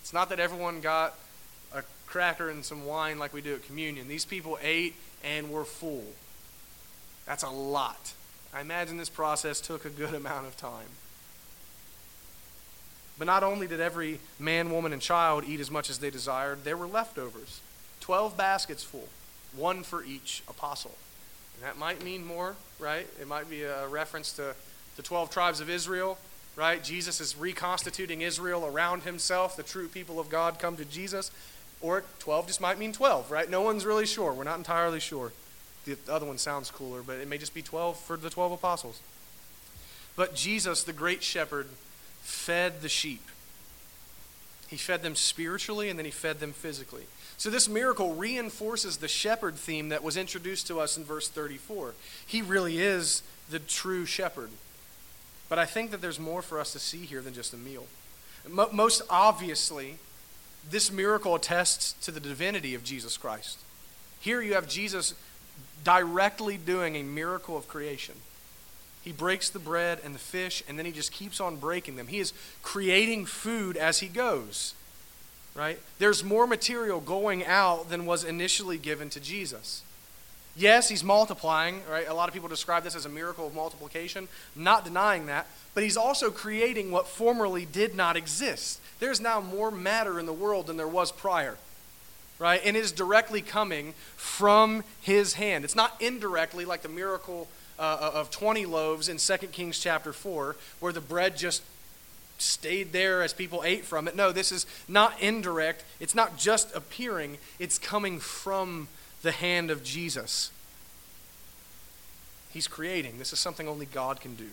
It's 0.00 0.12
not 0.12 0.28
that 0.30 0.40
everyone 0.40 0.80
got 0.80 1.14
a 1.74 1.82
cracker 2.06 2.50
and 2.50 2.64
some 2.64 2.84
wine 2.84 3.18
like 3.18 3.32
we 3.32 3.40
do 3.40 3.54
at 3.54 3.64
communion. 3.64 4.08
These 4.08 4.24
people 4.24 4.58
ate 4.62 4.94
and 5.22 5.50
were 5.50 5.64
full. 5.64 6.04
That's 7.26 7.42
a 7.44 7.50
lot. 7.50 8.12
I 8.52 8.60
imagine 8.60 8.96
this 8.96 9.08
process 9.08 9.60
took 9.60 9.84
a 9.84 9.90
good 9.90 10.14
amount 10.14 10.46
of 10.46 10.56
time. 10.56 10.88
But 13.18 13.26
not 13.26 13.42
only 13.42 13.66
did 13.66 13.80
every 13.80 14.18
man, 14.38 14.70
woman, 14.70 14.92
and 14.92 15.02
child 15.02 15.44
eat 15.46 15.60
as 15.60 15.70
much 15.70 15.90
as 15.90 15.98
they 15.98 16.10
desired, 16.10 16.64
there 16.64 16.76
were 16.76 16.86
leftovers 16.86 17.60
12 18.00 18.36
baskets 18.36 18.82
full, 18.82 19.08
one 19.54 19.82
for 19.82 20.02
each 20.02 20.42
apostle. 20.48 20.96
And 21.60 21.68
that 21.68 21.78
might 21.78 22.02
mean 22.02 22.24
more, 22.24 22.56
right? 22.78 23.06
It 23.20 23.28
might 23.28 23.50
be 23.50 23.62
a 23.62 23.86
reference 23.88 24.32
to 24.32 24.54
the 24.96 25.02
12 25.02 25.30
tribes 25.30 25.60
of 25.60 25.68
Israel 25.68 26.18
right? 26.56 26.82
Jesus 26.82 27.20
is 27.20 27.36
reconstituting 27.36 28.20
Israel 28.20 28.66
around 28.66 29.02
himself. 29.02 29.56
The 29.56 29.62
true 29.62 29.88
people 29.88 30.20
of 30.20 30.28
God 30.28 30.58
come 30.58 30.76
to 30.76 30.84
Jesus. 30.84 31.30
Or 31.80 32.04
12 32.18 32.48
just 32.48 32.60
might 32.60 32.78
mean 32.78 32.92
12, 32.92 33.30
right? 33.30 33.48
No 33.48 33.62
one's 33.62 33.86
really 33.86 34.04
sure. 34.04 34.32
We're 34.32 34.44
not 34.44 34.58
entirely 34.58 35.00
sure. 35.00 35.32
The 35.86 35.96
other 36.10 36.26
one 36.26 36.36
sounds 36.36 36.70
cooler, 36.70 37.02
but 37.02 37.18
it 37.18 37.28
may 37.28 37.38
just 37.38 37.54
be 37.54 37.62
12 37.62 37.98
for 37.98 38.18
the 38.18 38.28
12 38.28 38.52
apostles. 38.52 39.00
But 40.16 40.34
Jesus, 40.34 40.82
the 40.82 40.92
great 40.92 41.22
shepherd, 41.22 41.68
fed 42.20 42.82
the 42.82 42.88
sheep. 42.90 43.22
He 44.68 44.76
fed 44.76 45.02
them 45.02 45.16
spiritually 45.16 45.88
and 45.88 45.98
then 45.98 46.04
he 46.04 46.12
fed 46.12 46.38
them 46.40 46.52
physically. 46.52 47.04
So, 47.40 47.48
this 47.48 47.70
miracle 47.70 48.12
reinforces 48.12 48.98
the 48.98 49.08
shepherd 49.08 49.54
theme 49.54 49.88
that 49.88 50.02
was 50.02 50.18
introduced 50.18 50.66
to 50.66 50.78
us 50.78 50.98
in 50.98 51.04
verse 51.04 51.26
34. 51.26 51.94
He 52.26 52.42
really 52.42 52.80
is 52.80 53.22
the 53.48 53.58
true 53.58 54.04
shepherd. 54.04 54.50
But 55.48 55.58
I 55.58 55.64
think 55.64 55.90
that 55.90 56.02
there's 56.02 56.20
more 56.20 56.42
for 56.42 56.60
us 56.60 56.74
to 56.74 56.78
see 56.78 57.06
here 57.06 57.22
than 57.22 57.32
just 57.32 57.54
a 57.54 57.56
meal. 57.56 57.86
Most 58.46 59.00
obviously, 59.08 59.96
this 60.68 60.92
miracle 60.92 61.34
attests 61.34 61.94
to 62.04 62.10
the 62.10 62.20
divinity 62.20 62.74
of 62.74 62.84
Jesus 62.84 63.16
Christ. 63.16 63.56
Here 64.20 64.42
you 64.42 64.52
have 64.52 64.68
Jesus 64.68 65.14
directly 65.82 66.58
doing 66.58 66.94
a 66.94 67.02
miracle 67.02 67.56
of 67.56 67.66
creation. 67.68 68.16
He 69.00 69.12
breaks 69.12 69.48
the 69.48 69.58
bread 69.58 69.98
and 70.04 70.14
the 70.14 70.18
fish, 70.18 70.62
and 70.68 70.78
then 70.78 70.84
he 70.84 70.92
just 70.92 71.10
keeps 71.10 71.40
on 71.40 71.56
breaking 71.56 71.96
them. 71.96 72.08
He 72.08 72.18
is 72.18 72.34
creating 72.62 73.24
food 73.24 73.78
as 73.78 74.00
he 74.00 74.08
goes. 74.08 74.74
Right? 75.60 75.78
There's 75.98 76.24
more 76.24 76.46
material 76.46 77.00
going 77.00 77.44
out 77.44 77.90
than 77.90 78.06
was 78.06 78.24
initially 78.24 78.78
given 78.78 79.10
to 79.10 79.20
Jesus. 79.20 79.82
Yes, 80.56 80.88
he's 80.88 81.04
multiplying, 81.04 81.82
right? 81.86 82.08
A 82.08 82.14
lot 82.14 82.28
of 82.28 82.32
people 82.32 82.48
describe 82.48 82.82
this 82.82 82.96
as 82.96 83.04
a 83.04 83.10
miracle 83.10 83.46
of 83.46 83.54
multiplication. 83.54 84.26
not 84.56 84.86
denying 84.86 85.26
that. 85.26 85.46
But 85.74 85.82
he's 85.82 85.98
also 85.98 86.30
creating 86.30 86.90
what 86.90 87.06
formerly 87.06 87.66
did 87.66 87.94
not 87.94 88.16
exist. 88.16 88.80
There's 89.00 89.20
now 89.20 89.42
more 89.42 89.70
matter 89.70 90.18
in 90.18 90.24
the 90.24 90.32
world 90.32 90.66
than 90.66 90.78
there 90.78 90.88
was 90.88 91.12
prior, 91.12 91.58
right? 92.38 92.62
And 92.64 92.74
it 92.74 92.80
is 92.80 92.90
directly 92.90 93.42
coming 93.42 93.92
from 94.16 94.82
his 95.02 95.34
hand. 95.34 95.66
It's 95.66 95.76
not 95.76 95.94
indirectly 96.00 96.64
like 96.64 96.80
the 96.80 96.88
miracle 96.88 97.48
uh, 97.78 98.12
of 98.14 98.30
20 98.30 98.64
loaves 98.64 99.10
in 99.10 99.18
2 99.18 99.48
Kings 99.48 99.78
chapter 99.78 100.14
4, 100.14 100.56
where 100.80 100.92
the 100.94 101.02
bread 101.02 101.36
just 101.36 101.62
stayed 102.40 102.92
there 102.92 103.22
as 103.22 103.32
people 103.32 103.62
ate 103.64 103.84
from 103.84 104.08
it. 104.08 104.16
No, 104.16 104.32
this 104.32 104.52
is 104.52 104.66
not 104.88 105.20
indirect. 105.20 105.84
It's 105.98 106.14
not 106.14 106.36
just 106.36 106.74
appearing, 106.74 107.38
it's 107.58 107.78
coming 107.78 108.18
from 108.18 108.88
the 109.22 109.32
hand 109.32 109.70
of 109.70 109.82
Jesus. 109.82 110.50
He's 112.52 112.66
creating. 112.66 113.18
This 113.18 113.32
is 113.32 113.38
something 113.38 113.68
only 113.68 113.86
God 113.86 114.20
can 114.20 114.34
do. 114.34 114.48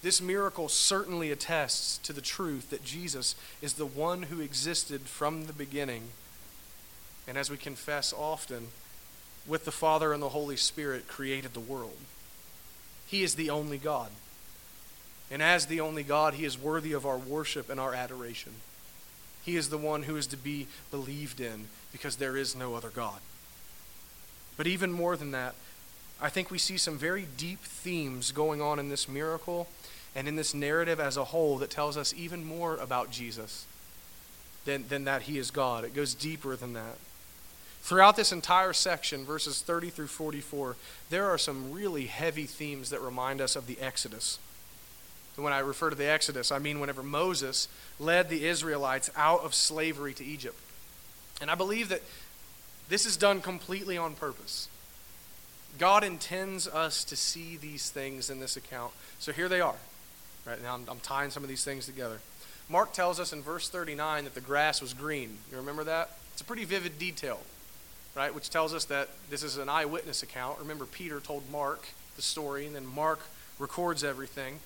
This 0.00 0.22
miracle 0.22 0.68
certainly 0.68 1.30
attests 1.30 1.98
to 1.98 2.12
the 2.12 2.20
truth 2.20 2.70
that 2.70 2.84
Jesus 2.84 3.34
is 3.60 3.74
the 3.74 3.86
one 3.86 4.24
who 4.24 4.40
existed 4.40 5.02
from 5.02 5.46
the 5.46 5.52
beginning. 5.52 6.04
And 7.26 7.36
as 7.36 7.50
we 7.50 7.56
confess 7.56 8.14
often, 8.16 8.68
with 9.46 9.64
the 9.64 9.72
Father 9.72 10.12
and 10.12 10.22
the 10.22 10.28
Holy 10.28 10.56
Spirit, 10.56 11.08
created 11.08 11.54
the 11.54 11.60
world. 11.60 11.96
He 13.06 13.22
is 13.22 13.34
the 13.34 13.50
only 13.50 13.78
God. 13.78 14.10
And 15.30 15.42
as 15.42 15.66
the 15.66 15.80
only 15.80 16.02
God, 16.02 16.34
He 16.34 16.44
is 16.44 16.58
worthy 16.58 16.92
of 16.92 17.06
our 17.06 17.18
worship 17.18 17.68
and 17.70 17.78
our 17.78 17.94
adoration. 17.94 18.52
He 19.44 19.56
is 19.56 19.70
the 19.70 19.78
one 19.78 20.02
who 20.02 20.16
is 20.16 20.26
to 20.28 20.36
be 20.36 20.66
believed 20.90 21.40
in 21.40 21.66
because 21.92 22.16
there 22.16 22.36
is 22.36 22.54
no 22.54 22.74
other 22.74 22.90
God. 22.90 23.20
But 24.56 24.66
even 24.66 24.92
more 24.92 25.16
than 25.16 25.30
that, 25.30 25.54
I 26.20 26.28
think 26.28 26.50
we 26.50 26.58
see 26.58 26.76
some 26.76 26.98
very 26.98 27.26
deep 27.36 27.60
themes 27.60 28.32
going 28.32 28.60
on 28.60 28.78
in 28.78 28.88
this 28.88 29.08
miracle 29.08 29.68
and 30.14 30.26
in 30.26 30.36
this 30.36 30.52
narrative 30.52 30.98
as 30.98 31.16
a 31.16 31.24
whole 31.24 31.58
that 31.58 31.70
tells 31.70 31.96
us 31.96 32.12
even 32.14 32.44
more 32.44 32.76
about 32.76 33.10
Jesus 33.10 33.66
than, 34.64 34.88
than 34.88 35.04
that 35.04 35.22
he 35.22 35.38
is 35.38 35.50
God. 35.50 35.84
It 35.84 35.94
goes 35.94 36.14
deeper 36.14 36.56
than 36.56 36.72
that. 36.72 36.98
Throughout 37.82 38.16
this 38.16 38.32
entire 38.32 38.72
section, 38.72 39.24
verses 39.24 39.62
30 39.62 39.90
through 39.90 40.08
44, 40.08 40.76
there 41.08 41.26
are 41.26 41.38
some 41.38 41.72
really 41.72 42.06
heavy 42.06 42.44
themes 42.44 42.90
that 42.90 43.00
remind 43.00 43.40
us 43.40 43.56
of 43.56 43.66
the 43.66 43.80
Exodus. 43.80 44.38
And 45.38 45.44
when 45.44 45.52
I 45.52 45.60
refer 45.60 45.88
to 45.88 45.94
the 45.94 46.10
Exodus, 46.10 46.50
I 46.50 46.58
mean 46.58 46.80
whenever 46.80 47.00
Moses 47.00 47.68
led 48.00 48.28
the 48.28 48.44
Israelites 48.44 49.08
out 49.14 49.44
of 49.44 49.54
slavery 49.54 50.12
to 50.14 50.24
Egypt. 50.24 50.58
And 51.40 51.48
I 51.48 51.54
believe 51.54 51.90
that 51.90 52.02
this 52.88 53.06
is 53.06 53.16
done 53.16 53.40
completely 53.40 53.96
on 53.96 54.16
purpose. 54.16 54.66
God 55.78 56.02
intends 56.02 56.66
us 56.66 57.04
to 57.04 57.14
see 57.14 57.56
these 57.56 57.88
things 57.88 58.30
in 58.30 58.40
this 58.40 58.56
account. 58.56 58.92
So 59.20 59.30
here 59.30 59.48
they 59.48 59.60
are. 59.60 59.76
Right 60.44 60.60
now, 60.60 60.74
I'm, 60.74 60.86
I'm 60.88 60.98
tying 60.98 61.30
some 61.30 61.44
of 61.44 61.48
these 61.48 61.62
things 61.62 61.86
together. 61.86 62.18
Mark 62.68 62.92
tells 62.92 63.20
us 63.20 63.32
in 63.32 63.40
verse 63.40 63.68
39 63.68 64.24
that 64.24 64.34
the 64.34 64.40
grass 64.40 64.82
was 64.82 64.92
green. 64.92 65.38
You 65.52 65.58
remember 65.58 65.84
that? 65.84 66.18
It's 66.32 66.42
a 66.42 66.44
pretty 66.44 66.64
vivid 66.64 66.98
detail, 66.98 67.38
right? 68.16 68.34
Which 68.34 68.50
tells 68.50 68.74
us 68.74 68.86
that 68.86 69.08
this 69.30 69.44
is 69.44 69.56
an 69.56 69.68
eyewitness 69.68 70.24
account. 70.24 70.58
Remember, 70.58 70.84
Peter 70.84 71.20
told 71.20 71.48
Mark 71.52 71.86
the 72.16 72.22
story, 72.22 72.66
and 72.66 72.74
then 72.74 72.86
Mark 72.86 73.20
records 73.60 74.02
everything. 74.02 74.58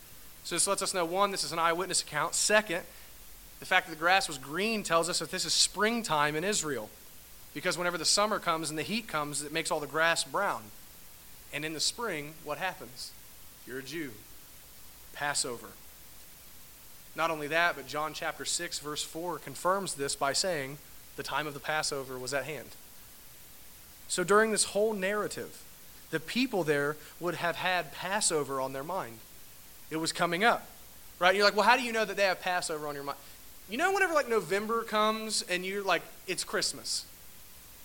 So 0.45 0.55
this 0.55 0.67
lets 0.67 0.83
us 0.83 0.95
know 0.95 1.05
one, 1.05 1.31
this 1.31 1.45
is 1.45 1.53
an 1.53 1.59
eyewitness 1.59 2.03
account. 2.03 2.35
Second, 2.35 2.83
the 3.61 3.67
fact 3.67 3.87
that 3.87 3.93
the 3.93 3.99
grass 3.99 4.27
was 4.27 4.39
green 4.39 4.83
tells 4.83 5.09
us 5.09 5.21
that 5.21 5.31
this 5.31 5.45
is 5.45 5.53
springtime 5.53 6.35
in 6.35 6.45
Israel. 6.45 6.91
Because 7.55 7.79
whenever 7.79 7.99
the 7.99 8.05
summer 8.05 8.39
comes 8.39 8.71
and 8.71 8.79
the 8.79 8.83
heat 8.83 9.07
comes, 9.07 9.43
it 9.43 9.53
makes 9.53 9.71
all 9.71 9.81
the 9.81 9.87
grass 9.87 10.25
brown. 10.25 10.63
And 11.53 11.65
in 11.65 11.75
the 11.75 11.81
spring, 11.81 12.35
what 12.45 12.59
happens? 12.59 13.13
You're 13.67 13.79
a 13.79 13.83
Jew. 13.83 14.13
Passover. 15.13 15.69
Not 17.15 17.31
only 17.31 17.47
that, 17.49 17.77
but 17.77 17.87
John 17.87 18.15
chapter 18.15 18.45
6, 18.45 18.79
verse 18.79 19.03
4 19.03 19.39
confirms 19.39 19.95
this 19.95 20.17
by 20.17 20.33
saying 20.33 20.79
the 21.17 21.23
time 21.23 21.47
of 21.47 21.55
the 21.55 21.61
Passover 21.61 22.19
was 22.19 22.33
at 22.33 22.45
hand. 22.45 22.71
So 24.09 24.25
during 24.25 24.51
this 24.51 24.65
whole 24.65 24.95
narrative, 24.95 25.63
the 26.11 26.21
people 26.21 26.65
there 26.65 26.97
would 27.21 27.37
have 27.37 27.57
had 27.57 27.93
Passover 27.93 28.61
on 28.61 28.73
their 28.73 28.83
mind. 28.83 29.19
It 29.93 30.01
was 30.01 30.13
coming 30.13 30.43
up. 30.43 30.67
Right? 31.21 31.37
You're 31.37 31.45
like, 31.45 31.55
well, 31.55 31.65
how 31.65 31.77
do 31.77 31.85
you 31.85 31.93
know 31.93 32.05
that 32.05 32.17
they 32.17 32.25
have 32.25 32.41
Passover 32.41 32.89
on 32.89 32.97
your 32.97 33.05
mind? 33.05 33.19
You 33.71 33.79
know, 33.79 33.93
whenever 33.93 34.13
like 34.13 34.29
November 34.29 34.83
comes 34.83 35.43
and 35.43 35.65
you're 35.65 35.85
like, 35.85 36.03
it's 36.27 36.43
Christmas 36.43 37.05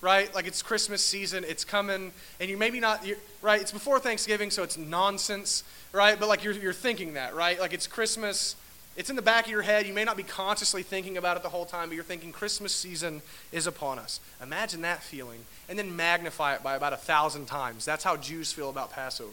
right? 0.01 0.33
Like 0.33 0.47
it's 0.47 0.61
Christmas 0.61 1.03
season, 1.03 1.43
it's 1.47 1.65
coming, 1.65 2.11
and 2.39 2.49
you 2.49 2.57
maybe 2.57 2.79
not, 2.79 3.05
right? 3.41 3.61
It's 3.61 3.71
before 3.71 3.99
Thanksgiving, 3.99 4.51
so 4.51 4.63
it's 4.63 4.77
nonsense, 4.77 5.63
right? 5.91 6.19
But 6.19 6.29
like 6.29 6.43
you're, 6.43 6.53
you're 6.53 6.73
thinking 6.73 7.13
that, 7.13 7.35
right? 7.35 7.59
Like 7.59 7.73
it's 7.73 7.87
Christmas, 7.87 8.55
it's 8.95 9.09
in 9.09 9.15
the 9.15 9.21
back 9.21 9.45
of 9.45 9.51
your 9.51 9.61
head. 9.61 9.87
You 9.87 9.93
may 9.93 10.03
not 10.03 10.17
be 10.17 10.23
consciously 10.23 10.83
thinking 10.83 11.17
about 11.17 11.37
it 11.37 11.43
the 11.43 11.49
whole 11.49 11.65
time, 11.65 11.89
but 11.89 11.95
you're 11.95 12.03
thinking 12.03 12.31
Christmas 12.31 12.73
season 12.73 13.21
is 13.51 13.67
upon 13.67 13.99
us. 13.99 14.19
Imagine 14.41 14.81
that 14.81 15.01
feeling, 15.01 15.39
and 15.67 15.77
then 15.77 15.95
magnify 15.95 16.55
it 16.55 16.63
by 16.63 16.75
about 16.75 16.93
a 16.93 16.97
thousand 16.97 17.45
times. 17.45 17.85
That's 17.85 18.03
how 18.03 18.17
Jews 18.17 18.51
feel 18.51 18.69
about 18.69 18.91
Passover. 18.91 19.31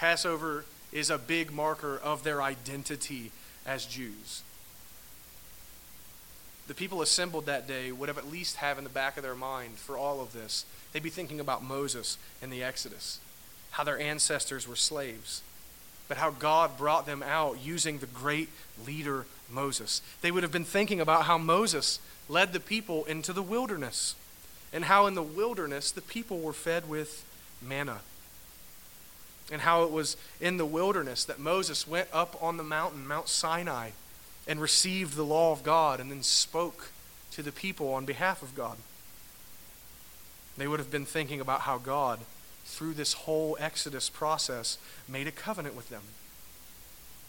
Passover 0.00 0.64
is 0.90 1.10
a 1.10 1.18
big 1.18 1.52
marker 1.52 1.96
of 2.02 2.24
their 2.24 2.42
identity 2.42 3.30
as 3.64 3.86
Jews 3.86 4.42
the 6.70 6.74
people 6.76 7.02
assembled 7.02 7.46
that 7.46 7.66
day 7.66 7.90
would 7.90 8.08
have 8.08 8.16
at 8.16 8.30
least 8.30 8.54
have 8.58 8.78
in 8.78 8.84
the 8.84 8.90
back 8.90 9.16
of 9.16 9.24
their 9.24 9.34
mind 9.34 9.76
for 9.76 9.96
all 9.96 10.20
of 10.20 10.32
this. 10.32 10.64
They'd 10.92 11.02
be 11.02 11.10
thinking 11.10 11.40
about 11.40 11.64
Moses 11.64 12.16
and 12.40 12.52
the 12.52 12.62
Exodus, 12.62 13.18
how 13.72 13.82
their 13.82 13.98
ancestors 13.98 14.68
were 14.68 14.76
slaves, 14.76 15.42
but 16.06 16.18
how 16.18 16.30
God 16.30 16.78
brought 16.78 17.06
them 17.06 17.24
out 17.24 17.58
using 17.60 17.98
the 17.98 18.06
great 18.06 18.50
leader 18.86 19.26
Moses. 19.50 20.00
They 20.20 20.30
would 20.30 20.44
have 20.44 20.52
been 20.52 20.64
thinking 20.64 21.00
about 21.00 21.24
how 21.24 21.38
Moses 21.38 21.98
led 22.28 22.52
the 22.52 22.60
people 22.60 23.04
into 23.06 23.32
the 23.32 23.42
wilderness 23.42 24.14
and 24.72 24.84
how 24.84 25.08
in 25.08 25.14
the 25.14 25.24
wilderness 25.24 25.90
the 25.90 26.00
people 26.00 26.38
were 26.38 26.52
fed 26.52 26.88
with 26.88 27.24
manna. 27.60 27.98
And 29.50 29.62
how 29.62 29.82
it 29.84 29.90
was 29.90 30.16
in 30.40 30.58
the 30.58 30.66
wilderness 30.66 31.24
that 31.24 31.38
Moses 31.38 31.86
went 31.86 32.08
up 32.12 32.40
on 32.40 32.56
the 32.56 32.62
mountain, 32.62 33.06
Mount 33.06 33.28
Sinai, 33.28 33.90
and 34.46 34.60
received 34.60 35.16
the 35.16 35.24
law 35.24 35.52
of 35.52 35.62
God 35.62 36.00
and 36.00 36.10
then 36.10 36.22
spoke 36.22 36.92
to 37.32 37.42
the 37.42 37.52
people 37.52 37.92
on 37.92 38.04
behalf 38.04 38.42
of 38.42 38.54
God. 38.54 38.76
They 40.56 40.68
would 40.68 40.78
have 40.78 40.90
been 40.90 41.06
thinking 41.06 41.40
about 41.40 41.62
how 41.62 41.78
God, 41.78 42.20
through 42.64 42.94
this 42.94 43.12
whole 43.14 43.56
Exodus 43.60 44.08
process, 44.08 44.78
made 45.08 45.26
a 45.26 45.32
covenant 45.32 45.74
with 45.74 45.88
them 45.88 46.02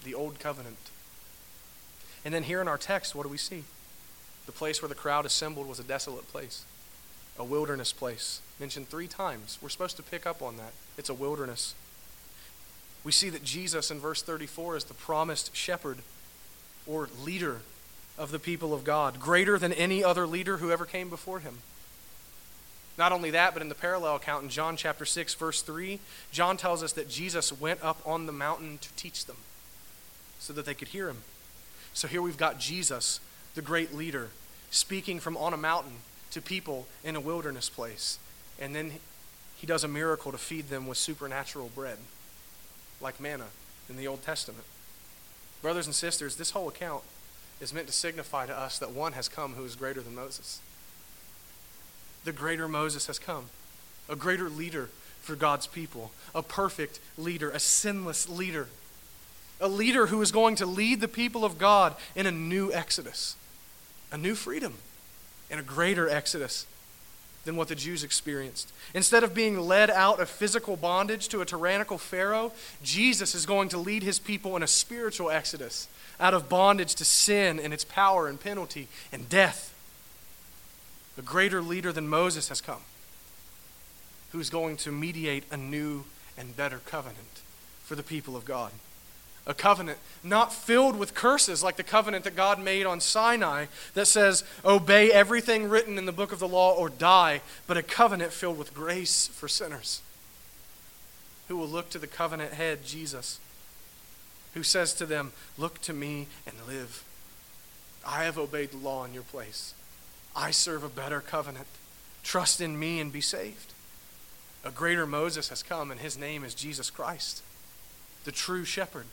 the 0.04 0.14
old 0.14 0.40
covenant. 0.40 0.78
And 2.24 2.34
then 2.34 2.44
here 2.44 2.62
in 2.62 2.68
our 2.68 2.78
text, 2.78 3.16
what 3.16 3.24
do 3.24 3.30
we 3.30 3.38
see? 3.38 3.64
The 4.46 4.52
place 4.52 4.82
where 4.82 4.90
the 4.90 4.96
crowd 4.96 5.26
assembled 5.26 5.68
was 5.68 5.80
a 5.80 5.84
desolate 5.84 6.28
place, 6.28 6.66
a 7.38 7.44
wilderness 7.44 7.94
place. 7.94 8.42
Mentioned 8.60 8.90
three 8.90 9.08
times. 9.08 9.58
We're 9.62 9.70
supposed 9.70 9.98
to 9.98 10.04
pick 10.04 10.26
up 10.26 10.42
on 10.42 10.58
that. 10.58 10.74
It's 10.98 11.10
a 11.10 11.14
wilderness. 11.14 11.76
We 13.04 13.12
see 13.12 13.30
that 13.30 13.44
Jesus 13.44 13.92
in 13.92 14.00
verse 14.00 14.22
34 14.22 14.78
is 14.78 14.84
the 14.84 14.94
promised 14.94 15.56
shepherd 15.56 16.00
or 16.86 17.10
leader 17.24 17.62
of 18.18 18.32
the 18.32 18.40
people 18.40 18.74
of 18.74 18.84
God, 18.84 19.20
greater 19.20 19.58
than 19.58 19.74
any 19.74 20.04
other 20.04 20.28
leader 20.28 20.58
who 20.58 20.72
ever 20.72 20.86
came 20.86 21.10
before 21.10 21.40
him. 21.40 21.60
Not 22.98 23.12
only 23.12 23.32
that, 23.32 23.54
but 23.54 23.62
in 23.62 23.70
the 23.70 23.76
parallel 23.76 24.18
account 24.18 24.44
in 24.44 24.50
John 24.50 24.76
chapter 24.76 25.06
6, 25.06 25.34
verse 25.36 25.62
3, 25.62 26.00
John 26.32 26.58
tells 26.58 26.84
us 26.84 26.92
that 26.94 27.10
Jesus 27.10 27.52
went 27.52 27.84
up 27.84 28.00
on 28.06 28.26
the 28.26 28.32
mountain 28.32 28.78
to 28.80 28.94
teach 28.94 29.26
them 29.26 29.38
so 30.40 30.54
that 30.54 30.66
they 30.66 30.74
could 30.74 30.90
hear 30.90 31.08
him. 31.08 31.24
So 31.94 32.08
here 32.08 32.22
we've 32.22 32.38
got 32.38 32.60
Jesus, 32.60 33.20
the 33.56 33.62
great 33.62 33.94
leader, 33.94 34.30
speaking 34.70 35.20
from 35.20 35.38
on 35.38 35.54
a 35.54 35.58
mountain 35.58 35.94
to 36.32 36.42
people 36.42 36.88
in 37.04 37.16
a 37.16 37.20
wilderness 37.20 37.70
place. 37.70 38.20
And 38.60 38.76
then 38.76 38.94
he 39.56 39.66
does 39.68 39.84
a 39.84 39.88
miracle 39.88 40.32
to 40.32 40.38
feed 40.38 40.70
them 40.70 40.86
with 40.88 40.98
supernatural 40.98 41.72
bread, 41.74 41.98
like 43.02 43.20
manna 43.20 43.48
in 43.90 43.98
the 43.98 44.08
Old 44.08 44.24
Testament. 44.24 44.64
Brothers 45.62 45.86
and 45.86 45.96
sisters, 45.96 46.36
this 46.36 46.52
whole 46.52 46.70
account 46.70 47.04
is 47.60 47.74
meant 47.74 47.88
to 47.88 47.94
signify 47.94 48.46
to 48.48 48.58
us 48.58 48.80
that 48.80 48.92
one 48.92 49.14
has 49.14 49.28
come 49.28 49.54
who 49.54 49.64
is 49.64 49.76
greater 49.76 50.02
than 50.02 50.16
Moses. 50.16 50.60
The 52.24 52.32
greater 52.32 52.68
Moses 52.68 53.08
has 53.08 53.20
come, 53.20 53.46
a 54.10 54.16
greater 54.16 54.50
leader 54.50 54.90
for 55.22 55.36
God's 55.36 55.68
people, 55.68 56.12
a 56.34 56.42
perfect 56.42 57.00
leader, 57.18 57.52
a 57.52 57.60
sinless 57.60 58.28
leader, 58.28 58.68
a 59.60 59.68
leader 59.68 60.08
who 60.08 60.22
is 60.22 60.32
going 60.32 60.56
to 60.56 60.66
lead 60.66 61.02
the 61.02 61.08
people 61.08 61.46
of 61.46 61.60
God 61.60 61.96
in 62.16 62.26
a 62.26 62.32
new 62.32 62.74
exodus, 62.74 63.36
a 64.12 64.18
new 64.18 64.34
freedom, 64.34 64.76
and 65.52 65.60
a 65.60 65.64
greater 65.64 66.10
exodus 66.10 66.66
than 67.44 67.56
what 67.56 67.68
the 67.68 67.76
Jews 67.76 68.04
experienced. 68.04 68.72
Instead 68.94 69.24
of 69.24 69.34
being 69.34 69.60
led 69.60 69.90
out 69.90 70.20
of 70.20 70.30
physical 70.30 70.76
bondage 70.76 71.28
to 71.30 71.42
a 71.42 71.46
tyrannical 71.46 71.98
Pharaoh, 71.98 72.52
Jesus 72.84 73.34
is 73.34 73.46
going 73.46 73.70
to 73.70 73.78
lead 73.80 74.04
his 74.04 74.20
people 74.20 74.56
in 74.56 74.62
a 74.64 74.68
spiritual 74.68 75.32
exodus 75.32 75.88
out 76.20 76.36
of 76.36 76.50
bondage 76.50 76.94
to 76.96 77.06
sin 77.06 77.60
and 77.60 77.74
its 77.74 77.84
power 77.84 78.28
and 78.28 78.40
penalty 78.40 78.88
and 79.12 79.28
death. 79.28 79.74
A 81.18 81.22
greater 81.24 81.62
leader 81.62 81.92
than 81.92 82.08
Moses 82.08 82.50
has 82.50 82.62
come. 82.62 82.82
who's 84.32 84.50
going 84.50 84.78
to 84.78 84.92
mediate 84.92 85.44
a 85.52 85.58
new 85.58 86.06
and 86.38 86.56
better 86.56 86.80
covenant 86.86 87.42
for 87.84 87.96
the 87.96 88.04
people 88.04 88.36
of 88.36 88.46
God. 88.46 88.72
A 89.48 89.54
covenant 89.54 89.98
not 90.24 90.54
filled 90.54 90.96
with 90.96 91.16
curses 91.16 91.64
like 91.64 91.76
the 91.76 91.84
covenant 91.84 92.26
that 92.26 92.36
God 92.36 92.60
made 92.60 92.86
on 92.86 93.00
Sinai 93.00 93.66
that 93.96 94.06
says, 94.06 94.44
obey 94.64 95.12
everything 95.12 95.68
written 95.68 95.98
in 95.98 96.06
the 96.06 96.12
book 96.12 96.32
of 96.32 96.40
the 96.40 96.48
law 96.48 96.76
or 96.76 96.90
die, 96.90 97.42
but 97.66 97.78
a 97.78 97.84
covenant 97.84 98.34
filled 98.34 98.60
with 98.60 98.74
grace 98.74 99.28
for 99.28 99.48
sinners 99.48 100.02
who 101.48 101.58
will 101.58 101.68
look 101.68 101.90
to 101.90 102.00
the 102.00 102.08
covenant 102.08 102.54
head, 102.54 102.86
Jesus, 102.86 103.40
who 104.54 104.64
says 104.64 104.94
to 104.94 105.06
them, 105.06 105.34
Look 105.58 105.82
to 105.82 105.92
me 105.92 106.28
and 106.46 106.56
live. 106.66 107.04
I 108.08 108.24
have 108.24 108.38
obeyed 108.38 108.72
the 108.72 108.78
law 108.78 109.04
in 109.04 109.14
your 109.14 109.24
place. 109.24 109.74
I 110.34 110.52
serve 110.52 110.84
a 110.84 110.90
better 110.90 111.20
covenant. 111.20 111.68
Trust 112.24 112.62
in 112.62 112.80
me 112.80 113.02
and 113.02 113.12
be 113.12 113.20
saved. 113.20 113.74
A 114.64 114.72
greater 114.72 115.06
Moses 115.06 115.50
has 115.50 115.62
come, 115.62 115.92
and 115.92 116.00
his 116.00 116.18
name 116.18 116.44
is 116.44 116.54
Jesus 116.54 116.90
Christ, 116.90 117.42
the 118.24 118.32
true 118.32 118.64
shepherd, 118.64 119.08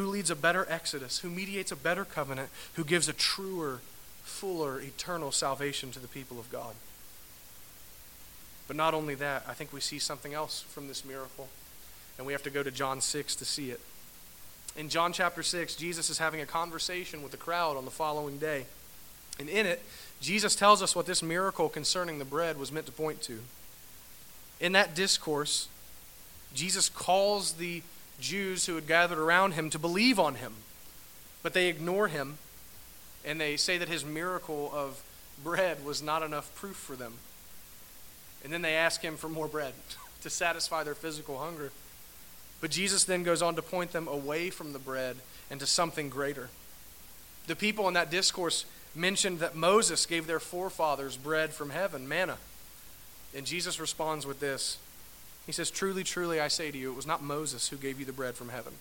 who 0.00 0.06
leads 0.06 0.30
a 0.30 0.36
better 0.36 0.66
exodus, 0.70 1.18
who 1.18 1.28
mediates 1.28 1.70
a 1.70 1.76
better 1.76 2.06
covenant, 2.06 2.48
who 2.74 2.84
gives 2.84 3.06
a 3.06 3.12
truer, 3.12 3.80
fuller, 4.22 4.80
eternal 4.80 5.30
salvation 5.30 5.90
to 5.90 5.98
the 5.98 6.08
people 6.08 6.38
of 6.38 6.50
God. 6.50 6.74
But 8.66 8.76
not 8.76 8.94
only 8.94 9.14
that, 9.16 9.44
I 9.46 9.52
think 9.52 9.74
we 9.74 9.80
see 9.80 9.98
something 9.98 10.32
else 10.32 10.62
from 10.62 10.88
this 10.88 11.04
miracle 11.04 11.48
and 12.16 12.26
we 12.26 12.32
have 12.32 12.42
to 12.44 12.50
go 12.50 12.62
to 12.62 12.70
John 12.70 13.02
6 13.02 13.36
to 13.36 13.44
see 13.44 13.70
it. 13.70 13.80
In 14.74 14.88
John 14.88 15.12
chapter 15.12 15.42
6, 15.42 15.74
Jesus 15.74 16.08
is 16.08 16.18
having 16.18 16.40
a 16.40 16.46
conversation 16.46 17.22
with 17.22 17.32
the 17.32 17.36
crowd 17.36 17.76
on 17.76 17.84
the 17.84 17.90
following 17.90 18.38
day. 18.38 18.64
And 19.38 19.50
in 19.50 19.66
it, 19.66 19.82
Jesus 20.20 20.54
tells 20.54 20.82
us 20.82 20.96
what 20.96 21.04
this 21.04 21.22
miracle 21.22 21.68
concerning 21.68 22.18
the 22.18 22.24
bread 22.24 22.58
was 22.58 22.72
meant 22.72 22.86
to 22.86 22.92
point 22.92 23.20
to. 23.22 23.40
In 24.60 24.72
that 24.72 24.94
discourse, 24.94 25.68
Jesus 26.54 26.88
calls 26.88 27.54
the 27.54 27.82
Jews 28.20 28.66
who 28.66 28.74
had 28.74 28.86
gathered 28.86 29.18
around 29.18 29.52
him 29.52 29.70
to 29.70 29.78
believe 29.78 30.18
on 30.18 30.36
him, 30.36 30.54
but 31.42 31.54
they 31.54 31.68
ignore 31.68 32.08
him 32.08 32.38
and 33.24 33.40
they 33.40 33.56
say 33.56 33.78
that 33.78 33.88
his 33.88 34.04
miracle 34.04 34.70
of 34.74 35.02
bread 35.42 35.84
was 35.84 36.02
not 36.02 36.22
enough 36.22 36.54
proof 36.54 36.76
for 36.76 36.96
them. 36.96 37.14
And 38.42 38.52
then 38.52 38.62
they 38.62 38.74
ask 38.74 39.02
him 39.02 39.16
for 39.16 39.28
more 39.28 39.48
bread 39.48 39.74
to 40.22 40.30
satisfy 40.30 40.84
their 40.84 40.94
physical 40.94 41.38
hunger. 41.38 41.72
But 42.60 42.70
Jesus 42.70 43.04
then 43.04 43.22
goes 43.22 43.42
on 43.42 43.56
to 43.56 43.62
point 43.62 43.92
them 43.92 44.08
away 44.08 44.50
from 44.50 44.72
the 44.72 44.78
bread 44.78 45.16
and 45.50 45.60
to 45.60 45.66
something 45.66 46.08
greater. 46.08 46.50
The 47.46 47.56
people 47.56 47.88
in 47.88 47.94
that 47.94 48.10
discourse 48.10 48.64
mentioned 48.94 49.40
that 49.40 49.56
Moses 49.56 50.04
gave 50.06 50.26
their 50.26 50.40
forefathers 50.40 51.16
bread 51.16 51.50
from 51.50 51.70
heaven, 51.70 52.08
manna. 52.08 52.36
And 53.34 53.46
Jesus 53.46 53.80
responds 53.80 54.26
with 54.26 54.40
this 54.40 54.78
He 55.46 55.52
says, 55.52 55.70
Truly, 55.70 56.04
truly, 56.04 56.40
I 56.40 56.48
say 56.48 56.70
to 56.70 56.78
you, 56.78 56.92
it 56.92 56.96
was 56.96 57.06
not 57.06 57.22
Moses 57.22 57.68
who 57.68 57.76
gave 57.76 57.98
you 57.98 58.06
the 58.06 58.12
bread 58.12 58.34
from 58.34 58.50
heaven, 58.50 58.74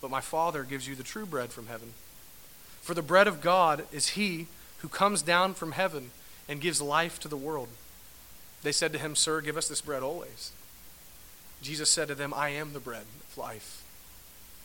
but 0.00 0.10
my 0.10 0.20
Father 0.20 0.64
gives 0.64 0.88
you 0.88 0.94
the 0.94 1.02
true 1.02 1.26
bread 1.26 1.50
from 1.50 1.66
heaven. 1.66 1.92
For 2.80 2.94
the 2.94 3.02
bread 3.02 3.28
of 3.28 3.40
God 3.40 3.84
is 3.92 4.10
he 4.10 4.48
who 4.78 4.88
comes 4.88 5.22
down 5.22 5.54
from 5.54 5.72
heaven 5.72 6.10
and 6.48 6.60
gives 6.60 6.82
life 6.82 7.20
to 7.20 7.28
the 7.28 7.36
world. 7.36 7.68
They 8.62 8.72
said 8.72 8.92
to 8.92 8.98
him, 8.98 9.14
Sir, 9.14 9.40
give 9.40 9.56
us 9.56 9.68
this 9.68 9.80
bread 9.80 10.02
always. 10.02 10.52
Jesus 11.62 11.90
said 11.90 12.08
to 12.08 12.14
them, 12.14 12.34
I 12.34 12.48
am 12.50 12.72
the 12.72 12.80
bread 12.80 13.04
of 13.30 13.38
life. 13.38 13.84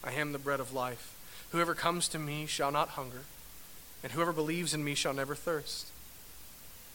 I 0.03 0.13
am 0.13 0.31
the 0.31 0.39
bread 0.39 0.59
of 0.59 0.73
life. 0.73 1.15
Whoever 1.51 1.75
comes 1.75 2.07
to 2.09 2.19
me 2.19 2.45
shall 2.45 2.71
not 2.71 2.89
hunger, 2.89 3.21
and 4.03 4.11
whoever 4.11 4.33
believes 4.33 4.73
in 4.73 4.83
me 4.83 4.95
shall 4.95 5.13
never 5.13 5.35
thirst. 5.35 5.91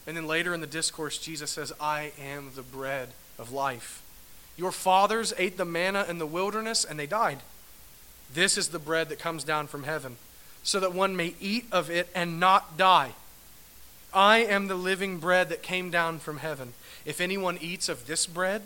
And 0.06 0.16
then 0.16 0.26
later 0.26 0.52
in 0.52 0.60
the 0.60 0.66
discourse, 0.66 1.18
Jesus 1.18 1.50
says, 1.50 1.72
I 1.80 2.12
am 2.20 2.50
the 2.54 2.62
bread 2.62 3.10
of 3.38 3.52
life. 3.52 4.02
Your 4.56 4.72
fathers 4.72 5.32
ate 5.38 5.56
the 5.56 5.64
manna 5.64 6.04
in 6.08 6.18
the 6.18 6.26
wilderness, 6.26 6.84
and 6.84 6.98
they 6.98 7.06
died. 7.06 7.38
This 8.32 8.56
is 8.56 8.68
the 8.68 8.78
bread 8.78 9.08
that 9.08 9.18
comes 9.18 9.44
down 9.44 9.66
from 9.66 9.84
heaven, 9.84 10.16
so 10.62 10.80
that 10.80 10.94
one 10.94 11.16
may 11.16 11.34
eat 11.40 11.66
of 11.72 11.90
it 11.90 12.08
and 12.14 12.40
not 12.40 12.76
die. 12.76 13.12
I 14.14 14.38
am 14.38 14.68
the 14.68 14.74
living 14.74 15.18
bread 15.18 15.48
that 15.48 15.62
came 15.62 15.90
down 15.90 16.18
from 16.18 16.38
heaven. 16.38 16.74
If 17.04 17.20
anyone 17.20 17.58
eats 17.60 17.88
of 17.88 18.06
this 18.06 18.26
bread, 18.26 18.62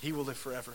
he 0.00 0.12
will 0.12 0.24
live 0.24 0.38
forever. 0.38 0.74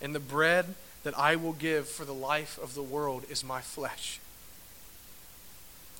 And 0.00 0.14
the 0.14 0.20
bread 0.20 0.74
that 1.02 1.18
I 1.18 1.36
will 1.36 1.52
give 1.52 1.88
for 1.88 2.04
the 2.04 2.14
life 2.14 2.58
of 2.62 2.74
the 2.74 2.82
world 2.82 3.24
is 3.28 3.44
my 3.44 3.60
flesh. 3.60 4.20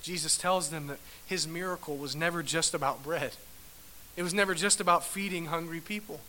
Jesus 0.01 0.37
tells 0.37 0.69
them 0.69 0.87
that 0.87 0.99
his 1.25 1.47
miracle 1.47 1.97
was 1.97 2.15
never 2.15 2.43
just 2.43 2.73
about 2.73 3.03
bread. 3.03 3.33
It 4.15 4.23
was 4.23 4.33
never 4.33 4.53
just 4.53 4.79
about 4.79 5.03
feeding 5.03 5.47
hungry 5.47 5.81
people. 5.81 6.21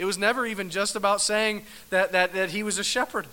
It 0.00 0.06
was 0.06 0.16
never 0.16 0.46
even 0.46 0.70
just 0.70 0.96
about 0.96 1.20
saying 1.20 1.66
that, 1.90 2.12
that, 2.12 2.32
that 2.32 2.50
he 2.52 2.62
was 2.62 2.78
a 2.78 2.84
shepherd. 2.84 3.26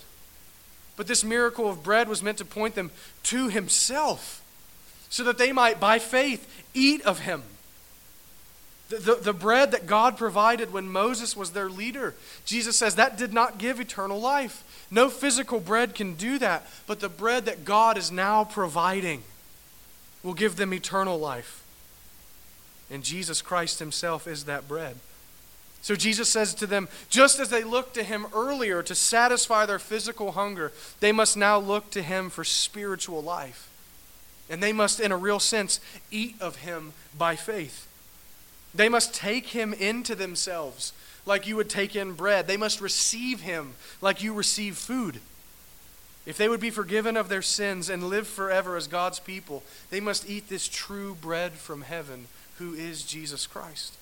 But 0.98 1.08
this 1.08 1.24
miracle 1.24 1.70
of 1.70 1.82
bread 1.82 2.10
was 2.10 2.22
meant 2.22 2.40
to 2.40 2.46
point 2.46 2.76
them 2.76 2.92
to 3.24 3.48
himself 3.48 4.44
so 5.08 5.24
that 5.24 5.38
they 5.38 5.54
might, 5.54 5.80
by 5.80 5.98
faith, 5.98 6.66
eat 6.74 7.02
of 7.04 7.20
him. 7.20 7.44
The, 8.90 8.98
the, 8.98 9.16
the, 9.16 9.34
bread 9.34 9.72
that 9.72 9.88
God 9.88 10.18
provided 10.18 10.74
when 10.74 10.90
Moses 10.90 11.38
was 11.38 11.52
their 11.52 11.70
leader, 11.70 12.16
Jesus 12.44 12.76
says 12.76 12.96
that 12.96 13.18
did 13.18 13.32
not 13.32 13.58
give 13.58 13.80
eternal 13.80 14.20
life. 14.20 14.86
No 14.92 15.10
physical 15.10 15.62
bread 15.62 15.96
can 15.96 16.16
do 16.16 16.38
that, 16.40 16.68
but 16.86 17.00
the 17.00 17.08
bread 17.08 17.46
that 17.46 17.64
God 17.64 17.98
is 17.98 18.12
now 18.12 18.44
providing 18.44 19.24
will 20.22 20.34
give 20.34 20.58
them 20.58 20.74
eternal 20.74 21.18
life. 21.18 21.64
And 22.92 23.06
Jesus 23.06 23.42
Christ 23.42 23.80
Himself 23.80 24.28
is 24.28 24.44
that 24.46 24.68
bread. 24.68 24.98
So 25.88 25.96
Jesus 25.96 26.28
says 26.28 26.54
to 26.56 26.68
them, 26.68 26.90
just 27.10 27.40
as 27.40 27.48
they 27.48 27.64
looked 27.64 27.94
to 27.94 28.04
Him 28.04 28.28
earlier 28.36 28.84
to 28.84 28.94
satisfy 28.94 29.66
their 29.66 29.80
physical 29.80 30.34
hunger, 30.34 30.74
they 31.00 31.14
must 31.14 31.38
now 31.38 31.58
look 31.58 31.92
to 31.92 32.02
Him 32.02 32.30
for 32.30 32.44
spiritual 32.44 33.24
life. 33.24 33.70
And 34.50 34.62
they 34.62 34.74
must, 34.74 35.00
in 35.00 35.14
a 35.14 35.18
real 35.18 35.40
sense, 35.40 35.80
eat 36.12 36.36
of 36.42 36.58
Him 36.58 36.92
by 37.18 37.38
faith. 37.38 37.88
They 38.76 38.90
must 38.90 39.14
take 39.14 39.48
him 39.48 39.72
into 39.72 40.14
themselves 40.14 40.92
like 41.26 41.48
you 41.48 41.56
would 41.56 41.70
take 41.70 41.96
in 41.96 42.16
bread. 42.16 42.48
They 42.48 42.58
must 42.58 42.82
receive 42.82 43.40
him 43.40 43.76
like 44.02 44.22
you 44.22 44.34
receive 44.34 44.76
food. 44.76 45.22
If 46.26 46.38
they 46.38 46.50
would 46.50 46.60
be 46.60 46.70
forgiven 46.70 47.16
of 47.16 47.30
their 47.30 47.42
sins 47.42 47.90
and 47.90 48.10
live 48.10 48.28
forever 48.28 48.76
as 48.76 48.88
God's 48.88 49.20
people, 49.22 49.64
they 49.90 50.02
must 50.02 50.30
eat 50.30 50.50
this 50.50 50.68
true 50.68 51.16
bread 51.16 51.54
from 51.54 51.84
heaven, 51.84 52.28
who 52.58 52.74
is 52.74 53.04
Jesus 53.04 53.48
Christ. 53.48 53.94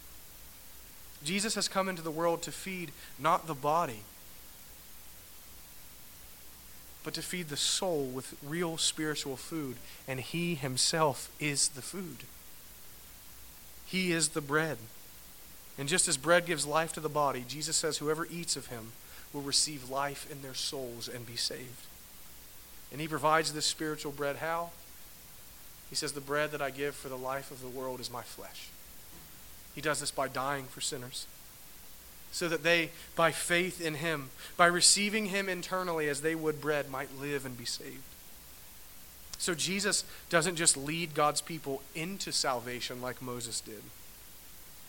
Jesus 1.26 1.55
has 1.55 1.67
come 1.67 1.89
into 1.89 2.01
the 2.01 2.11
world 2.11 2.41
to 2.43 2.51
feed 2.51 2.91
not 3.19 3.47
the 3.47 3.53
body, 3.53 4.01
but 7.03 7.13
to 7.15 7.21
feed 7.21 7.49
the 7.49 7.57
soul 7.57 8.05
with 8.05 8.38
real 8.43 8.78
spiritual 8.78 9.36
food, 9.36 9.78
and 10.07 10.19
he 10.19 10.55
himself 10.55 11.30
is 11.39 11.69
the 11.69 11.82
food. 11.82 12.23
He 13.86 14.11
is 14.11 14.30
the 14.30 14.41
bread. 14.41 14.78
And 15.78 15.89
just 15.89 16.07
as 16.07 16.15
bread 16.15 16.45
gives 16.45 16.65
life 16.65 16.93
to 16.93 16.99
the 16.99 17.09
body, 17.09 17.43
Jesus 17.47 17.76
says, 17.76 17.97
whoever 17.97 18.26
eats 18.26 18.55
of 18.55 18.67
him 18.67 18.93
will 19.34 19.41
receive 19.41 19.89
life 19.89 20.30
in 20.32 20.41
their 20.41 20.53
souls 20.53 21.09
and 21.09 21.26
be 21.26 21.36
saved. 21.36 21.86
And 22.91 23.01
he 23.01 23.07
provides 23.07 23.51
this 23.51 23.65
spiritual 23.65 24.13
bread 24.13 24.38
how? 24.38 24.71
He 25.89 25.95
says, 25.95 26.13
The 26.13 26.21
bread 26.21 26.51
that 26.51 26.61
I 26.61 26.69
give 26.69 26.95
for 26.95 27.09
the 27.09 27.17
life 27.17 27.51
of 27.51 27.61
the 27.61 27.67
world 27.67 27.99
is 27.99 28.11
my 28.11 28.21
flesh. 28.21 28.69
He 29.76 29.82
does 29.82 29.99
this 29.99 30.11
by 30.11 30.30
dying 30.30 30.65
for 30.65 30.82
sinners, 30.82 31.28
so 32.32 32.47
that 32.47 32.63
they, 32.63 32.91
by 33.15 33.32
faith 33.32 33.80
in 33.80 33.95
him, 33.95 34.30
by 34.57 34.65
receiving 34.65 35.28
him 35.28 35.49
internally 35.49 36.07
as 36.07 36.21
they 36.21 36.34
would 36.34 36.61
bread, 36.61 36.89
might 36.89 37.19
live 37.19 37.45
and 37.45 37.57
be 37.57 37.65
saved. 37.65 38.01
So 39.38 39.53
Jesus 39.53 40.05
doesn't 40.30 40.55
just 40.55 40.78
lead 40.78 41.13
God's 41.13 41.41
people 41.41 41.82
into 41.93 42.32
salvation 42.32 43.01
like 43.01 43.21
Moses 43.21 43.59
did. 43.59 43.84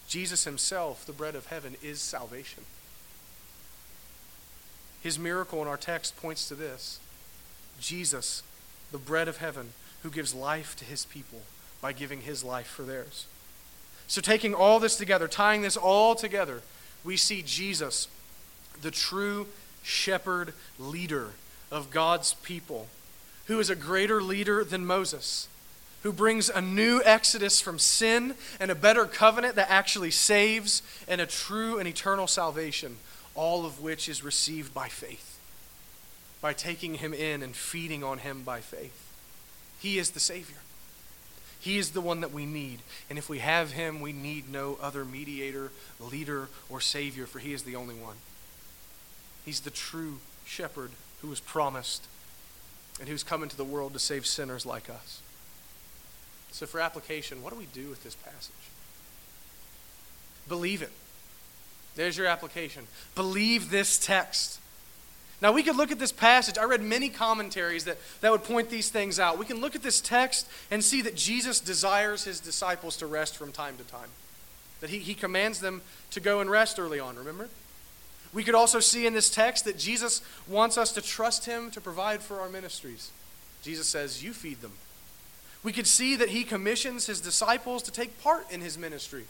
Jesus 0.07 0.45
himself, 0.45 1.05
the 1.05 1.13
bread 1.13 1.35
of 1.35 1.47
heaven, 1.47 1.77
is 1.83 2.01
salvation. 2.01 2.63
His 5.03 5.19
miracle 5.19 5.61
in 5.63 5.69
our 5.69 5.77
text 5.77 6.17
points 6.17 6.49
to 6.49 6.55
this 6.55 7.01
Jesus, 7.81 8.43
the 8.93 8.99
bread 8.99 9.29
of 9.29 9.39
heaven, 9.39 9.73
who 10.03 10.11
gives 10.11 10.35
life 10.35 10.77
to 10.77 10.85
his 10.85 11.05
people 11.05 11.43
by 11.81 11.93
giving 11.93 12.23
his 12.23 12.45
life 12.45 12.69
for 12.69 12.83
theirs. 12.83 13.27
So, 14.09 14.21
taking 14.21 14.55
all 14.55 14.79
this 14.79 14.97
together, 14.97 15.27
tying 15.29 15.63
this 15.63 15.77
all 15.77 16.15
together, 16.15 16.63
we 17.05 17.17
see 17.17 17.43
Jesus, 17.43 18.09
the 18.81 18.91
true 18.91 19.47
shepherd 19.83 20.53
leader 20.79 21.31
of 21.71 21.91
God's 21.91 22.35
people 22.35 22.89
who 23.47 23.59
is 23.61 23.71
a 23.71 23.77
greater 23.77 24.21
leader 24.21 24.65
than 24.65 24.87
Moses, 24.87 25.49
who 26.03 26.13
brings 26.13 26.49
a 26.49 26.61
new 26.61 27.01
exodus 27.05 27.61
from 27.61 27.79
sin 27.79 28.35
and 28.61 28.71
a 28.71 28.77
better 28.77 29.07
covenant 29.07 29.55
that 29.57 29.71
actually 29.71 30.11
saves 30.11 30.83
and 31.09 31.21
a 31.21 31.27
true 31.27 31.79
and 31.79 31.89
eternal 31.89 32.27
salvation, 32.27 32.97
all 33.35 33.65
of 33.65 33.81
which 33.81 34.09
is 34.09 34.25
received 34.25 34.75
by 34.75 34.89
faith, 34.89 35.39
by 36.41 36.53
taking 36.53 36.95
him 36.95 37.15
in 37.15 37.43
and 37.43 37.55
feeding 37.55 38.03
on 38.03 38.19
him 38.19 38.43
by 38.43 38.61
faith. 38.61 39.13
He 39.79 39.99
is 39.99 40.11
the 40.11 40.21
Savior. 40.21 40.59
He 41.67 41.79
is 41.79 41.91
the 41.91 42.01
one 42.01 42.21
that 42.21 42.31
we 42.31 42.47
need. 42.47 42.79
And 43.11 43.19
if 43.19 43.29
we 43.29 43.41
have 43.41 43.73
him, 43.73 44.01
we 44.01 44.13
need 44.13 44.49
no 44.49 44.79
other 44.81 45.05
mediator, 45.05 45.73
leader, 45.99 46.49
or 46.71 46.81
savior, 46.81 47.27
for 47.27 47.41
he 47.41 47.53
is 47.53 47.65
the 47.65 47.75
only 47.75 47.97
one. 47.97 48.15
He's 49.45 49.59
the 49.59 49.71
true 49.71 50.21
shepherd 50.45 50.93
who 51.23 51.29
was 51.29 51.41
promised 51.41 52.07
and 53.01 53.09
who's 53.09 53.25
come 53.25 53.43
into 53.43 53.57
the 53.57 53.65
world 53.65 53.95
to 53.95 53.99
save 53.99 54.27
sinners 54.27 54.65
like 54.65 54.89
us. 54.89 55.21
So, 56.53 56.67
for 56.67 56.79
application, 56.79 57.43
what 57.43 57.53
do 57.53 57.59
we 57.59 57.67
do 57.67 57.89
with 57.89 58.05
this 58.05 58.15
passage? 58.15 58.55
Believe 60.49 60.83
it. 60.83 60.93
There's 61.97 62.17
your 62.17 62.29
application. 62.29 62.87
Believe 63.17 63.71
this 63.71 63.99
text. 63.99 64.61
Now, 65.43 65.53
we 65.53 65.63
could 65.63 65.77
look 65.77 65.91
at 65.91 65.99
this 65.99 66.13
passage. 66.13 66.57
I 66.57 66.65
read 66.65 66.81
many 66.81 67.11
commentaries 67.11 67.85
that, 67.85 67.99
that 68.23 68.33
would 68.33 68.45
point 68.45 68.71
these 68.71 68.89
things 68.89 69.21
out. 69.21 69.39
We 69.39 69.45
can 69.45 69.61
look 69.61 69.75
at 69.75 69.83
this 69.83 70.01
text 70.01 70.49
and 70.71 70.83
see 70.83 71.03
that 71.03 71.15
Jesus 71.15 71.61
desires 71.61 72.25
his 72.25 72.41
disciples 72.41 72.97
to 72.99 73.07
rest 73.07 73.37
from 73.37 73.53
time 73.53 73.77
to 73.77 73.85
time, 73.85 74.09
that 74.81 74.89
he, 74.89 74.99
he 74.99 75.15
commands 75.15 75.61
them 75.61 75.83
to 76.13 76.21
go 76.21 76.41
and 76.41 76.51
rest 76.51 76.79
early 76.79 76.99
on, 76.99 77.17
remember? 77.17 77.49
We 78.33 78.45
could 78.45 78.55
also 78.55 78.81
see 78.81 79.07
in 79.07 79.13
this 79.13 79.31
text 79.31 79.65
that 79.67 79.79
Jesus 79.79 80.23
wants 80.49 80.79
us 80.79 80.93
to 80.93 81.03
trust 81.03 81.47
him 81.47 81.71
to 81.73 81.81
provide 81.81 82.23
for 82.23 82.41
our 82.41 82.49
ministries. 82.49 83.11
Jesus 83.63 83.89
says, 83.89 84.23
You 84.23 84.33
feed 84.33 84.61
them. 84.63 84.73
We 85.63 85.73
could 85.73 85.87
see 85.87 86.17
that 86.17 86.29
he 86.29 86.45
commissions 86.45 87.07
his 87.07 87.21
disciples 87.21 87.83
to 87.85 87.91
take 87.91 88.23
part 88.23 88.51
in 88.51 88.61
his 88.61 88.79
ministry. 88.79 89.25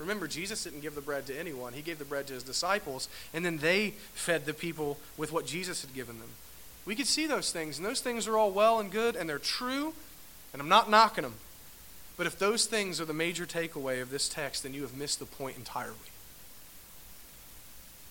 Remember, 0.00 0.26
Jesus 0.26 0.64
didn't 0.64 0.80
give 0.80 0.94
the 0.94 1.00
bread 1.00 1.26
to 1.26 1.38
anyone, 1.38 1.74
he 1.74 1.82
gave 1.82 1.98
the 1.98 2.04
bread 2.04 2.26
to 2.28 2.32
his 2.32 2.42
disciples, 2.42 3.08
and 3.34 3.44
then 3.44 3.58
they 3.58 3.90
fed 4.14 4.46
the 4.46 4.54
people 4.54 4.98
with 5.16 5.30
what 5.30 5.46
Jesus 5.46 5.82
had 5.82 5.94
given 5.94 6.18
them. 6.18 6.30
We 6.86 6.94
could 6.94 7.06
see 7.06 7.26
those 7.26 7.52
things, 7.52 7.76
and 7.76 7.86
those 7.86 8.00
things 8.00 8.26
are 8.26 8.36
all 8.36 8.50
well 8.50 8.80
and 8.80 8.90
good, 8.90 9.14
and 9.14 9.28
they're 9.28 9.38
true, 9.38 9.92
and 10.52 10.62
I'm 10.62 10.68
not 10.68 10.90
knocking 10.90 11.22
them. 11.22 11.34
But 12.16 12.26
if 12.26 12.38
those 12.38 12.66
things 12.66 13.00
are 13.00 13.04
the 13.04 13.12
major 13.12 13.46
takeaway 13.46 14.02
of 14.02 14.10
this 14.10 14.28
text, 14.28 14.62
then 14.62 14.74
you 14.74 14.82
have 14.82 14.96
missed 14.96 15.18
the 15.18 15.26
point 15.26 15.56
entirely. 15.56 15.94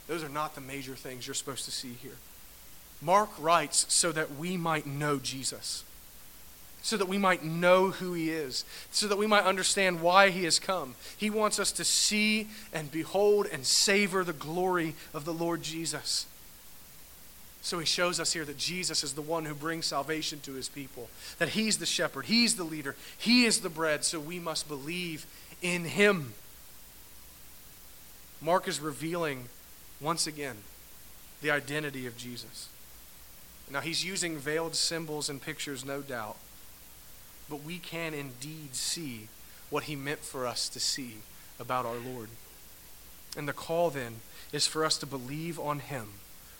Those 0.07 0.23
are 0.23 0.29
not 0.29 0.55
the 0.55 0.61
major 0.61 0.95
things 0.95 1.27
you're 1.27 1.33
supposed 1.33 1.65
to 1.65 1.71
see 1.71 1.93
here. 1.93 2.17
Mark 3.01 3.29
writes 3.39 3.85
so 3.89 4.11
that 4.11 4.35
we 4.35 4.57
might 4.57 4.85
know 4.85 5.17
Jesus 5.17 5.83
so 6.81 6.97
that 6.97 7.07
we 7.07 7.17
might 7.17 7.43
know 7.43 7.91
who 7.91 8.13
he 8.13 8.29
is, 8.29 8.63
so 8.91 9.07
that 9.07 9.17
we 9.17 9.27
might 9.27 9.43
understand 9.43 10.01
why 10.01 10.29
he 10.29 10.45
has 10.45 10.59
come. 10.59 10.95
He 11.17 11.29
wants 11.29 11.59
us 11.59 11.71
to 11.73 11.83
see 11.83 12.47
and 12.73 12.91
behold 12.91 13.47
and 13.51 13.65
savor 13.65 14.23
the 14.23 14.33
glory 14.33 14.95
of 15.13 15.25
the 15.25 15.33
Lord 15.33 15.61
Jesus. 15.61 16.25
So 17.61 17.79
he 17.79 17.85
shows 17.85 18.19
us 18.19 18.31
here 18.31 18.45
that 18.45 18.57
Jesus 18.57 19.03
is 19.03 19.13
the 19.13 19.21
one 19.21 19.45
who 19.45 19.53
brings 19.53 19.85
salvation 19.85 20.39
to 20.41 20.53
his 20.53 20.69
people, 20.69 21.09
that 21.37 21.49
he's 21.49 21.77
the 21.77 21.85
shepherd, 21.85 22.25
he's 22.25 22.55
the 22.55 22.63
leader, 22.63 22.95
he 23.17 23.43
is 23.45 23.59
the 23.59 23.69
bread, 23.69 24.05
so 24.05 24.19
we 24.19 24.39
must 24.39 24.67
believe 24.67 25.25
in 25.61 25.83
him. 25.83 26.33
Mark 28.41 28.69
is 28.69 28.79
revealing 28.79 29.49
once 29.99 30.25
again 30.25 30.55
the 31.41 31.51
identity 31.51 32.07
of 32.07 32.15
Jesus. 32.15 32.69
Now, 33.69 33.81
he's 33.81 34.03
using 34.03 34.37
veiled 34.37 34.73
symbols 34.73 35.29
and 35.29 35.41
pictures, 35.41 35.85
no 35.85 36.01
doubt 36.01 36.37
but 37.49 37.63
we 37.63 37.79
can 37.79 38.13
indeed 38.13 38.75
see 38.75 39.27
what 39.69 39.83
he 39.83 39.95
meant 39.95 40.19
for 40.19 40.45
us 40.45 40.69
to 40.69 40.79
see 40.79 41.15
about 41.59 41.85
our 41.85 41.97
Lord. 41.97 42.29
And 43.37 43.47
the 43.47 43.53
call 43.53 43.89
then 43.89 44.17
is 44.51 44.67
for 44.67 44.83
us 44.83 44.97
to 44.99 45.05
believe 45.05 45.59
on 45.59 45.79
him 45.79 46.07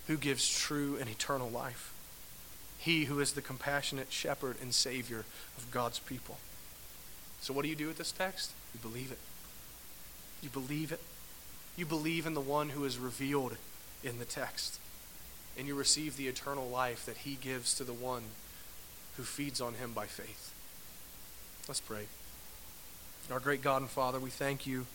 who 0.07 0.17
gives 0.17 0.49
true 0.49 0.97
and 0.99 1.09
eternal 1.09 1.49
life. 1.49 1.93
He 2.77 3.05
who 3.05 3.19
is 3.19 3.33
the 3.33 3.41
compassionate 3.41 4.11
shepherd 4.11 4.57
and 4.61 4.73
savior 4.73 5.25
of 5.57 5.71
God's 5.71 5.99
people. 5.99 6.37
So, 7.41 7.53
what 7.53 7.63
do 7.63 7.69
you 7.69 7.75
do 7.75 7.87
with 7.87 7.97
this 7.97 8.11
text? 8.11 8.51
You 8.73 8.79
believe 8.79 9.11
it. 9.11 9.19
You 10.41 10.49
believe 10.49 10.91
it. 10.91 11.01
You 11.75 11.85
believe 11.85 12.25
in 12.25 12.33
the 12.33 12.41
one 12.41 12.69
who 12.69 12.85
is 12.85 12.97
revealed 12.97 13.57
in 14.03 14.19
the 14.19 14.25
text. 14.25 14.79
And 15.57 15.67
you 15.67 15.75
receive 15.75 16.15
the 16.15 16.27
eternal 16.27 16.69
life 16.69 17.05
that 17.05 17.17
he 17.17 17.35
gives 17.35 17.73
to 17.75 17.83
the 17.83 17.93
one 17.93 18.23
who 19.17 19.23
feeds 19.23 19.59
on 19.59 19.73
him 19.73 19.91
by 19.93 20.05
faith. 20.05 20.48
Let's 21.69 21.81
pray. 21.81 22.07
Our 23.31 23.39
great 23.39 23.61
God 23.61 23.83
and 23.83 23.91
Father, 23.91 24.19
we 24.19 24.31
thank 24.31 24.65
you 24.65 24.87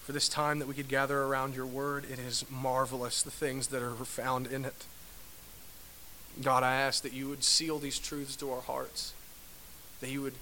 for 0.00 0.10
this 0.10 0.28
time 0.28 0.58
that 0.58 0.66
we 0.66 0.74
could 0.74 0.88
gather 0.88 1.22
around 1.22 1.54
your 1.54 1.66
word. 1.66 2.04
It 2.10 2.18
is 2.18 2.44
marvelous, 2.50 3.22
the 3.22 3.30
things 3.30 3.68
that 3.68 3.80
are 3.80 3.92
found 3.92 4.48
in 4.48 4.64
it. 4.64 4.86
God, 6.42 6.64
I 6.64 6.74
ask 6.74 7.04
that 7.04 7.12
you 7.12 7.28
would 7.28 7.44
seal 7.44 7.78
these 7.78 8.00
truths 8.00 8.34
to 8.38 8.50
our 8.50 8.62
hearts, 8.62 9.14
that 10.00 10.10
you 10.10 10.20
would 10.20 10.34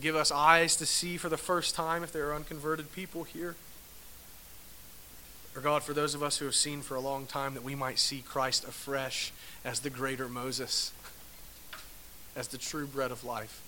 give 0.00 0.16
us 0.16 0.32
eyes 0.32 0.74
to 0.76 0.86
see 0.86 1.18
for 1.18 1.28
the 1.28 1.36
first 1.36 1.74
time 1.74 2.02
if 2.02 2.10
there 2.10 2.30
are 2.30 2.34
unconverted 2.34 2.90
people 2.90 3.24
here. 3.24 3.56
Or, 5.54 5.60
God, 5.60 5.82
for 5.82 5.92
those 5.92 6.14
of 6.14 6.22
us 6.22 6.38
who 6.38 6.46
have 6.46 6.54
seen 6.54 6.80
for 6.80 6.94
a 6.94 7.00
long 7.00 7.26
time, 7.26 7.52
that 7.52 7.62
we 7.62 7.74
might 7.74 7.98
see 7.98 8.22
Christ 8.22 8.64
afresh 8.64 9.34
as 9.66 9.80
the 9.80 9.90
greater 9.90 10.30
Moses, 10.30 10.92
as 12.34 12.48
the 12.48 12.56
true 12.56 12.86
bread 12.86 13.10
of 13.10 13.22
life. 13.22 13.63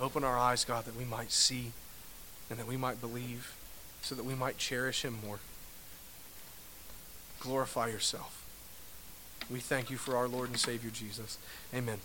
Open 0.00 0.24
our 0.24 0.38
eyes, 0.38 0.64
God, 0.64 0.84
that 0.86 0.96
we 0.96 1.04
might 1.04 1.30
see 1.30 1.72
and 2.50 2.58
that 2.58 2.66
we 2.66 2.76
might 2.76 3.00
believe, 3.00 3.54
so 4.02 4.14
that 4.14 4.24
we 4.24 4.34
might 4.34 4.58
cherish 4.58 5.04
Him 5.04 5.18
more. 5.24 5.38
Glorify 7.40 7.88
yourself. 7.88 8.44
We 9.50 9.60
thank 9.60 9.90
you 9.90 9.96
for 9.96 10.16
our 10.16 10.28
Lord 10.28 10.48
and 10.48 10.58
Savior 10.58 10.90
Jesus. 10.90 11.38
Amen. 11.74 11.98